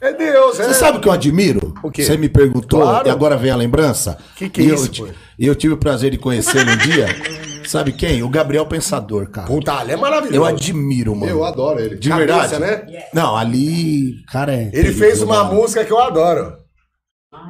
[0.00, 0.64] É Deus, é.
[0.68, 1.74] Você sabe o que eu admiro?
[1.82, 2.02] O quê?
[2.02, 3.06] Você me perguntou Claro.
[3.06, 4.16] e agora vem a lembrança.
[4.36, 5.08] Que que é eu isso, ti- pô?
[5.38, 7.06] E eu tive o prazer de conhecê-lo um dia.
[7.66, 8.22] Sabe quem?
[8.22, 9.46] O Gabriel Pensador, cara.
[9.46, 10.34] Puta, ele é maravilhoso.
[10.36, 11.30] Eu admiro, mano.
[11.30, 11.96] Eu adoro ele.
[11.96, 12.92] De Cabeça, verdade.
[12.92, 13.04] né?
[13.14, 14.70] Não, ali, cara, é.
[14.72, 15.54] Ele fez uma mano.
[15.60, 16.56] música que eu adoro.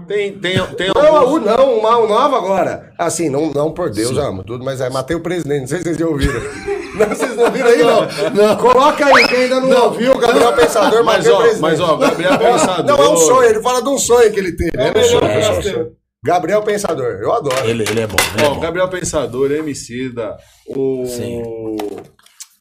[0.07, 2.93] Tem, tem, tem Não, alguns- não, uma nova agora.
[2.97, 5.62] Assim, não, não por Deus, amo tudo, mas é matei o presidente.
[5.62, 6.41] Não sei se vocês já ouviram.
[6.93, 8.57] Não, vocês não ouviram aí, não?
[8.57, 11.61] Coloca aí, quem ainda não, ouviu, Gabriel Pensador, Mas, o ó, presidente.
[11.62, 12.85] mas, ó, Gabriel Pensador.
[12.85, 14.72] Não, é um sonho, ele fala de um sonho que ele teve.
[14.76, 15.93] É, um sonho, é um sonho.
[16.22, 17.64] Gabriel Pensador, eu adoro.
[17.64, 18.16] Ele, ele é bom.
[18.37, 18.61] Ele é bom.
[18.61, 20.37] Gabriel Pensador, Emicida,
[20.68, 21.07] o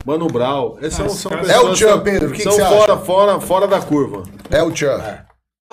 [0.05, 2.57] Mano Brown, esses são, são É pessoas o Tchan, que Pedro, o que são que
[2.61, 3.01] você fora, acha?
[3.05, 4.23] fora, fora da curva.
[4.49, 5.01] É o Tchan.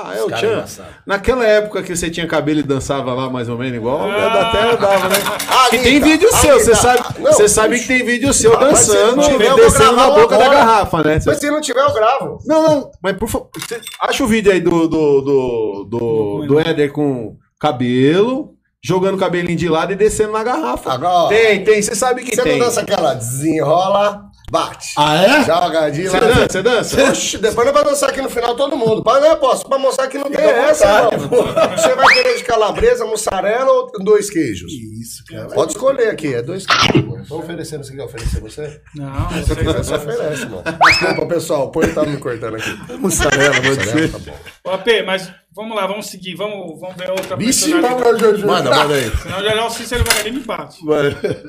[0.00, 0.64] Ah, é o Tchan.
[1.04, 4.76] Naquela época que você tinha cabelo e dançava lá mais ou menos igual, até eu
[4.76, 5.16] dava, né?
[5.50, 8.52] Ah, que tem Anitta, vídeo seu, você sabe, Não, você sabe que tem vídeo seu
[8.52, 10.58] se dançando não tiver, e descendo na boca da agora.
[10.58, 11.18] garrafa, né?
[11.18, 12.38] Você- Mas se não tiver, eu gravo.
[12.46, 16.60] Não, não, mas por favor, você- acha o vídeo aí do, do, do, do, do
[16.60, 20.92] Éder com cabelo, jogando o cabelinho de lado e descendo na garrafa.
[20.92, 22.52] Agora, Tem, tem, você sabe que Você tem.
[22.56, 24.88] não dança aquela desenrola, bate.
[24.96, 25.44] Ah, é?
[25.44, 27.10] Joga de Você dança, você dança?
[27.10, 29.02] Oxi, depois nós vamos dançar aqui no final todo mundo.
[29.02, 29.68] Para, né, posso?
[29.68, 31.28] Pra mostrar que não tem essa, irmão.
[31.76, 34.72] Você vai querer de calabresa, mussarela ou dois queijos?
[34.72, 35.46] Isso, cara.
[35.48, 37.28] Pode escolher aqui, é dois queijos.
[37.28, 38.80] Tô oferecendo, você quer oferecer você?
[38.94, 39.56] Não, não Se sei.
[39.56, 40.62] quiser, você oferece, mano.
[40.86, 42.70] Desculpa, pessoal, o Põe tá me cortando aqui.
[42.98, 44.36] Mussarela, vou Mussarela, tá bom.
[44.64, 46.34] Ô, AP, mas vamos lá, vamos seguir.
[46.36, 48.40] Vamos, vamos ver outra Vixe, personalidade.
[48.40, 48.46] não.
[48.48, 49.10] Manda, manda aí.
[49.22, 50.78] Senão já já o Cícero vai ali e me bate.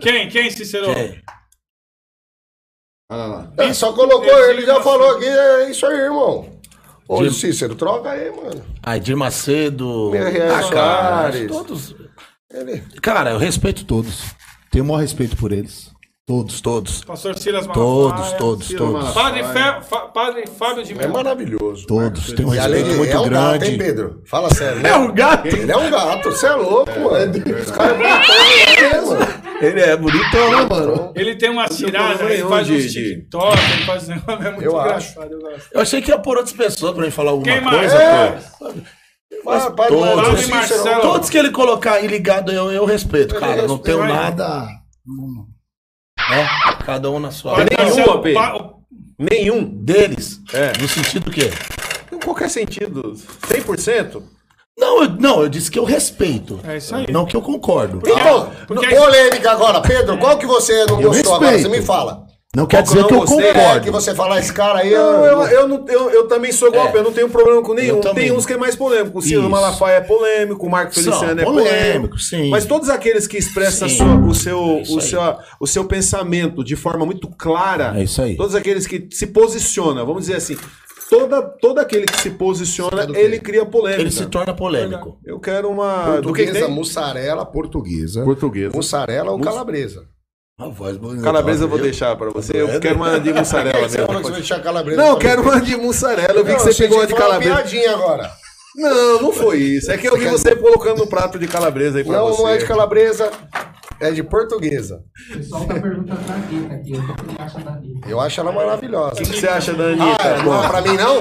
[0.02, 0.28] Quem?
[0.30, 0.94] Quem, Cícero?
[0.94, 1.22] Quem?
[3.10, 3.52] Olha lá.
[3.58, 6.48] É, só colocou ele, já falou aqui, é isso aí, irmão.
[7.08, 8.62] Ô, Cícero, troca aí, mano.
[8.84, 10.12] Ah, Edir Macedo.
[10.14, 11.48] MRS Ah, cara, Soares.
[11.52, 11.96] todos.
[12.54, 12.84] Ele...
[13.02, 14.22] Cara, eu respeito todos.
[14.72, 15.90] Tenho o maior respeito por eles.
[16.28, 17.04] Todos, todos.
[17.04, 18.38] Pastor Silas Todos, Malafaia.
[18.38, 18.94] todos, todos.
[19.16, 19.44] Malafaia.
[19.44, 19.44] Padre,
[19.82, 19.90] Fe...
[19.90, 21.14] Fa- Padre Fábio de É Mello.
[21.14, 21.88] maravilhoso.
[21.88, 22.32] Todos.
[22.34, 23.78] Tenho um respeito muito é um gato, hein, grande.
[23.80, 24.22] Pedro?
[24.28, 24.80] Fala sério.
[24.80, 24.90] né?
[24.92, 25.48] É um gato.
[25.48, 27.34] Ele é um gato, você é louco, mano.
[27.60, 29.49] Os caras é bonitão, né, mano?
[29.62, 31.12] Ele é bonitão, né, mano?
[31.16, 34.52] Ele tem uma tirada, ele faz de- uns de- TikTok, ele faz um negócio, é
[34.52, 35.32] muito Eu engraçado.
[35.34, 35.68] Eu gosto.
[35.74, 37.96] Eu achei que ia pôr outras pessoas pra mim falar alguma Quem coisa.
[37.96, 38.40] É.
[39.44, 40.48] Para, para, todos.
[40.48, 41.02] Marcelo.
[41.02, 43.56] Todos que ele colocar aí ligado, eu, eu respeito, cara.
[43.68, 43.84] Não respeito.
[43.84, 44.08] tenho Vai.
[44.08, 44.68] nada.
[46.32, 47.56] É, cada um na sua.
[47.56, 48.74] Padre nenhum,
[49.18, 49.64] Nenhum.
[49.84, 50.40] Deles.
[50.54, 50.72] É.
[50.82, 51.42] No sentido que.
[52.14, 53.14] Em qualquer sentido.
[53.48, 54.24] 100%?
[54.80, 56.60] Não, eu, não, eu disse que eu respeito.
[56.68, 57.06] É isso aí.
[57.12, 58.02] Não que eu concordo.
[58.06, 59.82] Então, Porque- polêmica agora.
[59.82, 61.52] Pedro, qual que você não Eu gostou agora?
[61.52, 61.80] Você respeito.
[61.82, 62.30] me fala.
[62.56, 63.48] Não quer dizer eu que não eu gostei?
[63.48, 63.82] É, concordo.
[63.82, 64.90] que você fala, esse cara aí...
[64.90, 66.98] Não, eu, eu, não, eu, eu também sou igual, É.
[66.98, 68.02] eu não tenho problema com nenhum.
[68.02, 69.20] Tem uns que é mais polêmico.
[69.20, 69.48] O Isso.
[69.48, 72.18] Malafaia é polêmico, o Marco São Feliciano é polêmico, polêmico.
[72.20, 72.50] sim.
[72.50, 75.22] Mas todos aqueles que expressam sua- o, seu, isso o, seu,
[75.60, 78.36] o seu pensamento de forma muito clara, É isso aí.
[78.36, 80.58] todos aqueles que se posicionam, vamos dizer assim,
[81.10, 84.02] toda, todo aquele que se posiciona, ele cria polêmica.
[84.02, 85.20] Ele se torna polêmico.
[85.26, 86.22] Eu quero uma.
[86.22, 86.76] Do que que Portuguesa, tem?
[86.76, 88.24] mussarela, portuguesa.
[88.24, 88.72] Portuguesa.
[88.76, 90.04] Mussarela ou calabresa?
[90.60, 91.24] A voz bonita.
[91.24, 92.62] Calabresa eu vou deixar pra você.
[92.62, 94.24] Eu quero uma de mussarela Você falou que você mesmo.
[94.32, 95.02] vai deixar calabresa.
[95.02, 96.34] Não, quero uma de mussarela.
[96.40, 97.56] Eu vi Não, que você pegou uma de foi uma calabresa.
[97.56, 98.32] piadinha agora.
[98.76, 99.90] Não, não foi isso.
[99.92, 102.42] É que eu vi você colocando no prato de calabresa aí pra Não, você.
[102.42, 103.32] não é de calabresa,
[104.02, 105.04] é de portuguesa.
[105.30, 106.94] O pessoal tá perguntando da Anitta aqui.
[106.94, 108.10] O que você acha da Anitta?
[108.10, 109.14] Eu acho ela maravilhosa.
[109.14, 110.24] O que você acha da Ah, Anitta?
[110.28, 111.20] é, não é pra mim não?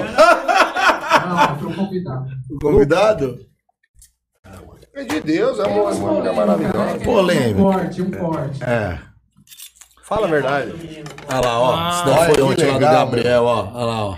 [1.29, 2.29] Não, foi um convidado.
[2.63, 3.39] Convidado?
[4.95, 6.99] É de Deus, é uma, uma mulher maravilhosa.
[7.05, 7.61] Polêmico.
[7.61, 8.65] Um corte, um corte.
[8.65, 8.99] É.
[10.03, 10.73] Fala a verdade.
[11.29, 11.75] Olha lá, ó.
[11.77, 13.71] Ah, Isso daí olha foi que ontem lá do legal, Gabriel, ó.
[13.75, 14.17] Olha lá, ó.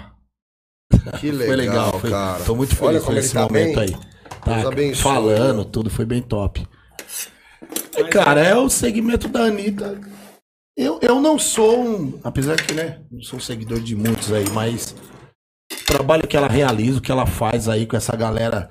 [1.19, 1.93] Que Foi legal.
[1.99, 2.43] Foi, cara.
[2.45, 3.85] Tô muito feliz com esse tá momento bem.
[3.85, 3.91] aí.
[3.91, 5.03] Deus Tá abençoe.
[5.03, 6.67] falando, tudo foi bem top.
[8.09, 9.98] Cara, é o segmento da Anitta.
[10.76, 12.20] Eu, eu não sou um.
[12.24, 13.01] Apesar que, né?
[13.11, 14.94] Não sou seguidor de muitos aí, mas
[15.72, 18.70] o trabalho que ela realiza, o que ela faz aí com essa galera.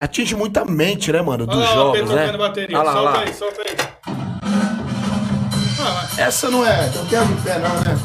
[0.00, 1.46] Atinge muita mente, né, mano?
[1.46, 2.30] Dos Olha lá, jogos, né?
[2.32, 3.20] Olha lá, solta lá.
[3.20, 3.76] aí, solta aí.
[5.80, 6.90] Ah, Essa não é.
[6.90, 7.98] Não tem a de pé, não, né?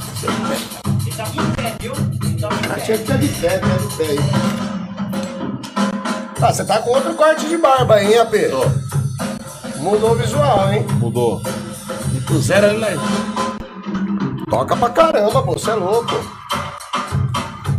[2.69, 4.17] Ah, tinha que ter a de pé, tem a de pé aí.
[6.41, 8.33] Ah, você tá com outro corte de barba, hein, AP?
[9.79, 10.85] Mudou o visual, hein?
[10.93, 11.41] Mudou.
[12.15, 12.87] E puseram ele lá.
[14.49, 16.13] Toca pra caramba, pô, você é louco.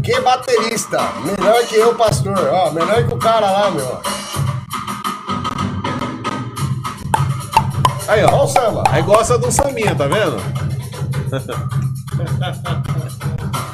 [0.03, 0.99] Que baterista?
[1.25, 2.39] Melhor que eu, pastor.
[2.53, 4.01] Ó, melhor que o cara lá, meu.
[8.09, 8.45] Aí, Ó ó.
[8.45, 8.85] o samba.
[8.89, 10.37] Aí gosta um sambinha, tá vendo?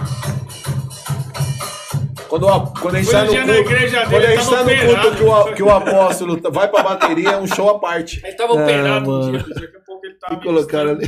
[2.34, 3.64] Quando, o- quando a gente tá um no culto,
[4.10, 5.16] quando a gente tá no culto operado.
[5.16, 8.20] que o, que o apóstolo vai pra bateria, é um show à parte.
[8.24, 9.38] Ele tava operado um mano.
[9.38, 10.40] dia, daqui a pouco ele tava.
[10.40, 11.06] Colocaram ali.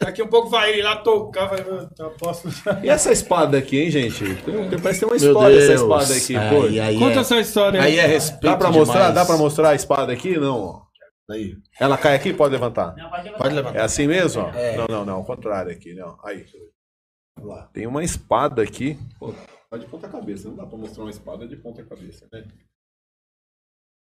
[0.00, 1.58] Daqui a pouco vai ele lá tocar, vai.
[1.98, 2.48] Eu posso.
[2.82, 4.24] E essa espada aqui, hein, gente?
[4.36, 6.62] Tem, tem- parece ter uma Meu história essa espada aqui, Aí, pô.
[6.82, 9.10] aí Conta é, essa história aí é respeito Dá pra mostrar?
[9.10, 10.38] Dá pra mostrar a espada aqui?
[10.38, 10.80] Não, ó.
[11.30, 11.52] Aí.
[11.78, 12.32] Ela cai aqui?
[12.32, 12.94] Pode levantar.
[13.36, 13.78] Pode levantar.
[13.78, 14.42] É assim mesmo?
[14.42, 14.50] ó?
[14.58, 14.76] É.
[14.78, 15.14] Não, não, não.
[15.16, 16.16] Ao contrário aqui, não.
[16.24, 16.44] Aí.
[17.72, 18.96] Tem uma espada aqui.
[19.18, 19.34] Pô,
[19.78, 20.48] tá de ponta cabeça.
[20.48, 22.46] Não dá pra mostrar uma espada de ponta cabeça, né?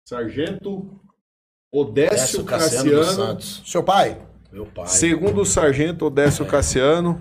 [0.08, 1.00] Sargento
[1.72, 3.40] Odécio Décio Cassiano Cassiano.
[3.40, 4.26] Seu pai?
[4.52, 4.88] Meu pai.
[4.88, 7.20] Segundo o Sargento Odécio Cassiano.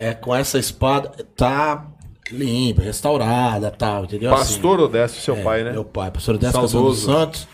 [0.00, 1.88] É, com essa espada, tá
[2.30, 4.30] limpa, restaurada, tal, entendeu?
[4.30, 5.72] Pastor Odécio, seu Assim, pai, é, né?
[5.72, 7.04] Meu pai, pastor Décio Cassiano dos.
[7.04, 7.46] Santos.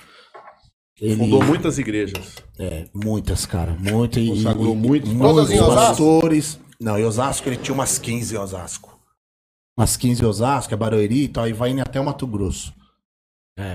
[1.00, 2.36] Ele, Fundou muitas igrejas.
[2.58, 3.72] É, muitas, cara.
[3.78, 4.22] Muitas.
[4.22, 5.08] e- Consagrou e- muito.
[5.08, 6.58] Muitos pastores.
[6.80, 8.97] Não, em Osasco ele tinha umas 15 em Osasco.
[9.78, 12.74] Umas 15 em Osasco, é Barueri e tal, e vai indo até o Mato Grosso.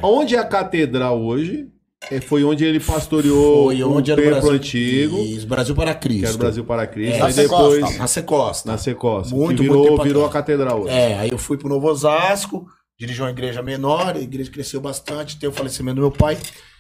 [0.02, 1.68] Onde é a catedral hoje?
[2.12, 4.58] é, Foi onde ele pastoreou Foi o onde era o templo Brasil.
[4.58, 6.20] antigo, Isso, Brasil para Cristo.
[6.22, 7.16] que era o Brasil para Cristo.
[7.16, 7.98] É, aí na depois.
[7.98, 8.72] Na Secosta.
[8.72, 10.94] na Secosta, Muito, que muito virou, tempo virou a catedral hoje.
[10.94, 12.66] É, aí eu fui pro Novo Osasco,
[13.00, 16.38] dirigi uma igreja menor, a igreja cresceu bastante, teve o falecimento do meu pai.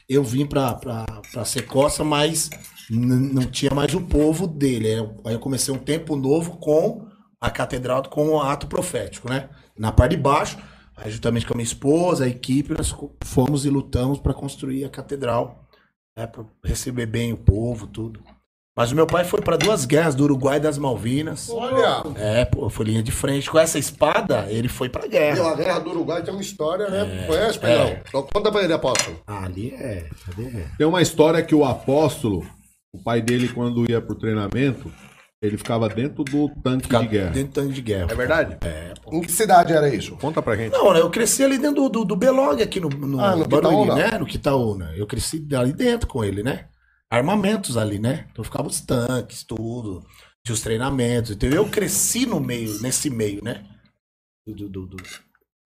[0.09, 2.49] Eu vim pra, pra, pra Secosta, mas
[2.89, 4.89] não tinha mais o povo dele.
[5.25, 7.05] Aí eu comecei um tempo novo com
[7.43, 9.49] a catedral, com o ato profético, né?
[9.77, 10.57] Na parte de baixo,
[10.95, 14.89] aí juntamente com a minha esposa, a equipe, nós fomos e lutamos para construir a
[14.89, 15.67] catedral,
[16.17, 16.25] né?
[16.25, 18.21] Pra receber bem o povo, tudo.
[18.77, 21.49] Mas o meu pai foi para duas guerras, do Uruguai e das Malvinas.
[21.49, 22.01] Olha.
[22.15, 23.51] É, pô, foi linha de frente.
[23.51, 25.51] Com essa espada, ele foi pra Meu, guerra.
[25.51, 27.27] a guerra do Uruguai tem uma história, né?
[27.27, 27.97] Conhece, Pedrão?
[28.07, 29.19] Então conta pra ele, apóstolo.
[29.27, 30.09] Ah, ali é.
[30.31, 30.67] Ali é.
[30.77, 32.43] Tem uma história que o apóstolo,
[32.95, 34.89] o pai dele, quando ia pro treinamento,
[35.43, 37.29] ele ficava dentro do tanque Ficar de guerra.
[37.31, 38.07] dentro do tanque de guerra.
[38.11, 38.57] É verdade?
[39.11, 40.15] Em que cidade era isso?
[40.15, 40.71] Conta pra gente.
[40.71, 43.45] Não, né, eu cresci ali dentro do, do, do Belog, aqui no, no, Ah, no
[43.47, 43.95] Barueri, Quitaúna?
[43.95, 44.17] né?
[44.17, 44.93] No Quitaúna.
[44.95, 46.69] Eu cresci ali dentro com ele, né?
[47.11, 48.27] Armamentos ali, né?
[48.31, 50.03] Então ficava os tanques, tudo.
[50.45, 51.31] Tinha os treinamentos.
[51.31, 53.63] Então eu cresci no meio, nesse meio, né?
[54.47, 54.97] Do, do, do,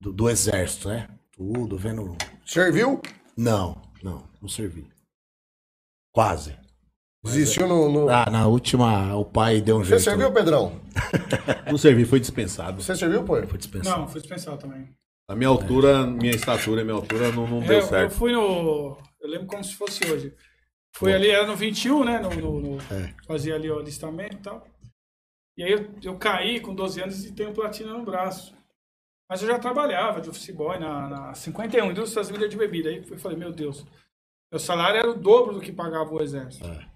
[0.01, 1.07] do- do exército, né?
[1.31, 2.15] Tudo, vendo.
[2.45, 3.01] Serviu?
[3.37, 4.87] Não, não, não servi.
[6.11, 6.55] Quase.
[7.23, 7.91] Desistiu no.
[7.91, 10.03] no- Ah, na última, o pai deu um Você jeito.
[10.03, 10.79] serviu, Pedrão?
[11.69, 12.81] Não servi, foi dispensado.
[12.81, 13.35] Você serviu, pô?
[13.47, 13.99] Foi dispensado.
[14.01, 14.89] Não, fui dispensado também.
[15.29, 18.11] A minha altura, minha estatura, minha altura não, não deu Eu, eu certo.
[18.13, 18.97] fui no.
[19.19, 20.33] Eu lembro como se fosse hoje.
[20.95, 22.19] Fui ali, era no 21, né?
[22.19, 23.13] No, no- no- É.
[23.27, 24.65] Fazia ali o alistamento e tal.
[25.57, 28.55] E aí eu, eu caí com 12 anos e tenho platina no braço.
[29.29, 32.89] Mas eu já trabalhava de office boy na, na 51, indústrias milhas de bebida.
[32.89, 33.85] Aí eu falei, meu Deus,
[34.49, 36.65] meu salário era o dobro do que pagava o exército.
[36.65, 36.87] É.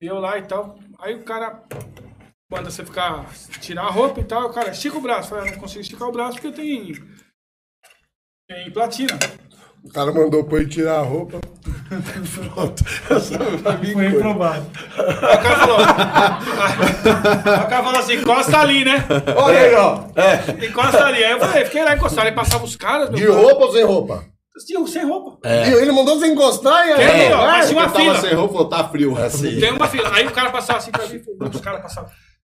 [0.00, 0.78] Eu lá e tal.
[0.98, 1.62] Aí o cara
[2.50, 3.26] manda você ficar,
[3.60, 4.46] tirar a roupa e tal.
[4.46, 5.32] O cara, estica o braço.
[5.32, 6.92] Eu falei, "Ah, não consigo esticar o braço porque tem,
[8.48, 9.18] tem platina.
[9.82, 11.40] O cara mandou pra ele tirar a roupa.
[13.92, 14.66] Foi reprovado.
[14.96, 15.78] Aí o cara falou.
[15.78, 19.04] aí o cara falou assim: encosta ali, né?
[19.36, 20.00] Olha aí, ó.
[20.66, 21.22] Encosta ali.
[21.24, 22.26] Aí eu falei, fiquei lá encostado.
[22.26, 23.10] Aí passava os caras.
[23.10, 24.24] De roupa ou sem roupa?
[24.64, 25.46] Tio, sem roupa.
[25.48, 27.26] E ele mandou você encostar e aí.
[27.26, 28.20] É, ó, tinha uma fila.
[28.20, 29.16] sem roupa, falou, tá frio.
[29.18, 29.60] Assim.
[29.60, 30.10] Tem uma fila.
[30.14, 31.20] Aí o cara passava assim pra mim,
[31.52, 32.10] os caras passavam.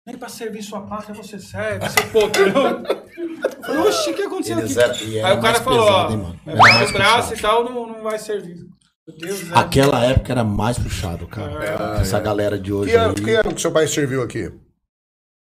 [0.06, 2.82] Nem pra servir sua pátria você serve, você podrão.
[2.86, 5.04] Eu falei, oxi, o que aconteceu Eles aqui?
[5.06, 7.34] e era Aí o cara falou, pesado, ó, hein, é o braço puxado.
[7.34, 8.54] e tal, não, não vai servir.
[9.08, 9.58] Meu Deus, é.
[9.58, 11.98] Aquela época era mais puxado, cara.
[12.00, 13.24] Essa galera de hoje Que ano, aí.
[13.24, 14.52] que ano que seu pai serviu aqui?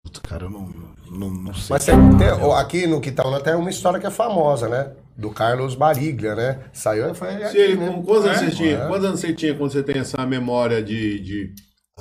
[0.05, 0.69] Puta, cara, eu não,
[1.11, 1.67] não, não sei.
[1.71, 4.93] Mas tem, tem- aqui no Quitaúna tem uma história que é famosa, né?
[5.21, 6.61] Do Carlos Bariglia, né?
[6.73, 7.29] Saiu e foi.
[7.37, 8.03] Se aqui, ele, né?
[8.05, 8.45] quantos, anos É?
[8.47, 8.87] você tinha, É.
[8.87, 11.55] quantos anos você tinha quando você tem essa memória de, de,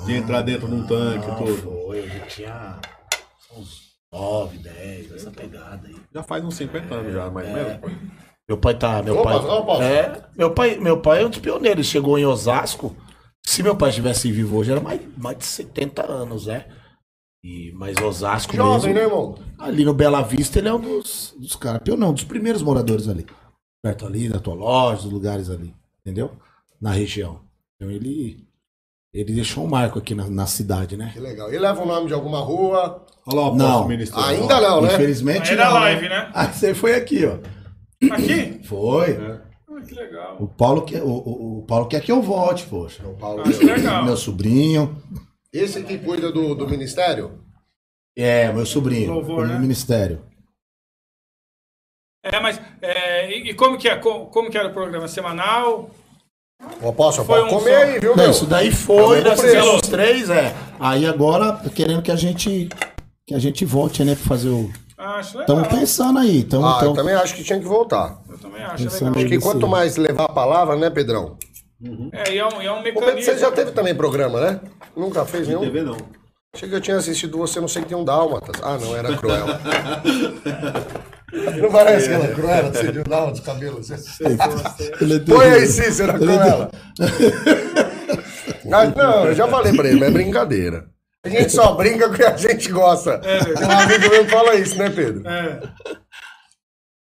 [0.06, 1.56] de entrar dentro de um tanque e Ah, tudo?
[1.86, 2.80] foi, eu já tinha
[3.56, 5.94] uns 9, 10, essa pegada aí.
[6.14, 7.76] Já faz uns 50 anos já, mais ou menos.
[7.76, 7.88] pô.
[8.48, 9.02] Meu pai tá.
[9.02, 9.30] Meu Opa,
[9.76, 11.86] pai, é, meu pai, meu pai é um dos pioneiros.
[11.86, 12.96] Chegou em Osasco.
[13.46, 16.64] Se meu pai estivesse vivo hoje, era mais, mais de 70 anos, né?
[17.42, 19.14] E, mas Osasco Jovem, né, mesmo.
[19.14, 19.38] irmão?
[19.58, 23.08] Ali no Bela Vista, ele é um dos, dos caras, pior não, dos primeiros moradores
[23.08, 23.26] ali.
[23.82, 25.74] Perto ali, da tua loja, dos lugares ali.
[26.00, 26.32] Entendeu?
[26.80, 27.40] Na região.
[27.76, 28.46] Então ele.
[29.12, 31.10] Ele deixou um marco aqui na, na cidade, né?
[31.12, 31.52] Que legal.
[31.52, 33.04] E leva o nome de alguma rua?
[33.26, 33.88] Olha lá o Não.
[33.88, 34.20] ministro.
[34.20, 34.94] Ainda não, né?
[34.94, 35.50] Infelizmente.
[35.50, 36.30] Aí era não, live, né?
[36.32, 37.38] Ah, você foi aqui, ó.
[38.14, 38.60] Aqui?
[38.64, 39.16] Foi.
[39.16, 39.40] Ah,
[39.84, 40.36] que legal.
[40.38, 43.02] O Paulo quer, o, o, o Paulo quer que eu volte, poxa.
[43.02, 43.42] São Paulo.
[43.42, 44.04] Acho legal.
[44.04, 44.96] Meu sobrinho.
[45.52, 47.40] Esse que cuida do, do ministério?
[48.16, 49.14] É, meu sobrinho.
[49.14, 49.58] Louvor, né?
[49.58, 50.24] ministério.
[52.22, 52.60] É, mas.
[52.82, 53.96] é, e, e como que é?
[53.96, 55.08] Como, como que era o programa?
[55.08, 55.90] Semanal?
[56.82, 58.30] Ô, Posso, Foi pode um comer aí, viu, Não, meu?
[58.30, 60.54] isso daí foi, nós fizemos os três, é.
[60.78, 62.68] Aí agora, querendo que a gente.
[63.26, 64.70] Que a gente volte, né, pra fazer o.
[64.98, 65.56] Acho legal.
[65.62, 66.44] Estamos pensando aí.
[66.44, 68.20] Tamo, Ah, eu também acho que tinha que voltar.
[68.28, 69.12] Eu também acho aí.
[69.12, 71.38] Porque quanto mais levar a palavra, né, Pedrão?
[72.12, 73.32] É, e é um, e é um Ô, Pedro, mecanismo.
[73.32, 74.60] você já teve também programa, né?
[74.94, 75.60] Nunca fez nenhum?
[75.60, 75.96] TV não.
[76.54, 78.60] Achei que eu tinha assistido você, não sei que tem um Dálmatas.
[78.62, 79.46] Ah, não, era Cruel.
[81.62, 84.24] não parece aquela Cruella, você viu Dálmatas, os cabelos assim?
[84.24, 85.66] É Põe aí.
[85.66, 86.70] Cícero, a Cruella.
[88.66, 90.86] Mas não, eu já falei pra ele, mas é brincadeira.
[91.22, 93.18] A gente só brinca porque a gente gosta.
[93.18, 95.26] Tem um amigo meu que fala isso, né, Pedro?
[95.28, 95.60] É.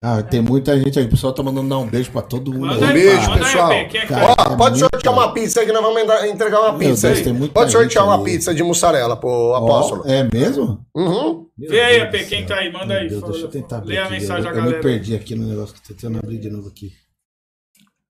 [0.08, 1.04] Ah, tem muita gente aí.
[1.04, 2.66] O pessoal tá mandando dar um beijo pra todo mundo.
[2.66, 3.72] Manda Um beijo, manda aí, pessoal.
[3.72, 4.26] É Cara?
[4.26, 6.00] Ó, é pode muita sortear uma pizza aí que nós vamos
[6.30, 7.24] entregar uma Meu pizza Deus, aí.
[7.24, 8.24] tem muita Pode sortear uma aí.
[8.24, 10.04] pizza de mussarela pro apóstolo.
[10.06, 10.86] é mesmo?
[10.94, 11.48] Uhum.
[11.58, 12.70] Vê aí, Pê, quem tá aí?
[12.70, 13.08] Manda Meu aí.
[13.08, 14.12] Deus, deixa eu tentar abrir Lê a aqui.
[14.12, 16.68] mensagem da eu, eu me perdi aqui no negócio que tô tentando abrir de novo
[16.68, 16.92] aqui.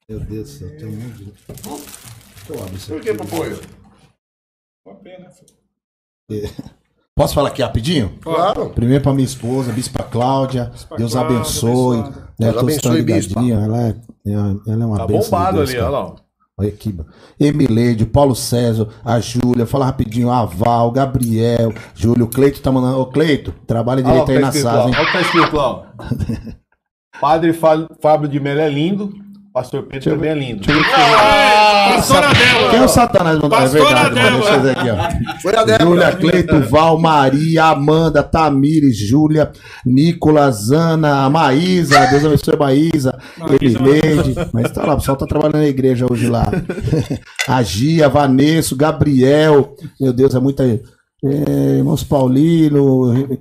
[0.07, 1.25] Meu Deus do céu, tem um monte de...
[1.33, 1.49] Deixa
[2.51, 3.59] eu abrir isso Por que, Popoio?
[4.87, 5.57] Uma pena, filho.
[7.17, 8.13] Posso falar aqui rapidinho?
[8.21, 8.71] Claro.
[8.75, 10.71] Primeiro pra minha esposa, Bispa Cláudia.
[10.99, 11.99] Deus Cláudia, abençoe.
[12.01, 12.11] abençoada.
[12.39, 13.41] Né, Deus abençoe, Bispa.
[13.41, 13.65] ligadinhos.
[13.65, 13.95] Ela é,
[14.27, 15.91] ela é uma Tá bênção de bombado Deus, ali, cara.
[15.93, 16.15] olha lá.
[16.59, 16.95] Olha aqui.
[17.41, 22.99] Emileide, Paulo César, a Júlia, fala rapidinho, a Val, Gabriel, Júlio, o Cleito tá mandando.
[23.01, 24.95] Ô, Cleito, trabalha direito que aí tá na hein?
[24.95, 25.93] Olha o que tá escrito lá.
[27.21, 29.15] Padre Fá- Fábio de Mello é lindo.
[29.57, 30.67] Pastor Pedro também é lindo.
[30.67, 32.71] Pastora Débora.
[32.71, 33.39] Quem é o Satanás?
[33.39, 33.59] mandou?
[33.59, 35.41] É verdade, mano, deixa eu ver aqui, ó.
[35.41, 35.87] Foi a Débora.
[35.87, 39.51] Júlia, Cleito, Val, Maria, Amanda, Tamires, Júlia,
[39.87, 45.25] Nicolas, Ana, Maísa, Deus abençoe a Maísa, Maísa, Emileide, mas tá lá, o pessoal tá
[45.27, 46.45] trabalhando na igreja hoje lá.
[47.49, 50.65] a Gia, Vanessa, o Gabriel, meu Deus, é muita.
[50.65, 53.39] É, irmãos Paulino, Re-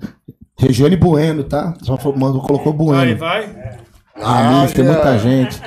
[0.57, 1.73] Regiane Bueno, tá?
[1.83, 3.17] Só mandou, colocou Aí, Bueno.
[3.17, 3.49] vai.
[4.23, 4.93] Amigos, tem Olha.
[4.93, 5.61] muita gente.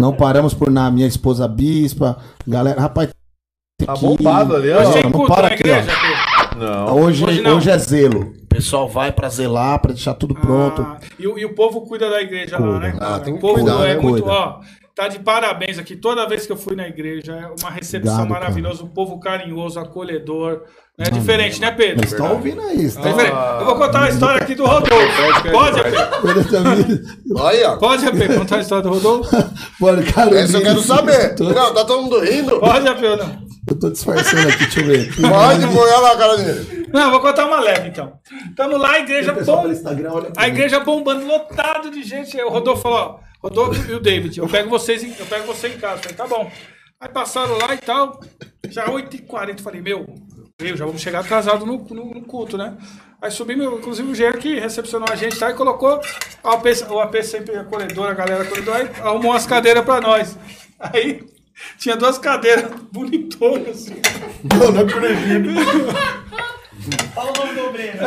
[0.00, 3.10] Não paramos por na minha esposa Bispa, galera, rapaz.
[3.84, 4.80] Tá aqui- bombado ali, ó.
[4.80, 5.90] Hoje Não, para aqui, igreja,
[6.52, 6.56] ó.
[6.58, 6.94] Não.
[6.96, 7.74] Hoje, Hoje hoje, não.
[7.74, 8.20] é zelo.
[8.42, 10.82] O pessoal vai pra zelar, pra deixar tudo pronto.
[10.82, 12.78] Ah, e, o- e o povo cuida da igreja lá, Cuida.
[12.80, 12.92] né?
[12.98, 13.14] cara?
[13.16, 14.00] Ah, tem que o povo cuidar, é né?
[14.00, 14.30] muito, Cuida.
[14.36, 14.60] ó,
[14.94, 15.96] tá de parabéns aqui.
[15.96, 19.78] Toda vez que eu fui na igreja, é uma recepção Obrigado, maravilhosa, o povo carinhoso,
[19.78, 20.62] acolhedor.
[21.00, 22.00] É diferente, né, Pedro?
[22.00, 22.78] Eles estão ouvindo aí.
[22.78, 23.10] É Estão...
[23.10, 23.34] diferente.
[23.58, 25.50] Eu vou contar uma história aqui do Rodolfo.
[25.50, 27.08] Pode, ouvindo.
[27.36, 29.30] Olha, Pode, Pedro, contar a história do Rodolfo?
[29.80, 31.34] Mano, cara, essa eu quero saber.
[31.34, 32.60] Tô, Não, tá todo mundo rindo.
[32.60, 33.46] Pode, Pedro, não.
[33.68, 35.14] eu tô disfarçando aqui, deixa eu ver.
[35.16, 36.86] Pode pôr lá a cara dele.
[36.92, 38.12] Não, eu vou contar uma leve, então.
[38.50, 39.78] Estamos lá, a igreja Pessoal pelo bom.
[39.78, 42.36] Instagram, olha A igreja bombando, lotado de gente.
[42.38, 45.46] Aí O Rodolfo falou, ó, Rodolfo e o David, eu pego vocês, em- eu pego
[45.46, 45.94] você em casa.
[45.96, 46.50] Eu Falei, tá bom.
[47.00, 48.20] Aí passaram lá e tal,
[48.68, 50.04] já 8h40, falei, meu,
[50.68, 52.74] eu já vamos chegar atrasado no, no- no culto, né?
[53.22, 55.50] Aí subimos, inclusive o Jean que recepcionou a gente, tá?
[55.50, 56.00] E colocou
[56.42, 60.36] o AP, o AP sempre acolhedor, a galera acolhedora, aí arrumou umas cadeiras pra nós.
[60.78, 61.22] Aí
[61.78, 64.00] tinha duas cadeiras bonitonas, assim.
[64.44, 65.50] Não, não acredito.
[67.14, 68.00] Fala o nome do Breno.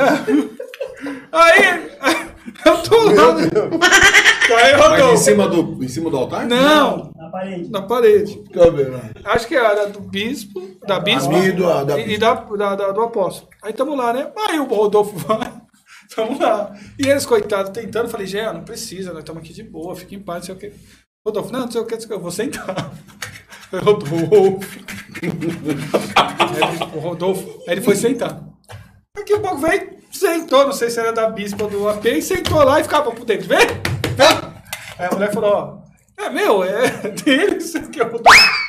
[1.32, 2.33] Aí,
[2.66, 3.36] eu tô lá.
[3.36, 5.18] Aí, Mas em Rodolfo.
[5.18, 6.46] cima do, em cima do altar?
[6.46, 7.72] Não, Na parede.
[7.72, 8.44] na parede.
[8.54, 9.12] Câmera.
[9.24, 12.92] Acho que era do bispo, da bispa E do- da- e, e da, da- da-
[12.92, 13.50] do apóstolo.
[13.64, 14.28] Aí tamo lá, né?
[14.50, 15.52] Aí o Rodolfo vai,
[16.16, 16.74] tamo lá.
[17.00, 20.20] E eles, coitados, tentando, falei, Gé, não precisa, nós estamos aqui de boa, fica em
[20.20, 20.74] paz, não sei o quê.
[21.26, 22.92] Rodolfo, não, não sei o que, não sei o que, eu vou sentar.
[23.72, 24.80] Falei, Rodolfo.
[26.16, 28.40] Aí ele- o Rodolfo, aí ele foi sentar.
[29.16, 32.20] Daqui a pouco veio, sentou, não sei se era da bispa ou do AP, e
[32.20, 33.60] sentou lá e ficava por dentro, vem.
[34.98, 35.54] Aí a mulher falou,
[36.18, 36.90] ó, é meu, é
[37.24, 38.63] dele, isso aqui é o Rodolfo.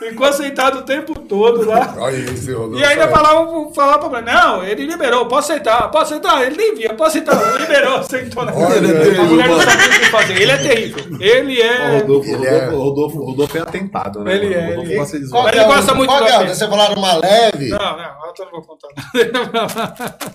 [0.00, 1.94] Ficou sentado o tempo todo lá.
[2.00, 2.78] Olha esse Rodolfo.
[2.78, 6.74] E ainda falava, falava pra mulher, não, ele liberou, posso sentar, posso sentar, ele nem
[6.74, 8.78] via, posso sentar, liberou, sentou na Olha,
[9.20, 11.98] A mulher não sabia o que fazer, ele é terrível, ele é...
[12.00, 14.34] Rodolfo, Ele é- Rodolfo, Rodolfo, Rodolfo é atentado, né?
[14.36, 15.24] Ele é, Rodolfo ele- gosta de.
[15.36, 16.46] Ele é gosta muito qual é?
[16.48, 17.68] Você falaram uma leve.
[17.68, 17.96] Não, não,
[18.38, 18.88] eu não vou contar.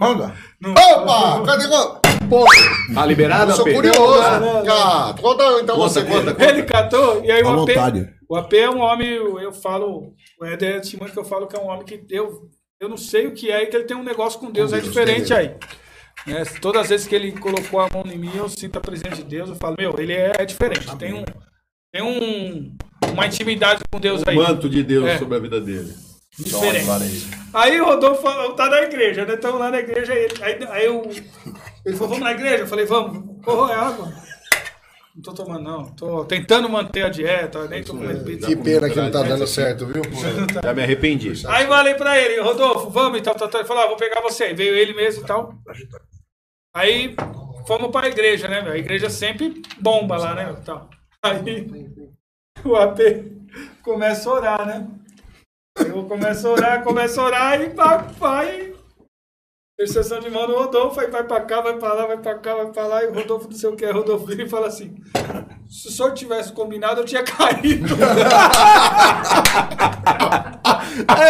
[0.00, 0.32] Manda.
[0.66, 1.42] Opa!
[1.46, 2.04] Cadê o...
[2.28, 2.44] Pô,
[2.94, 4.00] Tá liberado, eu sou curioso.
[4.40, 4.64] não.
[4.72, 6.02] Ah, conta então Conta, você.
[6.04, 6.34] conta.
[6.44, 8.08] Ele catou, e aí AP, vontade.
[8.28, 11.56] O AP é um homem, eu, falo, o Éder é testemunho que eu falo que
[11.56, 12.48] é um homem que eu,
[12.80, 14.76] eu não sei o que é, e que ele tem um negócio com Deus, é
[14.76, 15.56] Deus, diferente tem aí.
[16.26, 16.44] Né?
[16.60, 19.24] Todas as vezes que ele colocou a mão em mim, eu sinto a presença de
[19.24, 21.24] Deus, eu falo, meu, ele é, é diferente, tem um,
[21.92, 22.76] tem um,
[23.12, 24.36] uma intimidade com Deus aí.
[24.36, 25.18] O manto de Deus É.
[25.18, 25.94] sobre a vida dele.
[26.38, 26.88] Diferente.
[26.88, 27.22] Olha aí.
[27.52, 29.34] Aí o Rodolfo falou, tá na igreja, né?
[29.34, 30.12] Estamos lá na igreja.
[30.12, 31.02] Aí, aí, aí eu,
[31.86, 32.64] ele falou, vamos na igreja?
[32.64, 33.44] Eu falei, vamos.
[33.44, 34.12] Corro é água.
[35.14, 35.84] Não tô tomando não.
[35.90, 38.46] Tô tentando manter a dieta, nem tô comendo pizza.
[38.48, 40.02] Que pena que não tá dando certo, viu?
[40.02, 40.60] pô?
[40.62, 41.46] Já me arrependi.
[41.46, 43.60] Aí falei pra ele, Rodolfo, vamos e tal, tal, tal.
[43.60, 44.44] Ele falou, ah, vou pegar você.
[44.44, 45.54] Aí Veio ele mesmo e tal.
[46.74, 47.14] Aí
[47.66, 48.60] fomos pra igreja, né?
[48.68, 50.52] A igreja sempre bomba lá, né?
[50.64, 50.90] Tal.
[51.22, 51.68] Aí
[52.64, 52.98] o AP
[53.82, 54.88] começa a orar, né?
[55.78, 58.73] Eu começo a orar, começo a orar e pá, vai.
[59.76, 62.54] Intercessão de mão do Rodolfo, aí vai pra cá, vai pra lá, vai pra cá,
[62.54, 64.94] vai pra lá, e o Rodolfo não sei o que, Rodolfo vira e fala assim:
[65.68, 67.92] se o senhor tivesse combinado, eu tinha caído.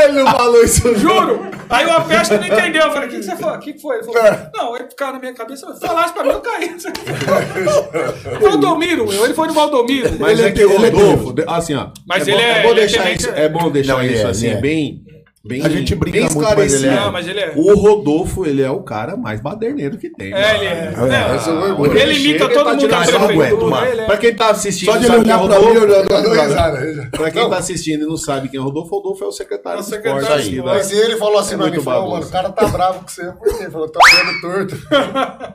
[0.04, 0.94] Ele não falou isso.
[0.96, 1.40] Juro!
[1.70, 2.82] Aí o AP acho que não entendeu.
[2.82, 3.56] Eu falei, o que, que você falou?
[3.56, 3.96] O que, foi?
[3.96, 4.22] Ele falou,
[4.54, 6.76] não, ele ficava na minha cabeça, falasse pra mim, eu caí.
[8.42, 10.10] Valdomiro, meu, ele foi no Valdomiro.
[10.18, 11.88] Mas Ele é é que o é Rodolfo, assim, ó.
[12.06, 14.04] Mas é ele bom, é- é bom ele é deixar isso, é bom deixar Não,
[14.04, 14.56] isso é, assim, é.
[14.60, 15.02] bem,
[15.44, 15.64] bem.
[15.64, 16.96] A gente brinca bem muito, mas ele é-.
[16.96, 17.52] Não, mas ele é.
[17.56, 20.32] O Rodolfo, ele é o cara mais baderneiro que tem.
[20.32, 20.92] É, ele é.
[21.36, 21.96] Esse é o orgulho.
[21.98, 24.04] ele imita todo tá mundo não aguento é.
[24.06, 25.84] Pra quem tá assistindo, Só de sabe quem é olhar pra mim, Rodolfo.
[25.84, 27.10] olhando, olhando.
[27.10, 29.78] Pra quem Não, tá assistindo e não sabe quem é Rodolfo, Rodolfo é o secretário
[29.78, 30.72] É o de secretário esporte de aí, né?
[30.72, 33.24] Mas ele falou assim É pra mim, falou, mano, o cara tá bravo com você.
[33.32, 33.62] Por quê?
[33.64, 34.76] Ele falou, tá vendo torto.
[34.90, 35.54] mano.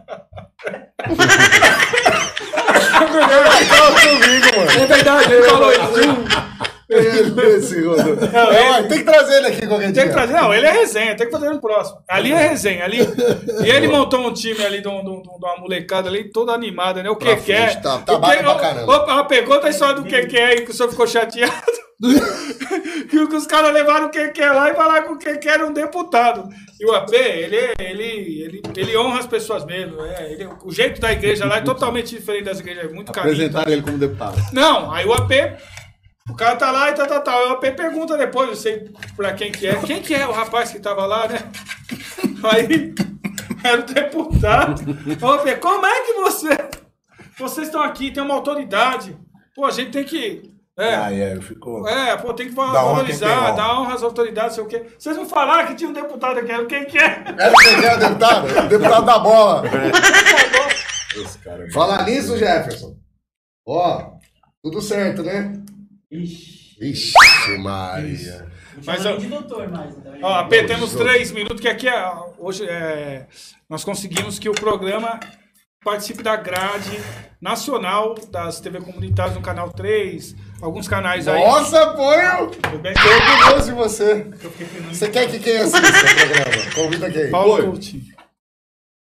[4.79, 6.68] É verdade, ele falou isso.
[6.89, 8.25] Ele, esse Rodolfo.
[8.33, 10.03] Não, É, ele- tem que trazer ele aqui qualquer Tem dia.
[10.07, 11.99] que trazer, não, ele é resenha, tem que fazer no próximo.
[12.09, 12.99] Ali é resenha, ali.
[13.63, 16.51] E ele montou um time ali de, um- de um- de uma molecada ali, toda
[16.51, 17.09] animada, né?
[17.09, 17.75] O que que é?
[17.75, 18.95] tá- tá O que- pra caramba.
[18.95, 21.53] Opa, pegou a história do que que é aí que o senhor ficou chateado.
[23.09, 25.49] que os caras levaram o que que é lá e falaram que o que que
[25.49, 26.47] era um deputado.
[26.79, 28.03] E o AP, ele, ele,
[28.43, 30.01] ele, ele honra as pessoas mesmo.
[30.05, 33.33] É, ele- o jeito da igreja lá é totalmente diferente das igrejas, é muito carinho.
[33.33, 34.37] Apresentaram ele como deputado.
[34.53, 35.31] Não, aí o AP,
[36.29, 37.39] o cara tá lá e tal, tal, tal.
[37.39, 39.75] Aí o AP pergunta depois, não sei pra quem que é.
[39.81, 41.37] Quem que é o rapaz que tava lá, né?
[42.43, 42.93] Aí
[43.63, 44.81] era o deputado.
[45.21, 46.49] O AP, como é que você...
[47.37, 49.17] Vocês estão aqui, tem uma autoridade.
[49.55, 50.51] Pô, a gente tem que...
[50.77, 51.85] É, Ah, é, ficou.
[51.87, 54.85] é, pô, tem que valorizar, dar honra às autoridades, sei o quê.
[54.97, 57.23] Vocês não falaram que tinha um deputado aqui, era quem que é?
[57.37, 58.47] Era quem que é o deputado?
[58.47, 59.63] O deputado da bola.
[61.73, 62.95] Falar nisso, Jefferson.
[63.67, 64.11] Ó,
[64.63, 65.58] tudo certo, né?
[66.11, 66.75] Ixi.
[66.81, 68.47] Ixi, Maria.
[68.85, 69.95] Mas, ó, de doutor mais.
[69.95, 73.27] Então, Ó, AP, temos três minutos, que aqui é, hoje é,
[73.69, 75.19] nós conseguimos que o programa
[75.83, 76.99] participe da grade
[77.41, 81.41] nacional das TV comunitárias no Canal 3, alguns canais aí.
[81.43, 82.47] Nossa, apoio!
[82.51, 82.93] Tudo bem?
[82.93, 84.27] Tô orgulhoso de você.
[84.89, 86.71] Você quer que quem assista o programa?
[86.75, 87.29] Convida quem?
[87.29, 87.63] Paulo.
[87.63, 88.03] Coutinho,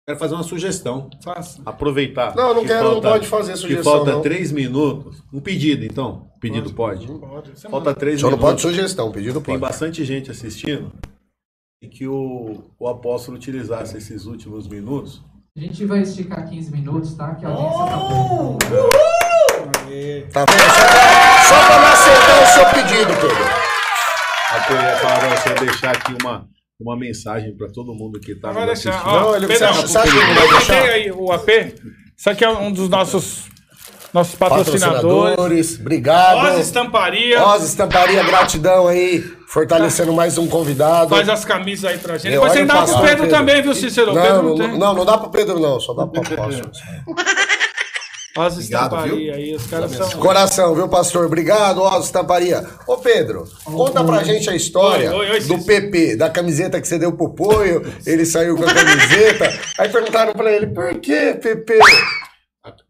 [0.09, 1.11] Quero fazer uma sugestão.
[1.23, 1.61] faça.
[1.67, 2.33] Aproveitar.
[2.37, 4.23] Não, não que quero, não pode fazer Que sugestão, falta não.
[4.23, 5.21] três minutos.
[5.33, 6.31] Um pedido, então.
[6.41, 7.09] Pedido pode.
[7.09, 7.51] Pode.
[7.51, 8.63] Você Falta três Só não minutos.
[8.63, 9.59] pode sugestão, pedido Tem pode.
[9.61, 10.93] bastante gente assistindo.
[11.83, 15.21] E que o, o apóstolo utilizasse esses últimos minutos.
[15.57, 17.35] A gente vai esticar 15 minutos, tá?
[17.35, 18.59] Que a audiência tá boa.
[20.33, 20.61] Tá vendo?
[20.61, 23.67] Só, só pra não aceitar o seu pedido, Pedro.
[24.71, 26.47] Eu ia falar pra você deixar aqui uma,
[26.79, 29.03] uma mensagem para todo mundo que está vai deixar.
[29.07, 30.75] Ó, Não, ele- sabe vai deixar?
[30.75, 31.49] botei aí o AP.
[32.17, 33.45] Isso aqui é um dos nossos,
[34.13, 34.85] nossos patrocinadores.
[34.91, 36.39] Patrocinadores, obrigado.
[36.39, 37.43] Oz Estamparia.
[37.47, 41.09] Oz Estamparia, gratidão aí, fortalecendo mais um convidado.
[41.09, 42.27] Faz as camisas aí pra gente.
[42.35, 43.29] Eu Depois você dá pro Pedro, Pedro.
[43.31, 44.13] também, viu, Cícero?
[44.15, 44.79] Não, Pedro não, não tem.
[44.79, 46.71] não, não dá pro Pedro não, só dá pro apóstolo.
[48.37, 50.11] Oz Obrigado, Estamparia aí, os caras são...
[50.21, 51.27] Coração, viu, pastor?
[51.27, 52.65] Obrigado, Oz Estamparia.
[52.87, 55.65] Ô, Pedro, conta pra gente a história Oi, oi, oi, do.
[55.65, 59.59] PP, da camiseta que você deu pro Poio, ele saiu com a camiseta.
[59.79, 61.79] Aí perguntaram pra ele, por que PP?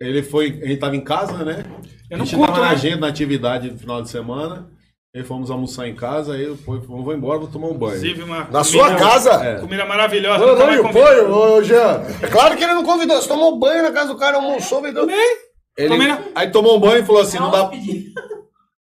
[0.00, 0.58] Ele foi.
[0.62, 1.64] A gente tava em casa, né?
[2.10, 2.74] Eu a não gente curto, tava na né?
[2.74, 4.68] agenda, na atividade no final de semana.
[5.16, 7.96] Aí fomos almoçar em casa, aí eu fui, vou embora, vou tomar um banho.
[7.96, 9.30] Inclusive, uma Na comida- sua casa?
[9.42, 9.60] É.
[9.60, 10.44] Comida maravilhosa.
[10.44, 10.92] Não, mais e o comi.
[10.92, 12.02] Poio, ô, Jean?
[12.22, 14.94] É claro que ele não convidou, você tomou banho na casa do cara, almoçou, veio...
[15.78, 17.62] Ele- Tomei na- Aí tomou um banho e falou assim: não dá.
[17.64, 18.06] Hóspede.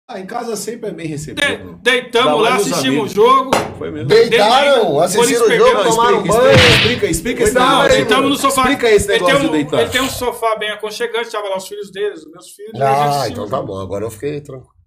[0.08, 1.78] Ah, em casa sempre é bem De- recebido.
[1.82, 3.50] Deitamos Dá lá, assistimos o jogo.
[3.78, 4.08] Foi mesmo.
[4.08, 6.50] Deitaram, assistiram o isso jogo, tomaram explica, banho.
[6.52, 7.88] explica, explica, explica esse negócio.
[7.90, 8.62] Deitamos no sofá.
[8.62, 9.80] Explica esse Ele negócio tem de um- deitar.
[9.82, 12.80] Ele tem um sofá bem aconchegante, tava lá os filhos deles, os meus filhos.
[12.80, 14.79] Ah, então tá bom, agora eu fiquei tranquilo.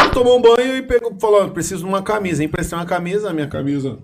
[0.00, 2.44] Ele tomou um banho e pegou, falou: preciso de uma camisa.
[2.44, 3.98] Emprestei uma camisa, a minha camisa.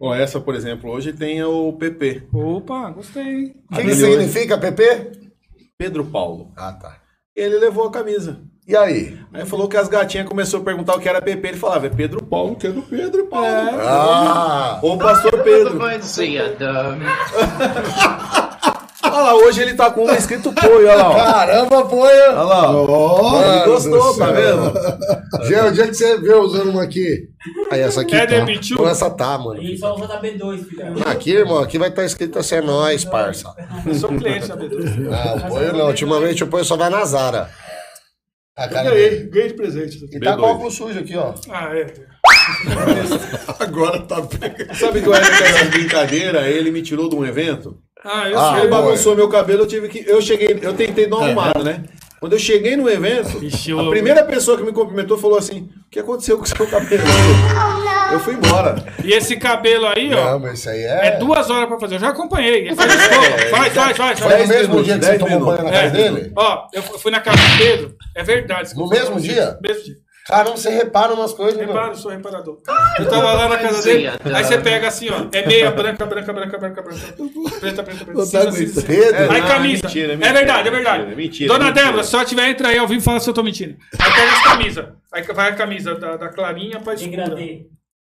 [0.00, 2.28] Ó, essa, por exemplo, hoje tem o PP.
[2.32, 3.54] Opa, gostei.
[3.70, 5.12] O que, que significa, PP?
[5.76, 6.52] Pedro Paulo.
[6.56, 6.98] Ah, tá.
[7.34, 8.40] Ele levou a camisa.
[8.66, 9.18] E aí?
[9.32, 11.48] Aí falou que as gatinhas começou a perguntar o que era PP.
[11.48, 13.48] Ele falava: é Pedro Paulo, que é do Pedro Paulo.
[13.80, 15.78] Ah, Ou pastor Pedro.
[19.04, 21.10] Olha lá, hoje ele tá com um escrito Poio, olha lá.
[21.10, 21.14] ó.
[21.16, 22.30] Caramba, Poia!
[22.30, 22.72] Olha lá.
[22.72, 24.72] Mano Ele gostou, tá vendo?
[25.46, 27.28] Gê, o dia que você vê usando uma aqui.
[27.70, 28.26] Aí essa aqui É tá.
[28.26, 28.78] demitiu?
[28.80, 29.60] Ou essa tá, mano.
[29.60, 30.92] E só usa da B2, filha.
[31.06, 33.52] Aqui, irmão, aqui vai estar escrito assim, é nóis, parça.
[33.84, 34.96] Eu sou cliente da B2.
[34.98, 35.86] Não, o Poio não.
[35.88, 37.50] Ultimamente o Poio só vai na Zara.
[38.56, 39.30] A cara Ganhei, dele.
[39.30, 39.98] ganhei de presente.
[40.12, 40.40] E tá B2.
[40.40, 41.34] com óculos sujo aqui, ó.
[41.50, 41.86] Ah, é.
[43.58, 44.74] Agora tá pegando.
[44.76, 47.78] Sabe que eu era essa brincadeira, ele me tirou de um evento.
[48.04, 48.58] Ah, eu Ah.
[48.58, 50.04] Ele bagunçou meu cabelo, eu tive que.
[50.08, 51.84] Eu cheguei, eu tentei dar uma arrumada, né?
[52.20, 55.90] Quando eu cheguei no evento, Ixi, a primeira pessoa que me cumprimentou falou assim: O
[55.90, 57.02] que aconteceu com o seu cabelo?
[58.12, 58.76] Eu fui embora.
[59.02, 61.06] E esse cabelo aí, ó, Não, mas isso aí é.
[61.06, 61.96] é duas horas pra fazer.
[61.96, 62.66] Eu já acompanhei.
[62.68, 63.38] Ele faz escova.
[63.50, 64.20] Faz, faz, faz.
[64.20, 65.90] Foi no mesmo minutos, dia que você 10 tomou banho na casa É.
[65.90, 66.32] dele?
[66.36, 67.94] Ó, eu fui na casa do Pedro.
[68.14, 68.76] É verdade.
[68.76, 69.58] No mesmo dia?
[69.62, 69.94] Mesmo dia.
[70.26, 72.58] Caramba, você repara umas coisas, né, Reparo, sou reparador.
[72.98, 75.26] Eu tava lá na casa dele, aí você pega assim, ó.
[75.32, 77.00] É meia branca, branca, branca, branca, branca.
[77.58, 78.12] Preta, preta, preta.
[78.14, 78.82] Não cinza, cinza.
[78.82, 79.32] Pedro.
[79.32, 79.82] Aí Não, camisa.
[79.84, 80.98] mentira, é mentira, verdade, é verdade.
[81.00, 81.86] mentira, mentira, Dona mentira.
[81.86, 83.76] Débora, se ela tiver, entra aí ao vivo e fala se eu tô mentindo.
[83.98, 84.84] Aí pega as camisas.
[85.12, 87.34] Aí vai a camisa da, da clarinha pra escura.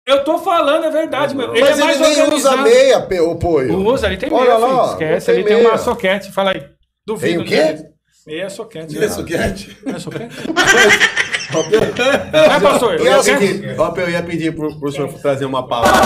[0.06, 1.50] Eu tô falando, é verdade, meu.
[1.52, 2.62] Ele Mas é mais ele nem usa organizado.
[2.62, 3.76] meia, pe- o Poio.
[3.88, 4.92] Usa, ele tem Olha meia, lá, filho.
[4.92, 5.68] Esquece, tem ele tem meia.
[5.68, 6.30] uma soquete.
[6.30, 6.62] Fala aí.
[7.06, 7.26] Duvido.
[7.26, 7.72] Tem o não quê?
[7.82, 7.94] tem?
[8.26, 8.96] Meia soquete.
[9.04, 9.76] Isso, Cat.
[9.84, 13.00] Não é Vai, pastor.
[13.00, 13.46] E o soquete?
[13.46, 16.00] seguinte, Ó, eu ia pedir pro, pro senhor trazer uma palavra.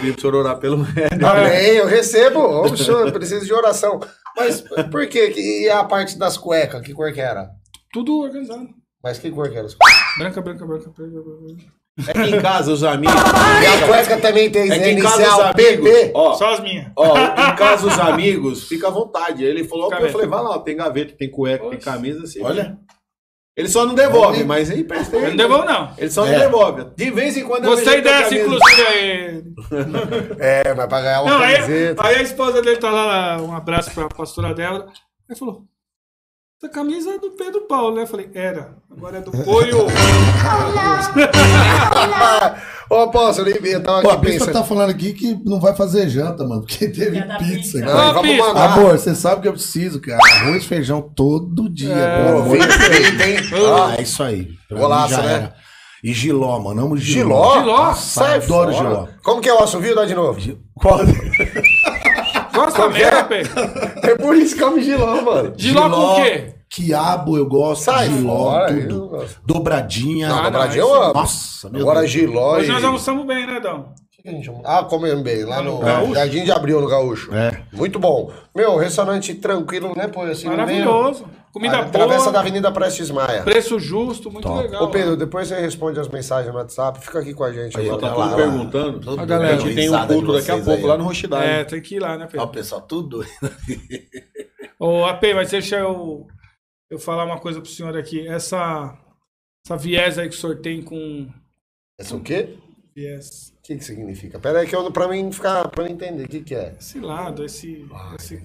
[0.00, 1.26] Pedir pro senhor orar pelo médico.
[1.26, 2.40] Amém, eu recebo.
[2.40, 4.00] Ô, senhor, eu preciso de oração.
[4.36, 5.32] Mas por quê?
[5.36, 6.82] E a parte das cuecas?
[6.82, 7.48] Que cor que era?
[7.92, 8.68] Tudo organizado.
[9.02, 9.68] Mas que cor que era?
[10.18, 11.76] Branca, branca, branca, branca, branca.
[12.08, 13.14] É que em casa os amigos.
[13.16, 16.10] E a cueca também tem É que em casa os inicial amigos.
[16.14, 16.92] Ó, Só as minhas.
[16.94, 19.42] ó, em casa os amigos, fica à vontade.
[19.42, 22.42] Ele falou, eu falei, vai lá, tem gaveta, tem cueca, tem camisa, assim.
[22.42, 22.76] Olha.
[23.56, 25.90] Ele só não devolve, mas aí presta Eu não devolvo, não.
[25.96, 26.32] Ele só É.
[26.32, 26.86] não devolve.
[26.94, 29.42] De vez em quando eu ele a dessa, inclusive, aí.
[30.38, 32.06] É, mas pra ganhar uma Não, aí, camiseta.
[32.06, 34.86] aí a esposa dele tá lá, um abraço pra pastora Débora.
[35.30, 35.64] Aí falou:
[36.58, 38.02] Essa camisa é do Pedro Paulo, né?
[38.02, 39.86] Eu falei: Era, agora é do Poio.
[42.88, 44.52] Ô, apóstolo, eu tava Pô, a aqui pensando.
[44.52, 47.54] tá falando aqui que não vai fazer janta, mano, porque teve tá pizza.
[47.56, 47.80] pizza.
[47.80, 47.92] cara.
[47.94, 48.46] Não, Ô, vamos Bispo.
[48.46, 48.72] mandar.
[48.72, 50.18] Amor, você sabe que eu preciso, cara.
[50.40, 51.92] Arroz e feijão todo dia.
[51.92, 52.32] É.
[52.32, 52.60] Pô, vem?
[52.62, 54.48] Ah, é isso aí.
[54.68, 55.32] Pra Golaço, né?
[55.34, 55.54] era.
[56.02, 56.86] E Giló, mano.
[56.86, 57.24] Amo Giló?
[57.24, 57.60] Giló.
[57.60, 57.76] Giló?
[57.88, 58.88] Nossa, Sai adoro fora.
[58.88, 59.06] Giló.
[59.22, 59.94] Como que é o assovio?
[59.94, 60.40] Dá de novo.
[60.74, 61.00] Qual?
[62.56, 63.52] Gosta mesmo, Pedro?
[64.02, 65.52] É por isso que eu me giló, mano.
[65.56, 66.54] Giló com o quê?
[66.68, 67.84] Quiabo, eu gosto.
[67.84, 69.08] Sai Giló, fora, tudo.
[69.08, 69.40] gosto.
[69.46, 70.32] Dobradinha.
[70.34, 71.14] Ah, dobradinha eu amo.
[71.14, 72.10] Nossa, meu Agora Deus.
[72.10, 72.72] giló Hoje e...
[72.72, 73.94] nós almoçamos bem, né, Dão?
[74.64, 76.14] Ah, comendo bem, lá no Gaúcho?
[76.14, 77.32] Jardim de Abril, no Gaúcho.
[77.32, 77.62] É.
[77.72, 78.32] Muito bom.
[78.52, 80.22] Meu, restaurante tranquilo, né, pô?
[80.22, 81.24] Assim, no meio- Maravilhoso.
[81.56, 83.42] Comida Ah, Travessa boa, da Avenida Prestes Maia.
[83.42, 84.84] preço justo, muito legal.
[84.84, 87.00] Ô, Pedro, depois você responde as mensagens no WhatsApp.
[87.00, 87.78] Fica aqui com a gente.
[87.78, 88.00] Aí, agora.
[88.02, 88.36] Tá Lá, tudo lá.
[88.36, 89.20] perguntando.
[89.20, 89.54] A galera.
[89.56, 90.98] A gente tem um culto daqui a pouco aí, lá ó.
[90.98, 91.46] no Rochidale.
[91.46, 92.44] É, tem que ir lá, né, Ó, Pedro?
[92.46, 93.30] o pessoal, tudo doido.
[94.78, 96.26] Ô, AP, mas deixa eu,
[96.90, 98.28] eu falar uma coisa pro senhor aqui.
[98.28, 98.94] Essa,
[99.66, 101.26] essa viés aí que o senhor tem com
[101.98, 102.58] Esse o quê?
[102.94, 104.38] viés, O que que significa?
[104.38, 106.74] Pera aí que eu, pra mim ficar, pra eu entender, o que que é?
[106.78, 108.36] esse lado, esse, Ah, esse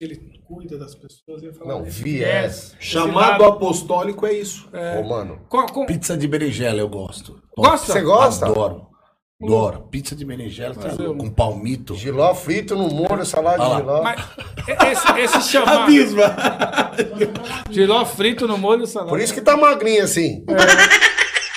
[0.00, 1.42] ele cuida das pessoas.
[1.42, 2.76] Eu ia falar Não, viés.
[2.78, 3.44] Chamado lado.
[3.44, 4.68] apostólico é isso.
[5.00, 5.40] Ô, mano.
[5.48, 7.40] Com- com- Pizza de berinjela eu gosto.
[7.56, 7.92] Gosta?
[7.92, 8.46] Você gosta?
[8.46, 8.86] Adoro.
[9.42, 9.82] Adoro.
[9.90, 11.94] Pizza de berinjela tá eu- com palmito.
[11.94, 14.02] Giló frito no molho, salada Olha de giló.
[14.02, 14.20] Mas
[14.92, 15.86] esse, esse chamado.
[17.70, 19.10] Giló frito no molho salada.
[19.10, 20.44] Por isso que tá magrinho assim.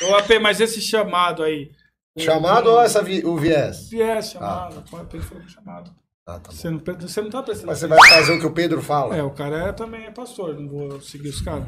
[0.09, 1.71] Ô, AP, mas esse chamado aí.
[2.17, 3.89] Chamado ou essa vi- o viés?
[3.89, 4.83] Viés, chamado.
[4.89, 5.91] Pô, Pedro falou chamado.
[6.29, 6.55] Ah, tá bom.
[6.55, 9.15] Você não, você não tá prestando Mas você vai fazer o que o Pedro fala?
[9.15, 11.65] É, o cara é, também é pastor, não vou seguir os caras.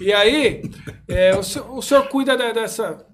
[0.00, 0.62] E aí,
[1.08, 3.04] é, o, senhor, o senhor cuida de- dessa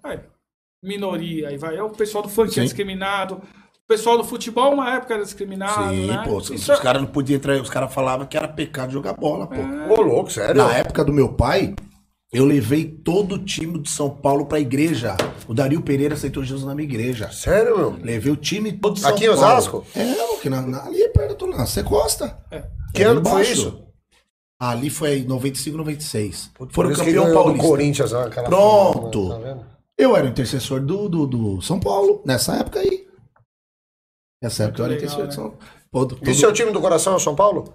[0.82, 1.76] minoria, aí vai.
[1.76, 2.62] É o pessoal do funk é Sim.
[2.62, 3.36] discriminado.
[3.36, 5.90] O pessoal do futebol, uma época, era discriminado.
[5.94, 6.22] Sim, né?
[6.24, 6.36] pô.
[6.38, 7.60] Os, senhor- caras não podiam entrar.
[7.60, 9.60] Os caras falavam que era pecado jogar bola, pô.
[9.94, 10.54] Ô, louco, sério?
[10.54, 11.74] Na época do meu pai,
[12.34, 15.16] eu levei todo o time de São Paulo pra igreja.
[15.48, 17.30] O Dario Pereira aceitou Jesus na minha igreja.
[17.32, 17.90] Sério, meu?
[18.02, 19.40] Levei o time todo de São Aqui em Paulo.
[19.42, 19.86] Osasco?
[19.94, 22.38] É, que na, na, ali perto do na Secosta.
[22.50, 22.64] É.
[22.92, 23.82] Que É ano que foi isso?
[24.60, 26.50] Ali foi em 95, 96.
[26.54, 27.66] Por Foram campeão ganhou do paulista.
[27.66, 29.28] Corinthians, ó, aquela Pronto.
[29.30, 29.66] Tá vendo?
[29.96, 33.06] Eu era o intercessor do, do, do São Paulo, nessa época aí.
[34.42, 35.42] Nessa época eu era legal, intercessor de né?
[35.42, 35.50] São
[35.90, 36.08] Paulo.
[36.08, 37.72] Todo- E seu time do coração é o São Paulo?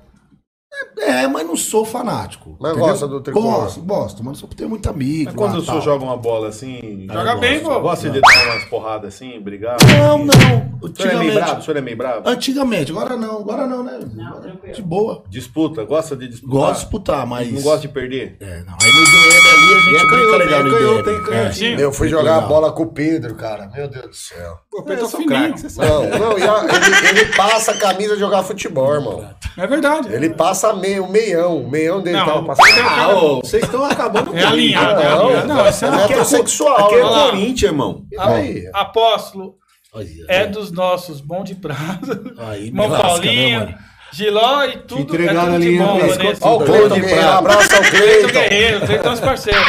[0.98, 2.56] É, mas não sou fanático.
[2.60, 2.90] Mas entendeu?
[2.90, 3.62] gosta do tricolor?
[3.62, 5.26] Gosto, gosto, mas só tenho muito amigo.
[5.26, 7.08] Mas quando lá, o senhor joga uma bola assim.
[7.12, 7.80] Joga eu bem, pô.
[7.80, 9.78] Gosta de dar umas porradas assim, brigar?
[9.98, 10.70] Não, não.
[10.82, 11.60] O senhor é meio bravo?
[11.60, 12.30] O senhor é meio bravo?
[12.30, 14.00] Antigamente, agora não, agora não, né?
[14.42, 14.76] tranquilo.
[14.76, 15.24] de boa.
[15.28, 16.56] Disputa, gosta de disputar?
[16.56, 17.52] Gosto de disputar, mas.
[17.52, 18.38] Não gosta de perder?
[18.40, 18.76] É, não.
[18.82, 21.24] Aí no IDM ali a E gente é brinca canhoto, legal é no canhoto, tem
[21.24, 21.80] canhotinho.
[21.80, 21.84] É.
[21.84, 23.68] Eu fui jogar a bola com o Pedro, cara.
[23.76, 24.60] Meu Deus do céu.
[24.70, 25.58] Pô, Eu Pedro sou fininho.
[25.58, 25.90] você sabe.
[25.90, 29.28] Não, não, ele passa a camisa de jogar futebol, irmão.
[29.58, 30.14] É verdade.
[30.14, 31.64] Ele passa meio, o meião.
[31.64, 32.80] O meião dele Não, tava passando.
[32.88, 35.48] Ah, ô, vocês estão acabando É alinhado, é Não, alinhado.
[35.48, 36.86] Não, isso é é heterossexual.
[36.86, 37.30] Aqui é Olha lá.
[37.30, 38.06] Corinthians, irmão.
[38.20, 38.70] Aí.
[38.74, 39.56] Apóstolo
[39.94, 42.34] Olha, é dos nossos, bom de prazo.
[42.38, 43.76] Aí, lasca, né, Paulinho?
[44.12, 45.02] Giló e tudo.
[45.02, 46.00] entregaram é tudo de bom?
[46.00, 46.40] Vanessa.
[46.42, 47.28] Ó, o Cleiton Guerreiro.
[47.30, 48.28] Abraço ao Cleiton Cleiton.
[48.32, 49.64] Guerreiro, Cleiton é os parceiros.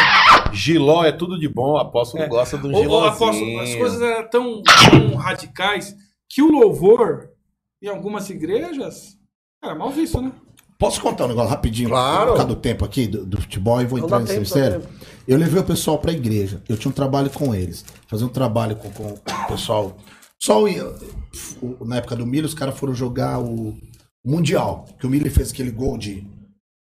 [0.52, 2.26] Giló é tudo de bom, o apóstolo É.
[2.26, 3.04] gosta do Gilózinho.
[3.04, 5.94] apóstolo, as coisas eram tão, tão radicais
[6.28, 7.28] que o louvor,
[7.82, 9.16] em algumas igrejas,
[9.62, 10.32] era mal visto, né?
[10.80, 11.90] Posso contar um negócio rapidinho?
[11.90, 12.30] Claro.
[12.30, 14.80] Por causa do tempo aqui, do, do futebol, e vou Não entrar nesse dá
[15.28, 16.62] Eu levei o pessoal pra igreja.
[16.66, 17.84] Eu tinha um trabalho com eles.
[18.08, 19.94] Fazer um trabalho com, com o pessoal.
[20.42, 20.66] Só o,
[21.60, 23.76] o- na época do Milho, os caras foram jogar o
[24.24, 24.86] Mundial.
[24.98, 26.26] Que o Milho fez aquele gol de.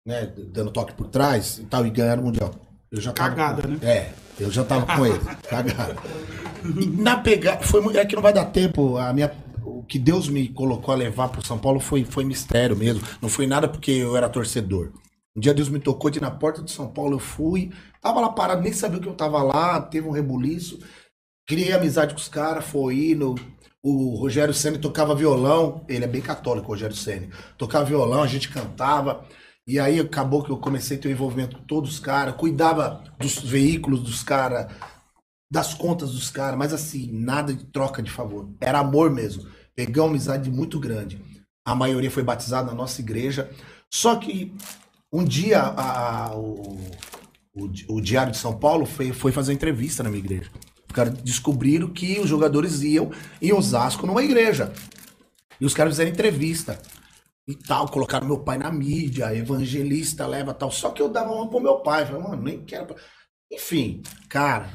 [0.06, 2.52] Né, dando toque por trás e tal, e ganharam o Mundial.
[2.92, 3.78] Eu já tava Cagada, né?
[3.82, 5.20] É, eu já tava com ele.
[5.50, 5.96] Cagada.
[6.66, 7.64] E na pegada.
[7.64, 8.98] Foi, é que não vai dar tempo.
[8.98, 9.32] A minha,
[9.88, 13.02] que Deus me colocou a levar pro São Paulo foi, foi mistério mesmo.
[13.22, 14.92] Não foi nada porque eu era torcedor.
[15.36, 17.72] Um dia Deus me tocou de ir na porta de São Paulo, eu fui.
[18.02, 19.82] Tava lá parado, nem sabia que eu tava lá.
[19.82, 20.80] Teve um rebuliço.
[21.46, 23.36] Criei amizade com os caras, foi indo.
[23.84, 25.84] O Rogério Senna tocava violão.
[25.90, 27.28] Ele é bem católico, o Rogério Senna.
[27.58, 29.26] Tocava violão, a gente cantava.
[29.68, 32.36] E aí acabou que eu comecei a ter um envolvimento com todos os caras.
[32.36, 34.72] Cuidava dos veículos dos caras,
[35.52, 36.58] das contas dos caras.
[36.58, 38.50] Mas assim, nada de troca de favor.
[38.62, 39.46] Era amor mesmo.
[39.76, 41.22] Peguei uma amizade muito grande.
[41.66, 43.50] A maioria foi batizada na nossa igreja.
[43.92, 44.54] Só que
[45.12, 46.78] um dia a- a- o,
[47.54, 50.50] o, o Diário de São Paulo foi, foi fazer entrevista na minha igreja.
[50.88, 53.12] Os caras descobriram que os jogadores iam
[53.42, 54.72] em Osasco numa igreja.
[55.60, 56.80] E os caras fizeram entrevista.
[57.48, 60.72] E tal, colocaram meu pai na mídia, evangelista, leva tal.
[60.72, 62.06] Só que eu dava uma pro meu pai.
[62.06, 62.96] Falei, mano, nem quero.
[63.52, 64.70] Enfim, cara,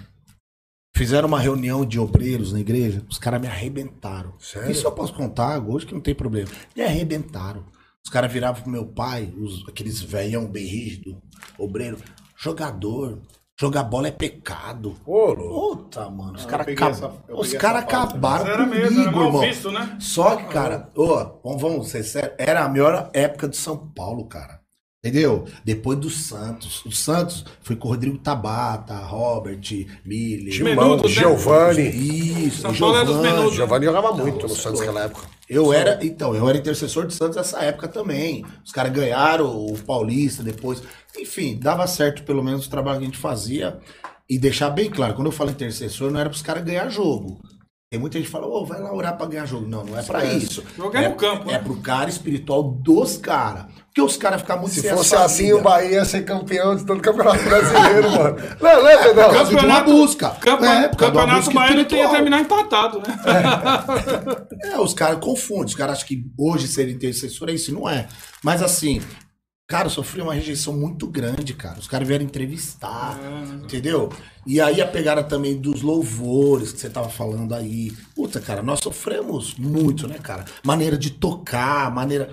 [1.01, 4.35] fizeram uma reunião de obreiros na igreja, os caras me arrebentaram.
[4.39, 4.71] Sério?
[4.71, 6.51] Isso eu posso contar hoje que não tem problema.
[6.77, 7.65] Me arrebentaram.
[8.05, 11.17] Os caras viravam pro meu pai, os, aqueles velhão bem rígido,
[11.59, 11.97] obreiro,
[12.37, 13.19] jogador.
[13.59, 14.95] Jogar bola é pecado.
[15.07, 15.35] Ô.
[15.37, 16.35] Puta, mano.
[16.35, 17.15] Os caras acab...
[17.31, 19.41] os cara acabaram era comigo, mesmo, era irmão.
[19.41, 19.97] visto, né?
[19.99, 24.27] Só que, cara, ô, vamos, vamos ser sérios, era a melhor época do São Paulo,
[24.27, 24.60] cara.
[25.03, 25.47] Entendeu?
[25.65, 26.85] Depois do Santos.
[26.85, 29.63] O Santos foi com o Rodrigo Tabata, Robert,
[30.05, 30.63] Miller.
[30.63, 31.09] Menudo, né?
[31.09, 31.89] Giovanni.
[32.47, 33.55] Isso, São Paulo é dos.
[33.55, 35.27] Giovanni jogava muito no Santos naquela época.
[35.49, 38.45] Eu era, então, eu era intercessor de Santos nessa época também.
[38.63, 40.83] Os caras ganharam o Paulista depois.
[41.19, 43.79] Enfim, dava certo pelo menos o trabalho que a gente fazia.
[44.29, 47.41] E deixar bem claro, quando eu falo intercessor, não era para os caras ganhar jogo.
[47.91, 49.67] Tem muita gente que fala, ô, vai lá orar para ganhar jogo.
[49.67, 50.63] Não, não é para isso.
[50.77, 51.59] Jogar é, no campo, É né?
[51.59, 53.67] pro cara espiritual dos caras.
[53.93, 55.26] Porque os caras ficam muito Se a fosse família.
[55.26, 58.36] assim, o Bahia ia ser campeão de todo o campeonato brasileiro, mano.
[58.61, 59.24] Não, não é, Pedro?
[59.24, 60.30] Por causa de uma busca.
[60.41, 63.18] Campe- É, campeonato busca baiano tem ia terminar empatado, né?
[64.62, 65.66] É, os caras confundem.
[65.66, 67.74] Os caras acham que hoje ser intercessor é isso.
[67.74, 68.07] Não é.
[68.45, 69.03] Mas assim,
[69.68, 71.78] cara, eu sofri uma rejeição muito grande, cara.
[71.78, 73.18] Os caras vieram entrevistar,
[73.64, 74.11] entendeu?
[74.47, 77.91] E aí a pegada também dos louvores que você tava falando aí.
[78.14, 80.45] Puta, cara, nós sofremos muito, né, cara?
[80.64, 82.30] Maneira de tocar, maneira.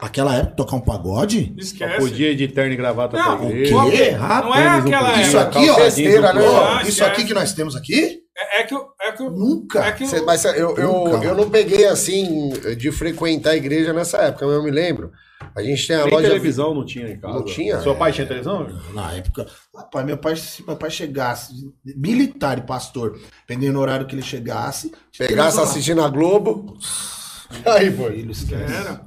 [0.00, 1.54] Aquela época, tocar um pagode?
[1.58, 1.96] Esquece.
[1.98, 3.74] Podia ir de terno e gravata Não, pra o igreja.
[3.90, 3.96] quê?
[3.96, 4.10] Que?
[4.12, 5.58] Não é aquela Isso época.
[5.58, 5.76] aqui, ó.
[5.76, 6.42] Besteira, né?
[6.46, 7.10] Ah, isso esquece.
[7.10, 8.20] aqui que nós temos aqui?
[8.36, 9.84] É, é que, eu- é que eu- Nunca.
[9.84, 13.56] É que eu- Cê- Mas eu, eu, Nunca, eu não peguei assim de frequentar a
[13.56, 15.10] igreja nessa época, mas eu me lembro.
[15.56, 16.26] A gente tem a Nem loja.
[16.28, 17.34] televisão não tinha em casa.
[17.34, 17.80] Não tinha?
[17.80, 18.14] Seu pai É.
[18.14, 18.66] tinha televisão?
[18.92, 21.52] Na época, rapaz, meu pai, se meu pai chegasse,
[21.96, 26.76] militar e pastor, dependendo do horário que ele chegasse, Pegasse assistindo a Globo.
[27.66, 28.26] Aí, foi.
[28.52, 29.06] Era.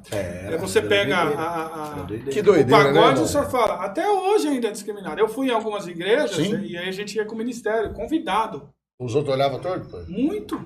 [0.52, 2.70] Aí você pega a, a- a- Que o doideira, né?
[2.94, 3.24] pagode, irmão?
[3.24, 5.20] o senhor fala, até hoje ainda é discriminado.
[5.20, 6.60] Eu fui em algumas igrejas Sim.
[6.62, 8.70] e aí a gente ia com o ministério, convidado.
[9.00, 9.88] Os outros olhavam torto?
[9.90, 9.98] pô?
[10.08, 10.60] Muito.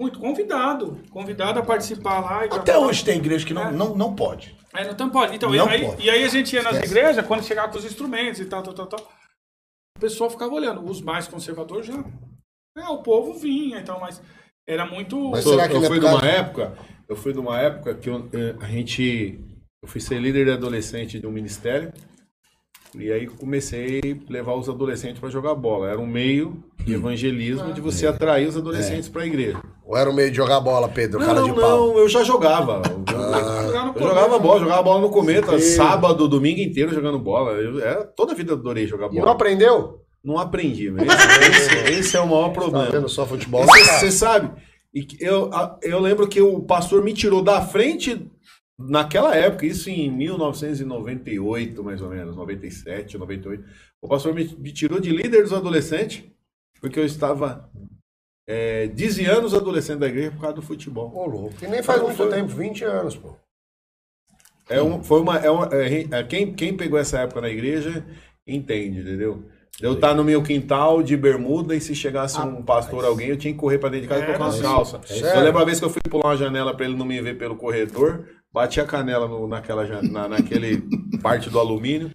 [0.00, 1.00] Muito convidado.
[1.10, 2.44] Convidado a participar lá.
[2.46, 4.56] e Até hoje tem igreja que não, não, não pode.
[4.74, 5.36] É, não tem pode.
[5.36, 6.02] Então, Não aí, pode.
[6.04, 6.92] E aí a gente ia nas Esquece.
[6.92, 9.00] igrejas, quando chegava com os instrumentos e tal, tal, tal, tal.
[9.96, 10.84] O pessoal ficava olhando.
[10.84, 12.04] Os mais conservadores já.
[12.76, 14.20] É, o povo vinha, então, mas
[14.68, 15.30] era muito.
[15.30, 16.76] Mas será que eu é fui causa- numa época,
[17.08, 19.38] eu fui numa época que eu, eh, a gente,
[19.82, 21.92] eu fui ser líder de adolescente de um ministério
[22.96, 25.88] e aí comecei a levar os adolescentes para jogar bola.
[25.90, 29.60] Era um meio de evangelismo de você atrair os adolescentes para a igreja.
[29.84, 31.18] Ou era o meio de jogar bola, Pedro?
[31.18, 31.88] Não, cara não, de pau.
[31.88, 32.80] não, eu já jogava.
[32.80, 35.62] No eu jogava bola, jogava bola no cometa, Deus.
[35.64, 37.52] sábado, domingo inteiro jogando bola.
[37.52, 39.32] Eu, era, toda a vida eu adorei jogar E não bola.
[39.32, 40.00] aprendeu?
[40.24, 42.90] Não aprendi, mas esse, esse- esse é o maior Tá problema.
[42.90, 43.62] vendo só futebol?
[43.66, 44.50] Você, você sabe,
[44.94, 45.50] e eu,
[45.82, 48.30] eu lembro que o pastor me tirou da frente
[48.78, 53.64] naquela época, isso em 1998, mais ou menos, 97, 98.
[54.00, 56.22] O pastor me, me tirou de líder dos adolescentes,
[56.80, 57.70] porque eu estava
[58.46, 61.12] é, desviando os adolescentes da igreja por causa do futebol.
[61.14, 61.54] Ô, louco.
[61.62, 63.36] E nem faz muito tempo, 20 anos, pô.
[64.68, 68.04] É um, foi uma, é uma- é, quem, quem pegou essa época na igreja
[68.46, 69.44] entende, entendeu?
[69.80, 73.52] Eu estar no meu quintal de bermuda e se chegasse um pastor, alguém, eu tinha
[73.52, 74.62] que correr pra dentro de casa e É, colocar umas sim.
[74.62, 75.00] calças.
[75.08, 75.26] Sério?
[75.40, 77.36] Eu lembro uma vez que eu fui pular uma janela pra ele não me ver
[77.36, 80.82] pelo corredor, bati a canela no- naquela, na, naquele
[81.20, 82.12] parte do alumínio.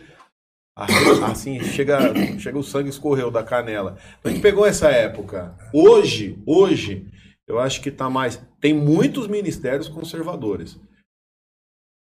[1.30, 1.99] Assim, chega,
[2.40, 3.98] chega o sangue escorreu da canela.
[4.23, 5.53] A gente pegou essa época.
[5.73, 7.06] Hoje, hoje,
[7.45, 8.41] eu acho que tá mais.
[8.61, 10.80] Tem muitos ministérios conservadores.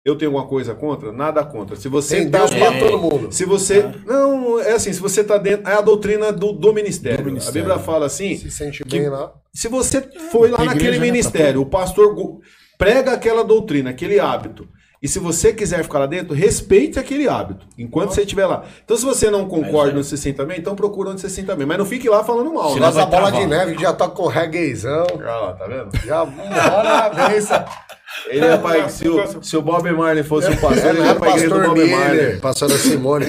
[0.08, 1.12] Eu tenho alguma coisa contra?
[1.12, 1.76] Nada contra.
[1.76, 3.32] Se você Tem tá Deus pra dentro- todo mundo.
[3.32, 3.90] se você.
[4.06, 5.68] Não, é assim, se você tá dentro.
[5.70, 7.18] É a doutrina do, do ministério.
[7.18, 7.60] Do ministério.
[7.60, 9.32] A Bíblia fala assim: Se sente que- bem lá.
[9.52, 12.14] se você foi lá naquele né, ministério, o pastor
[12.78, 14.66] prega aquela doutrina, aquele hábito.
[15.00, 18.64] E se você quiser ficar lá dentro, respeite aquele hábito, enquanto você estiver lá.
[18.84, 21.36] Então, se você não concorda onde você se senta bem, então procura onde você se
[21.36, 21.64] senta bem.
[21.66, 22.70] Mas não fique lá falando mal.
[22.70, 22.86] Se né?
[22.86, 23.40] nós a bola travar.
[23.40, 25.06] de neve já tá com regueizão.
[25.14, 25.90] Olha lá, tá vendo?
[26.04, 27.64] Já bora benção.
[28.28, 31.04] Ele é pai, se, o, se o Bob Marley fosse um pastor, É, ele não
[31.04, 32.16] ia era pra igreja do pastor Bob Marley.
[32.20, 33.26] Miller, pastor Simone.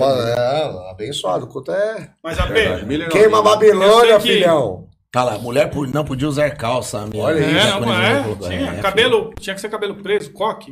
[0.00, 1.44] É, abençoado.
[1.44, 2.10] O culto é.
[2.22, 3.58] Mas a P, Miller não, Queima a Miller.
[3.76, 4.86] Babilônia, que- filhão.
[5.12, 7.04] Tá lá, mulher por- não podia usar calça.
[7.06, 10.30] minha- Olha é, isso, minha não, é, tinha, É, cabelo, tinha que ser cabelo preso,
[10.32, 10.70] coque.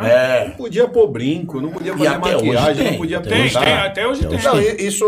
[0.00, 0.46] É.
[0.48, 4.06] Não podia pôr brinco, não podia fazer maquiagem, tem, não podia até Tem, tem, até
[4.06, 4.38] hoje tem.
[4.40, 5.04] Não, i- isso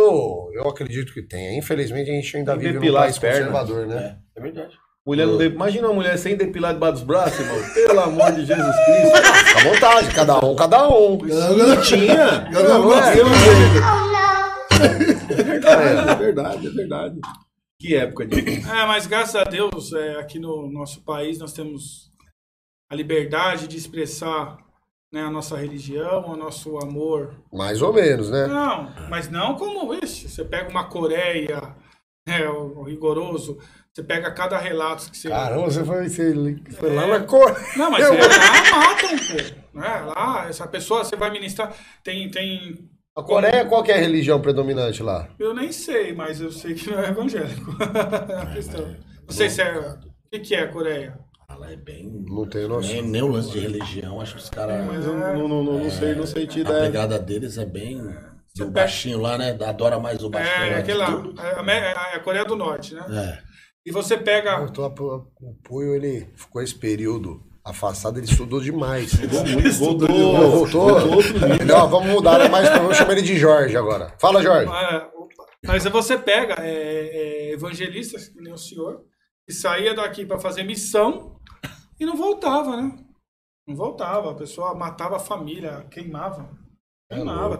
[0.54, 1.56] eu acredito que tenha.
[1.56, 4.16] Infelizmente a gente ainda Tem vive num país conservador, né?
[4.36, 4.74] É verdade.
[5.06, 5.42] Mulher não.
[5.42, 7.58] Imagina uma mulher sem depilar debaixo dos braços, irmão.
[7.74, 9.14] Pelo amor de Jesus Cristo.
[9.54, 11.18] À vontade, cada um, cada um.
[11.18, 12.48] Não tinha.
[12.52, 13.14] Eu não, não é.
[15.30, 17.20] É verdade, é verdade, é verdade.
[17.78, 18.62] Que época de.
[18.62, 22.10] É, mas graças a Deus, é, aqui no nosso país nós temos
[22.90, 24.56] a liberdade de expressar
[25.12, 27.34] né, a nossa religião, o nosso amor.
[27.52, 28.46] Mais ou menos, né?
[28.46, 30.28] Não, mas não como isso.
[30.28, 31.76] Você pega uma Coreia,
[32.26, 33.58] né, o, o rigoroso,
[33.94, 35.28] você pega cada relato que você.
[35.28, 37.56] Caramba, você foi, você foi lá na cor.
[37.76, 39.78] Não, mas é, lá matam, pô.
[39.78, 40.00] Né?
[40.14, 41.72] Lá, essa pessoa, você vai ministrar.
[42.02, 42.88] Tem, tem.
[43.16, 45.28] A Coreia, qual que é a religião predominante lá?
[45.38, 47.76] Eu nem sei, mas eu sei que não é evangélico.
[47.80, 48.96] É a.
[49.26, 49.78] Não sei se é.
[49.78, 49.98] O
[50.32, 51.16] que, que é a Coreia?
[51.48, 52.10] Ela é bem.
[52.26, 53.02] Não Nem, noção.
[53.02, 54.84] nem o lance de religião, acho que os caras.
[54.84, 56.80] Mas eu não, não, não, não sei, não sei te A dar.
[56.80, 57.98] pegada deles é bem.
[58.56, 59.56] Do pega- baixinho lá, né?
[59.64, 60.64] Adora mais o baixinho.
[60.66, 61.22] É, aquele lá.
[61.38, 63.04] É a, é a Coreia do Norte, né?
[63.08, 63.53] É.
[63.86, 64.58] E você pega.
[64.60, 69.12] Eu tô- O Puio, ele ficou esse período afastado, ele estudou demais.
[69.78, 71.00] Voltou, Não, voltou.
[71.66, 72.48] Não, vamos mudar, né?
[72.48, 74.14] Mas vamos chamar ele de Jorge agora.
[74.18, 74.66] Fala, Jorge.
[74.68, 75.44] Opa.
[75.66, 76.68] Mas você pega é,
[77.48, 79.02] é, evangelistas, que nem o senhor,
[79.46, 81.38] que saía daqui para fazer missão
[81.98, 82.96] e não voltava, né?
[83.66, 84.30] Não voltava.
[84.30, 86.48] A pessoa matava a família, queimava.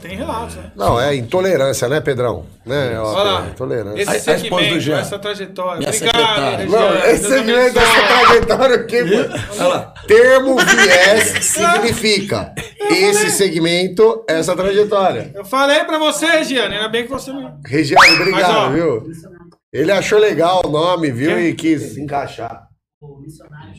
[0.00, 0.72] Tem relatos, né?
[0.74, 2.46] Não, é intolerância, né, Pedrão?
[2.64, 2.98] Né?
[2.98, 3.46] Olha lá.
[3.46, 4.00] Intolerância.
[4.02, 4.98] Esse A- a esposa do segmento, Jean.
[5.00, 5.78] essa trajetória.
[5.78, 6.70] Minha Obrigado.
[6.70, 9.92] Não, esse segmento dessa trajetória aqui, mano.
[10.08, 12.54] Termo viés significa
[12.90, 15.30] esse segmento, essa trajetória.
[15.34, 17.60] Eu falei pra você, Regiane, ainda bem que você não.
[17.66, 19.02] Regiane, obrigado, Mas, ó, viu?
[19.72, 21.38] Ele achou legal o nome, viu?
[21.38, 22.63] E quis encaixar.
[23.04, 23.74] O missionário.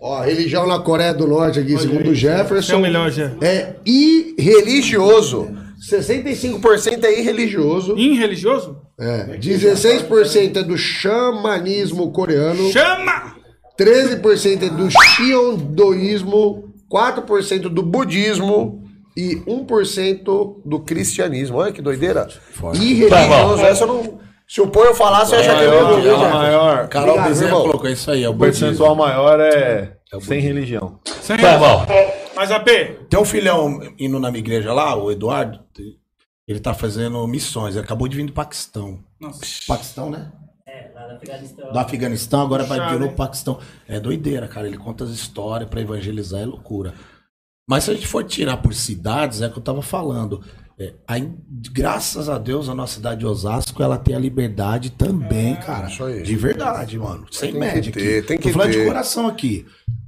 [0.00, 3.36] Ó, religião na Coreia do Norte aqui, segundo Você é Jefferson, o melhor, Jean.
[3.42, 5.48] é irreligioso.
[5.90, 7.96] 65% é irreligioso.
[7.96, 8.80] Irreligioso?
[8.98, 9.38] É.
[9.38, 12.70] 16% é do xamanismo coreano.
[12.72, 13.36] Chama!
[13.78, 18.82] 13% é do xiondoísmo, 4% do budismo
[19.16, 21.58] e 1% do cristianismo.
[21.58, 22.26] Olha que doideira.
[22.74, 23.62] Irreligioso.
[23.62, 24.27] Essa eu não.
[24.48, 26.88] Se o Poio falasse, eu ia achar que eu ia é maior.
[26.88, 30.98] Carol Bezerra colocou isso aí, é o percentual maior é sem religião.
[31.20, 31.86] Sem relação.
[32.34, 35.60] Mas a P, Tem um filhão indo na minha igreja lá, o Eduardo.
[36.46, 37.74] Ele tá fazendo missões.
[37.74, 39.04] Ele acabou de vir do Paquistão.
[39.20, 39.40] Nossa.
[39.66, 40.32] Paquistão, né?
[40.66, 41.72] É, lá no Afeganistão.
[41.72, 43.16] Do Afeganistão, agora vai Puxado, de novo hein?
[43.16, 43.58] pro Paquistão.
[43.86, 44.66] É doideira, cara.
[44.66, 46.94] Ele conta as histórias pra evangelizar, é loucura.
[47.68, 50.42] Mas se a gente for tirar por cidades, é o que eu tava falando.
[50.78, 51.28] É, aí,
[51.72, 55.88] graças a Deus, a nossa cidade de Osasco, ela tem a liberdade também, cara.
[55.88, 56.22] isso aí.
[56.22, 57.26] De verdade, mano.
[57.32, 58.26] Sem Tem que média ter, aqui.
[58.28, 58.80] tem Tô que falando ter.
[58.80, 59.66] de coração aqui.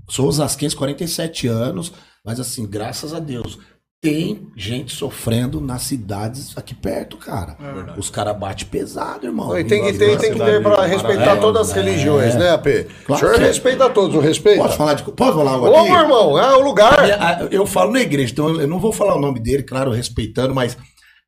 [0.09, 1.93] Sou osasquense, 47 anos,
[2.25, 3.59] mas assim, graças a Deus,
[4.03, 7.57] tem gente sofrendo nas cidades aqui perto, cara.
[7.61, 9.49] É Os caras batem pesado, irmão.
[9.49, 12.39] Não, e tem que ter, tem que ter pra respeitar todas as religiões, é.
[12.39, 12.67] né, AP?
[13.05, 13.47] Claro o senhor que é.
[13.47, 14.63] respeita todos, não respeita?
[14.63, 15.03] Pode falar de.
[15.03, 15.91] Pode falar algo Ô, aqui?
[15.91, 17.53] meu irmão, é o lugar.
[17.53, 20.79] Eu falo na igreja, então eu não vou falar o nome dele, claro, respeitando, mas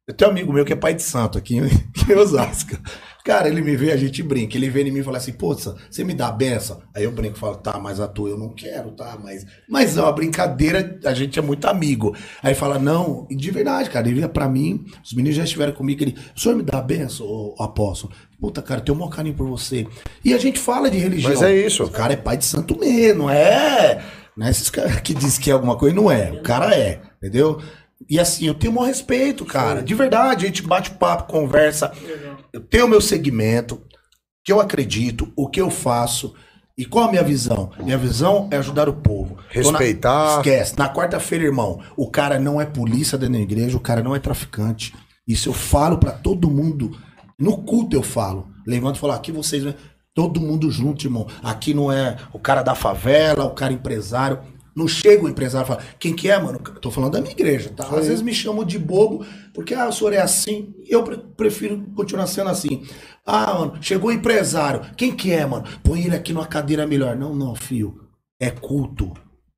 [0.08, 1.64] eu tenho um amigo meu que é pai de santo aqui em
[2.10, 2.76] em Osasco.
[3.24, 4.56] Cara, ele me vê, a gente brinca.
[4.56, 6.82] Ele vem em mim e fala assim, pô, você me dá a benção?
[6.94, 9.16] Aí eu brinco e falo, tá, mas a tua eu não quero, tá?
[9.22, 12.16] Mas, mas é uma brincadeira, a gente é muito amigo.
[12.42, 15.72] Aí fala, não, e de verdade, cara, ele vira pra mim, os meninos já estiveram
[15.72, 18.12] comigo, ele, o senhor me dá a benção, ô, apóstolo?
[18.40, 19.86] Puta, cara, eu tenho um maior carinho por você.
[20.24, 21.30] E a gente fala de religião.
[21.30, 21.84] Mas é isso.
[21.84, 24.02] O cara é pai de santo mesmo, não é?
[24.36, 26.32] Não é esses caras que dizem que é alguma coisa, não é.
[26.32, 27.60] O cara é, entendeu?
[28.08, 29.82] E assim, eu tenho o maior respeito, cara.
[29.82, 31.92] De verdade, a gente bate papo, conversa.
[32.52, 33.82] Eu tenho o meu segmento,
[34.44, 36.34] que eu acredito, o que eu faço.
[36.76, 37.70] E qual a minha visão?
[37.82, 39.36] Minha visão é ajudar o povo.
[39.52, 40.36] Tô na- Respeitar.
[40.38, 40.78] Esquece.
[40.78, 44.18] Na quarta-feira, irmão, o cara não é polícia dentro da igreja, o cara não é
[44.18, 44.94] traficante.
[45.28, 46.96] Isso eu falo pra todo mundo.
[47.38, 48.48] No culto eu falo.
[48.66, 49.74] Levanto e falo, aqui vocês,
[50.14, 51.26] todo mundo junto, irmão.
[51.42, 54.38] Aqui não é o cara da favela, o cara empresário.
[54.74, 56.60] Não chega o empresário e fala, quem que é, mano?
[56.64, 57.84] Eu tô falando da minha igreja, tá?
[57.84, 60.74] Às vezes me chamam de bobo, porque, ah, o senhor é assim.
[60.88, 62.82] Eu pre- prefiro continuar sendo assim.
[63.26, 64.80] Ah, mano, chegou o empresário.
[64.96, 65.66] Quem que é, mano?
[65.82, 67.16] Põe ele aqui numa cadeira melhor.
[67.16, 68.00] Não, não, fio.
[68.40, 69.12] É culto.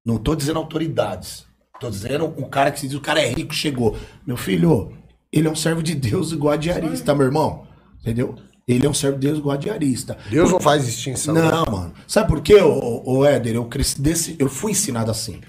[0.04, 1.46] Não tô dizendo autoridades.
[1.80, 3.96] Tô dizendo um cara que se diz o cara é rico, chegou.
[4.26, 4.92] Meu filho,
[5.32, 7.66] ele é um servo de Deus igual a diarista, meu irmão.
[8.00, 8.34] Entendeu?
[8.66, 10.16] Ele é um servo de Deus igual a diarista.
[10.30, 11.34] Deus não faz distinção.
[11.34, 11.42] né?
[11.42, 11.92] Não, mano.
[12.06, 13.54] Sabe por quê, ô, Éder?
[13.56, 14.36] Eu cresci desse.
[14.38, 15.40] Eu fui ensinado assim.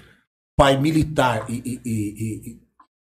[0.56, 2.58] Pai militar e, e, e- e-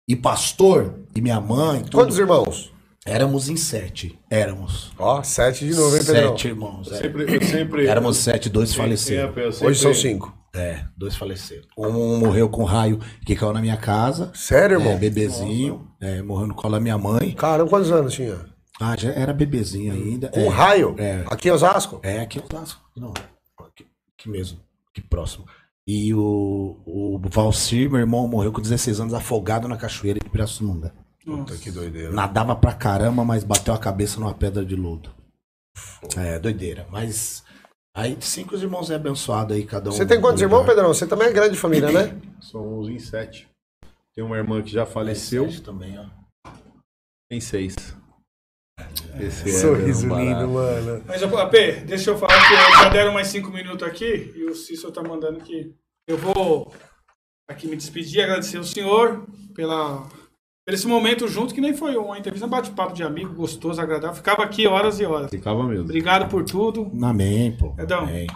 [0.10, 1.98] e pastor, e minha mãe, tudo.
[1.98, 2.72] Quantos irmãos?
[3.06, 4.18] Éramos em sete.
[4.30, 4.92] Éramos.
[4.98, 6.30] Ó, sete de novo, hein, Pedrão?
[6.32, 6.92] Sete irmãos.
[6.92, 6.96] é.
[6.98, 7.88] Sempre, eu sempre.
[7.88, 9.28] Éramos sete, dois Sim, faleceram.
[9.34, 10.36] sempre- Hoje são cinco.
[10.56, 11.64] É, dois faleceram.
[11.78, 14.32] Um morreu com raio que caiu na minha casa.
[14.34, 14.94] Sério, irmão?
[14.94, 15.88] É, bebezinho.
[16.02, 17.32] É, morreu no colo da minha mãe.
[17.34, 18.38] Caramba, quantos anos tinha?
[18.80, 20.32] Ah, já era bebezinho ainda.
[20.36, 20.96] Um é, raio?
[20.98, 21.24] É.
[21.28, 22.00] Aqui em Osasco?
[22.04, 22.82] É, aqui em Osasco.
[22.96, 23.14] Não,
[23.60, 24.60] aqui, aqui mesmo.
[24.90, 25.46] Aqui próximo.
[25.88, 30.94] E o, o Valcir, meu irmão, morreu com 16 anos afogado na cachoeira de Pirassununga.
[31.24, 32.12] Puta, que doideira.
[32.12, 35.10] Nadava pra caramba, mas bateu a cabeça numa pedra de lodo.
[36.18, 36.88] É, doideira.
[36.92, 37.44] Mas
[37.96, 39.94] aí cinco irmãos é abençoado aí, cada um.
[39.94, 40.66] Você tem quantos irmãos.
[40.66, 40.88] Pedrão?
[40.88, 42.20] Você também é grande de família, né?
[42.42, 43.48] Somos em sete.
[44.14, 45.46] Tem uma irmã que já faleceu.
[45.46, 46.06] Sete também, ó.
[47.30, 47.76] Tem seis.
[49.20, 50.26] Esse é Sorriso barato.
[50.28, 51.02] lindo, mano.
[51.08, 51.54] Mas, AP,
[51.86, 55.40] deixa eu falar que já deram mais cinco minutos aqui e o Cícero tá mandando
[55.40, 55.74] que
[56.08, 56.74] eu vou
[57.48, 59.26] aqui me despedir, agradecer ao senhor
[59.56, 60.04] pela,
[60.66, 64.16] por esse momento junto, que nem foi uma entrevista, um bate-papo de amigo, gostoso, agradável.
[64.16, 65.30] Ficava aqui horas e horas.
[65.30, 65.86] Ficava mesmo.
[65.86, 66.92] Obrigado por tudo.
[67.02, 67.74] Amém, pô.
[67.80, 68.00] Edão.
[68.02, 68.28] Amém.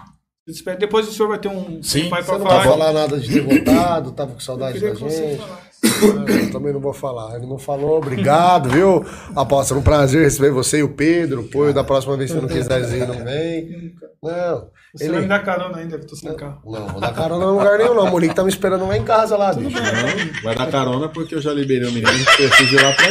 [0.79, 2.57] Depois o senhor vai ter um Sim, vai Você pra não falar.
[2.59, 5.43] vai falar nada de ter voltado, tava com saudade da que você gente.
[5.81, 7.37] Eu também não vou falar.
[7.37, 9.05] Ele não falou, obrigado, viu?
[9.35, 11.43] Apóstolo, um prazer receber você e o Pedro.
[11.43, 13.93] Pô, da próxima vez que você não quiser dizer, não vem.
[14.21, 14.67] Não.
[14.93, 15.21] Você vai Ele...
[15.21, 16.59] me dar carona ainda, que eu tô sem carro.
[16.65, 18.07] Não, vou dar carona em lugar nenhum, não.
[18.07, 19.77] A Monique tá me esperando lá em casa, lá, bicho.
[19.77, 23.05] Não, vai dar carona porque eu já liberei o menino que precisa ir lá pra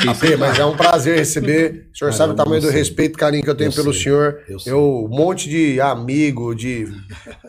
[0.00, 1.88] sem Fê, mas é um prazer receber.
[1.92, 4.02] O senhor sabe o tamanho do respeito e carinho que eu tenho Eu pelo sei,
[4.04, 4.40] senhor.
[4.48, 4.72] eu sei.
[4.72, 6.86] Eu, um monte de amigo, de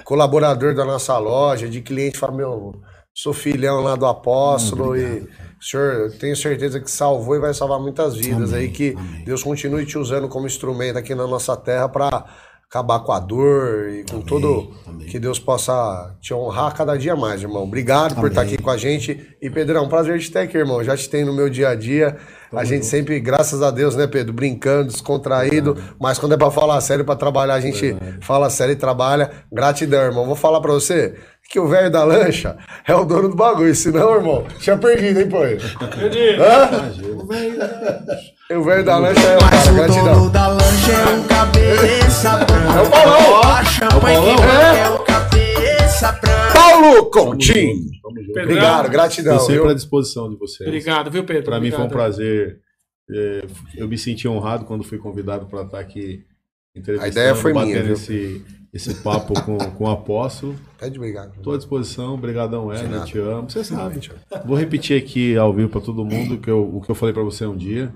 [0.03, 2.81] colaborador da nossa loja, de cliente, fala, meu,
[3.17, 5.27] sou filhão lá do apóstolo e
[5.59, 8.93] o senhor, eu tenho certeza que salvou e vai salvar muitas vidas aí, que
[9.25, 12.25] Deus continue te usando como instrumento aqui na nossa terra para
[12.69, 14.75] acabar com a dor e com todo
[15.09, 17.63] que Deus possa te honrar cada dia mais, irmão.
[17.63, 19.37] Obrigado por estar aqui com a gente.
[19.41, 20.83] E Pedrão, um prazer te ter aqui, irmão.
[20.83, 22.17] Já te tenho no meu dia a dia.
[22.51, 26.81] a gente sempre, graças a Deus, né, Pedro, brincando, descontraído, mas quando é pra falar
[26.81, 29.31] sério, pra trabalhar, a gente fala sério e trabalha.
[29.51, 30.25] Gratidão, irmão.
[30.25, 31.15] Vou falar pra você
[31.49, 35.29] que o velho da lancha é o dono do bagulho, senão, irmão, tinha perdido, hein,
[35.29, 35.37] pô?
[35.39, 36.35] Perdi.
[37.13, 40.29] O velho da lancha é o cara, gratidão.
[40.31, 42.29] da lancha é o cabeça
[42.77, 43.65] É o Paulão!
[43.65, 44.79] Champanhe que É?
[44.79, 46.53] é o cabeça branca.
[46.53, 47.09] Paulo.
[47.09, 49.33] Pedrão, Obrigado, gratidão.
[49.33, 49.69] Estou sempre viu?
[49.71, 50.67] à disposição de vocês.
[50.67, 51.43] Obrigado, viu, Pedro?
[51.43, 52.59] Para mim foi um prazer.
[53.09, 53.45] É,
[53.75, 56.23] eu me senti honrado quando fui convidado para estar aqui
[56.75, 57.93] entrevistando, A ideia foi minha, batendo viu?
[57.93, 60.55] esse, esse papo com, com o apóstolo.
[60.79, 61.33] Pede obrigado.
[61.37, 63.05] Estou à disposição, obrigadão, Ed, nada.
[63.05, 63.99] te amo, você sabe.
[64.45, 67.23] Vou repetir aqui ao vivo para todo mundo que eu- o que eu falei para
[67.23, 67.93] você um dia.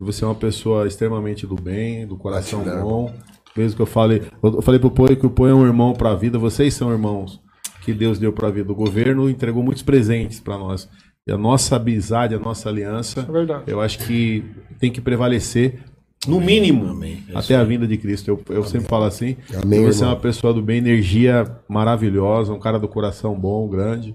[0.00, 2.88] Você é uma pessoa extremamente do bem, do coração Gratidão.
[2.88, 3.14] bom.
[3.56, 6.12] Mesmo que eu falei, eu falei pro Poi que o Poi é um irmão para
[6.12, 7.40] a vida, vocês são irmãos
[7.82, 8.70] que Deus deu para a vida.
[8.72, 10.88] O governo entregou muitos presentes para nós.
[11.26, 13.26] E a nossa amizade, a nossa aliança,
[13.66, 14.44] É eu acho que
[14.78, 15.80] tem que prevalecer,
[16.26, 17.24] no mínimo, Amém.
[17.30, 18.28] É até a vinda de Cristo.
[18.28, 19.36] Eu, eu sempre falo assim.
[19.62, 20.14] Amém, você é irmão.
[20.14, 24.14] uma pessoa do bem, energia maravilhosa, um cara do coração bom, grande.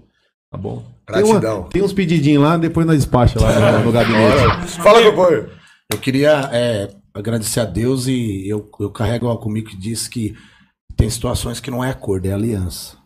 [0.52, 0.84] Tá bom?
[1.08, 1.64] Tem, uma- Gratidão.
[1.64, 4.68] tem uns pedidinhos lá, depois nós despacha lá no, no gabinete.
[4.84, 5.50] Fala, meu apoio.
[5.92, 10.36] Eu queria é, agradecer a Deus e eu, eu carrego algo comigo que diz que
[10.96, 12.98] tem situações que não é acordo, é aliança.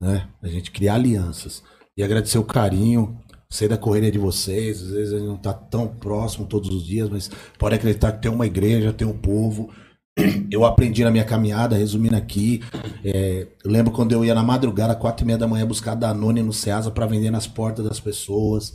[0.00, 0.28] Né?
[0.42, 1.62] A gente cria alianças.
[1.96, 3.18] E agradecer o carinho
[3.50, 6.84] sei da correria de vocês, às vezes a gente não tá tão próximo todos os
[6.84, 9.70] dias, mas pode acreditar que tem uma igreja, tem um povo.
[10.50, 12.60] Eu aprendi na minha caminhada, resumindo aqui.
[13.04, 16.52] é, lembro quando eu ia na madrugada, quatro e meia da manhã, buscar Danone no
[16.52, 18.74] Ceasa para vender nas portas das pessoas,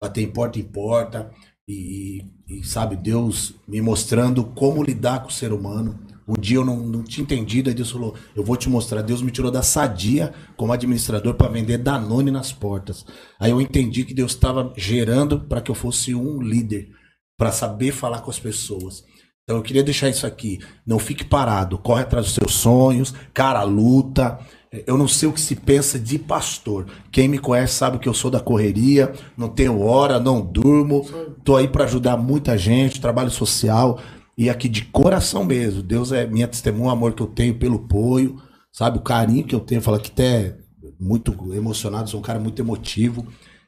[0.00, 1.30] bater em porta em porta.
[1.66, 5.98] E, e, sabe, Deus me mostrando como lidar com o ser humano.
[6.26, 9.02] Um dia eu não, não tinha entendido, aí Deus falou: Eu vou te mostrar.
[9.02, 13.04] Deus me tirou da sadia como administrador para vender Danone nas portas.
[13.38, 16.88] Aí eu entendi que Deus estava gerando para que eu fosse um líder,
[17.36, 19.04] para saber falar com as pessoas.
[19.42, 20.58] Então eu queria deixar isso aqui.
[20.86, 24.38] Não fique parado, corre atrás dos seus sonhos, cara, luta.
[24.86, 26.86] Eu não sei o que se pensa de pastor.
[27.10, 31.06] Quem me conhece sabe que eu sou da correria, não tenho hora, não durmo.
[31.44, 34.00] Tô aí para ajudar muita gente, trabalho social
[34.36, 35.82] e aqui de coração mesmo.
[35.82, 38.40] Deus é minha testemunha, o amor que eu tenho pelo apoio,
[38.72, 38.98] sabe?
[38.98, 39.80] O carinho que eu tenho.
[39.80, 40.56] Fala que até
[40.98, 43.26] muito emocionado, sou um cara muito emotivo.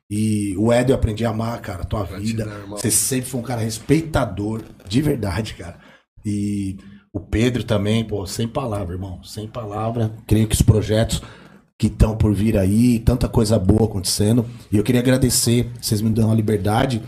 [0.08, 2.48] E o Ed eu aprendi a amar, cara, a tua vida.
[2.70, 5.78] Você sempre foi um cara respeitador, de verdade, cara.
[6.24, 6.76] E
[7.16, 9.24] o Pedro também, pô, sem palavra, irmão.
[9.24, 10.12] Sem palavra.
[10.26, 11.22] Creio que os projetos
[11.78, 14.44] que estão por vir aí, tanta coisa boa acontecendo.
[14.70, 17.02] E eu queria agradecer, vocês me dão a liberdade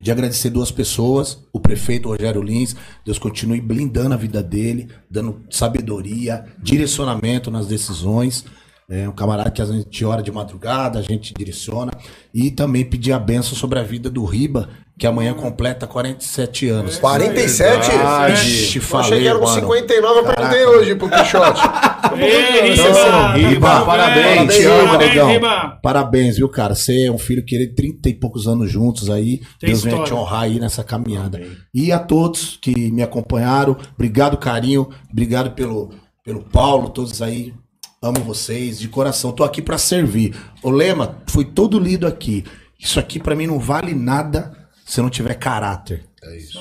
[0.00, 2.74] de agradecer duas pessoas, o prefeito Rogério Lins,
[3.04, 8.46] Deus continue blindando a vida dele, dando sabedoria, direcionamento nas decisões.
[8.90, 11.92] É um camarada que a gente ora de madrugada, a gente direciona.
[12.32, 16.98] E também pedir a benção sobre a vida do Riba, que amanhã completa 47 anos.
[16.98, 17.90] 47?
[18.32, 19.60] Ixi, Eu falei, achei que era um mano.
[19.60, 21.60] 59, eu perguntei hoje pro Pichote.
[22.18, 25.28] Ei, Então, Riba, Riba, parabéns, te amo, parabéns, negão.
[25.32, 25.78] Riba.
[25.82, 26.74] Parabéns, viu, cara?
[26.74, 29.40] Você é um filho querido, 30 e poucos anos juntos aí.
[29.60, 30.24] Tem Deus venha te história.
[30.24, 31.42] honrar aí nessa caminhada.
[31.74, 34.88] E a todos que me acompanharam, obrigado, carinho.
[35.12, 35.90] Obrigado pelo,
[36.24, 37.52] pelo Paulo, todos aí.
[38.00, 39.32] Amo vocês, de coração.
[39.32, 40.36] Tô aqui pra servir.
[40.62, 42.44] O lema foi todo lido aqui.
[42.78, 46.06] Isso aqui pra mim não vale nada se não tiver caráter.
[46.22, 46.58] É isso.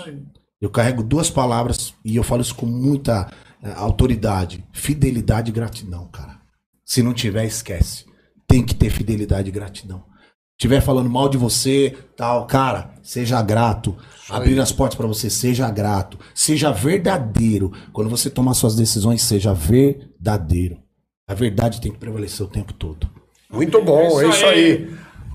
[0.59, 3.31] Eu carrego duas palavras e eu falo isso com muita
[3.61, 6.39] eh, autoridade: fidelidade e gratidão, cara.
[6.83, 8.05] Se não tiver, esquece.
[8.47, 10.03] Tem que ter fidelidade e gratidão.
[10.57, 13.95] Tiver falando mal de você, tal, cara, seja grato.
[14.27, 16.17] Abrir as portas pra você, seja grato.
[16.33, 17.71] Seja verdadeiro.
[17.93, 20.86] Quando você tomar suas decisões, seja verdadeiro.
[21.29, 23.05] A verdade tem que prevalecer o tempo todo.
[23.51, 24.89] Muito bom, é isso aí.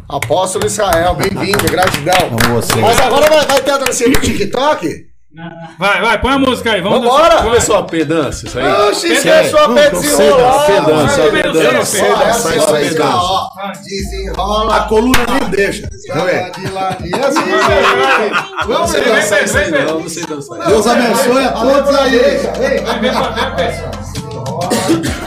[0.09, 2.29] Apóstolo Israel, bem-vindo, gratidão.
[2.29, 2.77] Amo você.
[2.77, 5.13] Mas agora vai, vai ter a dancinha do TikTok?
[5.79, 6.81] Vai, vai, põe a música aí.
[6.81, 7.29] Vamos Vambora!
[7.29, 7.45] dançar.
[7.45, 8.89] Começou a pedança, isso aí?
[8.89, 10.67] Oxi, é sua pé desenrolar.
[10.67, 11.97] Pedança, pedança.
[11.99, 13.83] pedança, pedança.
[13.85, 14.77] Desenrola.
[14.77, 15.91] A coluna nem deixa.
[16.07, 18.67] Joga de ladinho assim, gente.
[18.67, 20.69] Vamos Sei dançar isso aí, vem, não, não sei dançar isso.
[20.69, 22.19] Deus abençoe a todos aí.
[22.19, 25.22] Vem, Vem, vem, vem, vem.